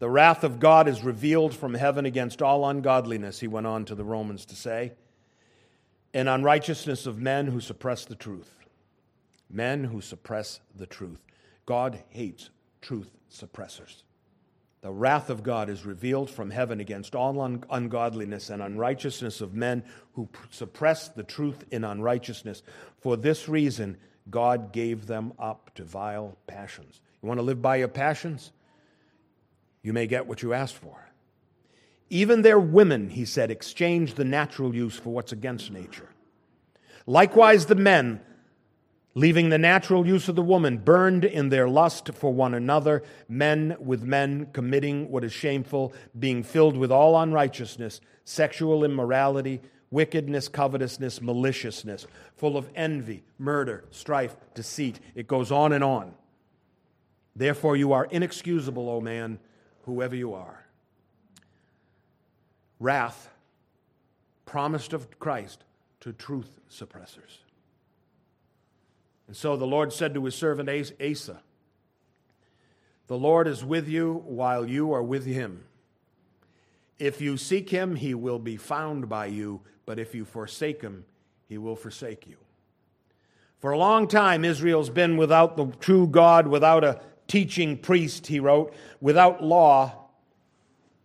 The 0.00 0.10
wrath 0.10 0.42
of 0.42 0.58
God 0.58 0.88
is 0.88 1.04
revealed 1.04 1.54
from 1.54 1.74
heaven 1.74 2.06
against 2.06 2.42
all 2.42 2.68
ungodliness, 2.68 3.38
he 3.38 3.46
went 3.46 3.66
on 3.68 3.84
to 3.84 3.94
the 3.94 4.04
Romans 4.04 4.46
to 4.46 4.56
say 4.56 4.92
and 6.16 6.30
unrighteousness 6.30 7.04
of 7.04 7.20
men 7.20 7.46
who 7.46 7.60
suppress 7.60 8.06
the 8.06 8.14
truth. 8.14 8.50
Men 9.50 9.84
who 9.84 10.00
suppress 10.00 10.60
the 10.74 10.86
truth. 10.86 11.22
God 11.66 12.02
hates 12.08 12.48
truth 12.80 13.10
suppressors. 13.30 14.02
The 14.80 14.90
wrath 14.90 15.28
of 15.28 15.42
God 15.42 15.68
is 15.68 15.84
revealed 15.84 16.30
from 16.30 16.48
heaven 16.48 16.80
against 16.80 17.14
all 17.14 17.38
un- 17.42 17.64
ungodliness 17.68 18.48
and 18.48 18.62
unrighteousness 18.62 19.42
of 19.42 19.52
men 19.52 19.84
who 20.14 20.24
pr- 20.24 20.46
suppress 20.48 21.10
the 21.10 21.22
truth 21.22 21.66
in 21.70 21.84
unrighteousness. 21.84 22.62
For 22.96 23.18
this 23.18 23.46
reason, 23.46 23.98
God 24.30 24.72
gave 24.72 25.06
them 25.06 25.34
up 25.38 25.70
to 25.74 25.84
vile 25.84 26.38
passions. 26.46 27.02
You 27.20 27.28
want 27.28 27.40
to 27.40 27.44
live 27.44 27.60
by 27.60 27.76
your 27.76 27.88
passions? 27.88 28.52
You 29.82 29.92
may 29.92 30.06
get 30.06 30.26
what 30.26 30.40
you 30.40 30.54
asked 30.54 30.76
for. 30.76 31.05
Even 32.08 32.42
their 32.42 32.58
women, 32.58 33.10
he 33.10 33.24
said, 33.24 33.50
exchange 33.50 34.14
the 34.14 34.24
natural 34.24 34.74
use 34.74 34.96
for 34.96 35.10
what's 35.10 35.32
against 35.32 35.72
nature. 35.72 36.08
Likewise, 37.06 37.66
the 37.66 37.74
men, 37.74 38.20
leaving 39.14 39.48
the 39.48 39.58
natural 39.58 40.06
use 40.06 40.28
of 40.28 40.36
the 40.36 40.42
woman, 40.42 40.78
burned 40.78 41.24
in 41.24 41.48
their 41.48 41.68
lust 41.68 42.12
for 42.14 42.32
one 42.32 42.54
another, 42.54 43.02
men 43.28 43.76
with 43.80 44.02
men 44.02 44.48
committing 44.52 45.10
what 45.10 45.24
is 45.24 45.32
shameful, 45.32 45.92
being 46.16 46.42
filled 46.42 46.76
with 46.76 46.92
all 46.92 47.20
unrighteousness, 47.20 48.00
sexual 48.24 48.84
immorality, 48.84 49.60
wickedness, 49.90 50.46
covetousness, 50.48 51.20
maliciousness, 51.20 52.06
full 52.36 52.56
of 52.56 52.68
envy, 52.76 53.24
murder, 53.38 53.84
strife, 53.90 54.36
deceit. 54.54 55.00
It 55.14 55.26
goes 55.26 55.50
on 55.50 55.72
and 55.72 55.82
on. 55.82 56.14
Therefore, 57.34 57.76
you 57.76 57.92
are 57.92 58.06
inexcusable, 58.06 58.88
O 58.88 59.00
man, 59.00 59.38
whoever 59.82 60.14
you 60.14 60.34
are 60.34 60.65
wrath 62.78 63.30
promised 64.44 64.92
of 64.92 65.18
Christ 65.18 65.64
to 66.00 66.12
truth 66.12 66.60
suppressors. 66.70 67.38
And 69.26 69.36
so 69.36 69.56
the 69.56 69.66
Lord 69.66 69.92
said 69.92 70.14
to 70.14 70.24
his 70.24 70.34
servant 70.34 70.68
Asa, 70.68 71.40
The 73.08 73.18
Lord 73.18 73.48
is 73.48 73.64
with 73.64 73.88
you 73.88 74.22
while 74.24 74.66
you 74.66 74.92
are 74.92 75.02
with 75.02 75.26
him. 75.26 75.64
If 76.98 77.20
you 77.20 77.36
seek 77.36 77.70
him, 77.70 77.96
he 77.96 78.14
will 78.14 78.38
be 78.38 78.56
found 78.56 79.08
by 79.08 79.26
you, 79.26 79.60
but 79.84 79.98
if 79.98 80.14
you 80.14 80.24
forsake 80.24 80.80
him, 80.80 81.04
he 81.48 81.58
will 81.58 81.76
forsake 81.76 82.26
you. 82.26 82.36
For 83.58 83.72
a 83.72 83.78
long 83.78 84.06
time, 84.06 84.44
Israel's 84.44 84.90
been 84.90 85.16
without 85.16 85.56
the 85.56 85.66
true 85.80 86.06
God, 86.06 86.46
without 86.46 86.84
a 86.84 87.00
teaching 87.26 87.76
priest, 87.76 88.28
he 88.28 88.38
wrote, 88.38 88.72
without 89.00 89.42
law 89.42 90.05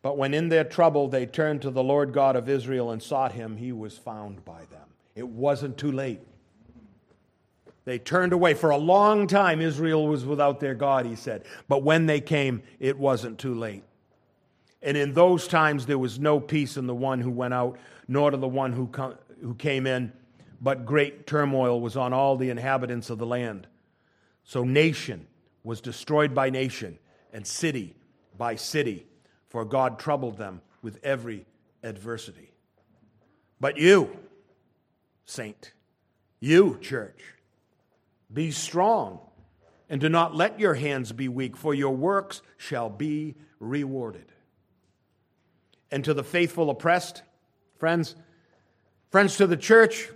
but 0.01 0.17
when 0.17 0.33
in 0.33 0.49
their 0.49 0.63
trouble 0.63 1.07
they 1.07 1.25
turned 1.25 1.61
to 1.61 1.69
the 1.69 1.83
Lord 1.83 2.13
God 2.13 2.35
of 2.35 2.49
Israel 2.49 2.91
and 2.91 3.01
sought 3.01 3.33
him, 3.33 3.57
he 3.57 3.71
was 3.71 3.97
found 3.97 4.43
by 4.43 4.65
them. 4.71 4.87
It 5.15 5.27
wasn't 5.27 5.77
too 5.77 5.91
late. 5.91 6.21
They 7.85 7.99
turned 7.99 8.33
away. 8.33 8.53
For 8.53 8.69
a 8.69 8.77
long 8.77 9.27
time, 9.27 9.61
Israel 9.61 10.07
was 10.07 10.25
without 10.25 10.59
their 10.59 10.75
God, 10.75 11.05
he 11.05 11.15
said. 11.15 11.45
But 11.67 11.83
when 11.83 12.05
they 12.05 12.21
came, 12.21 12.63
it 12.79 12.97
wasn't 12.97 13.39
too 13.39 13.55
late. 13.55 13.83
And 14.81 14.97
in 14.97 15.13
those 15.13 15.47
times, 15.47 15.85
there 15.85 15.99
was 15.99 16.19
no 16.19 16.39
peace 16.39 16.77
in 16.77 16.87
the 16.87 16.95
one 16.95 17.19
who 17.19 17.31
went 17.31 17.53
out, 17.53 17.77
nor 18.07 18.31
to 18.31 18.37
the 18.37 18.47
one 18.47 18.73
who, 18.73 18.87
come, 18.87 19.15
who 19.41 19.53
came 19.55 19.85
in, 19.85 20.11
but 20.59 20.85
great 20.85 21.27
turmoil 21.27 21.79
was 21.79 21.95
on 21.95 22.13
all 22.13 22.35
the 22.35 22.49
inhabitants 22.49 23.09
of 23.09 23.19
the 23.19 23.25
land. 23.25 23.67
So 24.43 24.63
nation 24.63 25.27
was 25.63 25.81
destroyed 25.81 26.33
by 26.33 26.49
nation, 26.49 26.97
and 27.31 27.45
city 27.45 27.95
by 28.37 28.55
city 28.55 29.05
for 29.51 29.65
God 29.65 29.99
troubled 29.99 30.37
them 30.37 30.61
with 30.81 30.97
every 31.03 31.45
adversity. 31.83 32.53
But 33.59 33.77
you, 33.77 34.17
saint, 35.25 35.73
you, 36.39 36.77
church, 36.79 37.21
be 38.33 38.51
strong 38.51 39.19
and 39.89 39.99
do 39.99 40.07
not 40.07 40.33
let 40.33 40.57
your 40.57 40.75
hands 40.75 41.11
be 41.11 41.27
weak, 41.27 41.57
for 41.57 41.73
your 41.73 41.93
works 41.93 42.41
shall 42.55 42.89
be 42.89 43.35
rewarded. 43.59 44.31
And 45.91 46.05
to 46.05 46.13
the 46.13 46.23
faithful 46.23 46.69
oppressed, 46.69 47.21
friends, 47.77 48.15
friends 49.09 49.35
to 49.35 49.47
the 49.47 49.57
church, 49.57 50.07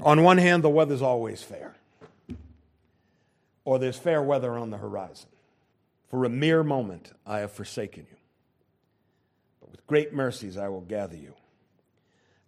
on 0.00 0.22
one 0.22 0.38
hand, 0.38 0.62
the 0.62 0.70
weather's 0.70 1.02
always 1.02 1.42
fair, 1.42 1.74
or 3.64 3.80
there's 3.80 3.98
fair 3.98 4.22
weather 4.22 4.56
on 4.56 4.70
the 4.70 4.78
horizon. 4.78 5.28
For 6.12 6.26
a 6.26 6.28
mere 6.28 6.62
moment 6.62 7.10
I 7.26 7.38
have 7.38 7.52
forsaken 7.52 8.06
you. 8.08 8.16
But 9.60 9.70
with 9.70 9.86
great 9.86 10.12
mercies 10.12 10.58
I 10.58 10.68
will 10.68 10.82
gather 10.82 11.16
you. 11.16 11.32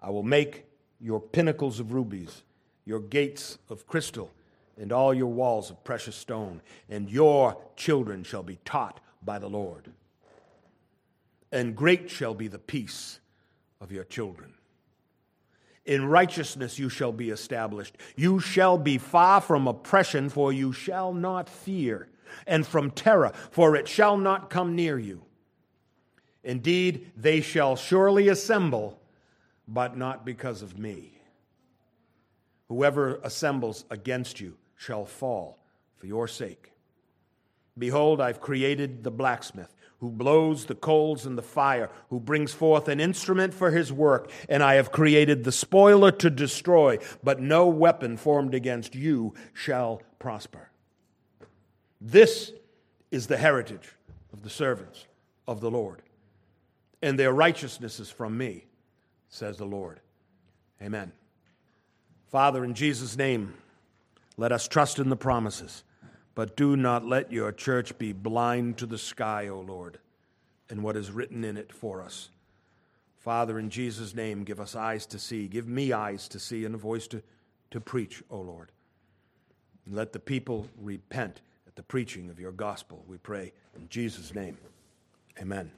I 0.03 0.11
will 0.11 0.23
make 0.23 0.67
your 1.01 1.19
pinnacles 1.19 1.81
of 1.81 1.95
rubies, 1.95 2.43
your 2.85 3.01
gates 3.01 3.57
of 3.71 3.87
crystal, 3.87 4.31
and 4.79 4.93
all 4.93 5.15
your 5.15 5.33
walls 5.33 5.71
of 5.71 5.83
precious 5.83 6.15
stone, 6.15 6.61
and 6.91 7.09
your 7.09 7.57
children 7.75 8.23
shall 8.23 8.43
be 8.43 8.59
taught 8.67 9.01
by 9.23 9.39
the 9.39 9.49
Lord. 9.49 9.91
And 11.51 11.75
great 11.75 12.11
shall 12.11 12.35
be 12.35 12.49
the 12.49 12.59
peace 12.59 13.19
of 13.81 13.91
your 13.91 14.05
children. 14.05 14.53
In 15.87 16.05
righteousness 16.05 16.79
you 16.79 16.91
shall 16.91 17.13
be 17.13 17.31
established. 17.31 17.97
You 18.15 18.41
shall 18.41 18.77
be 18.77 18.99
far 18.99 19.41
from 19.41 19.67
oppression, 19.67 20.29
for 20.29 20.53
you 20.53 20.75
shall 20.75 21.15
not 21.15 21.49
fear 21.49 22.09
and 22.47 22.67
from 22.67 22.91
terror, 22.91 23.33
for 23.51 23.77
it 23.77 23.89
shall 23.89 24.17
not 24.17 24.51
come 24.51 24.75
near 24.75 24.99
you. 24.99 25.23
Indeed, 26.43 27.11
they 27.17 27.41
shall 27.41 27.77
surely 27.77 28.29
assemble, 28.29 29.01
but 29.67 29.97
not 29.97 30.27
because 30.27 30.63
of 30.63 30.79
me. 30.79 31.19
Whoever 32.69 33.17
assembles 33.23 33.85
against 33.91 34.41
you 34.41 34.57
shall 34.77 35.05
fall 35.05 35.59
for 35.97 36.07
your 36.07 36.29
sake. 36.29 36.73
Behold, 37.77 38.21
I've 38.21 38.41
created 38.41 39.03
the 39.03 39.11
blacksmith 39.11 39.75
who 40.05 40.11
blows 40.11 40.67
the 40.67 40.75
coals 40.75 41.25
in 41.25 41.35
the 41.35 41.43
fire, 41.43 41.89
who 42.11 42.21
brings 42.21 42.53
forth 42.53 42.89
an 42.89 43.01
instrument 43.01 43.55
for 43.55 43.71
his 43.71 43.91
work, 43.91 44.31
and 44.51 44.63
I 44.63 44.75
have 44.75 44.93
created 44.93 45.45
the 45.45 45.53
spoiler 45.53 46.11
to 46.13 46.29
destroy, 46.29 46.99
but 47.23 47.41
no 47.41 47.69
weapon 47.69 48.19
formed 48.19 48.55
against 48.55 48.95
you 48.95 49.33
shall 49.55 50.03
prosper. 50.19 50.69
This 52.07 52.53
is 53.11 53.29
the 53.29 53.39
heritage 53.39 53.89
of 54.35 54.43
the 54.43 54.51
servants 54.51 55.07
of 55.49 55.63
the 55.63 55.71
Lord, 55.71 56.03
and 57.01 57.19
their 57.19 57.33
righteousness 57.33 57.99
is 57.99 58.11
from 58.11 58.37
me, 58.37 58.67
says 59.31 59.57
the 59.57 59.65
Lord. 59.65 60.01
Amen. 60.83 61.13
Father, 62.27 62.63
in 62.63 62.75
Jesus' 62.75 63.17
name, 63.17 63.55
let 64.37 64.53
us 64.53 64.69
trust 64.69 64.99
in 64.99 65.09
the 65.09 65.17
promises, 65.17 65.83
but 66.35 66.59
do 66.59 66.77
not 66.77 67.07
let 67.07 67.33
your 67.33 67.53
church 67.53 67.97
be 67.97 68.13
blind 68.13 68.77
to 68.79 68.87
the 68.87 68.99
sky, 68.99 69.49
O 69.49 69.61
Lord, 69.61 69.99
and 70.69 70.83
what 70.83 70.99
is 70.99 71.11
written 71.11 71.43
in 71.43 71.57
it 71.57 71.73
for 71.73 72.03
us. 72.03 72.29
Father, 73.17 73.59
in 73.59 73.71
Jesus' 73.71 74.15
name, 74.15 74.45
give 74.45 74.61
us 74.61 74.77
eyes 74.77 75.07
to 75.07 75.19
see. 75.19 75.49
Give 75.49 75.67
me 75.67 75.95
eyes 75.95 76.29
to 76.29 76.39
see 76.39 76.67
and 76.67 76.75
a 76.75 76.79
voice 76.79 77.07
to, 77.07 77.23
to 77.71 77.81
preach, 77.81 78.23
O 78.29 78.43
Lord. 78.43 78.73
And 79.87 79.95
let 79.95 80.13
the 80.13 80.19
people 80.19 80.69
repent 80.79 81.41
the 81.77 81.83
preaching 81.83 82.31
of 82.31 82.39
your 82.39 82.53
gospel, 82.53 83.05
we 83.09 83.19
pray 83.19 83.53
in 83.77 83.89
Jesus' 83.89 84.35
name. 84.35 84.57
Amen. 85.41 85.71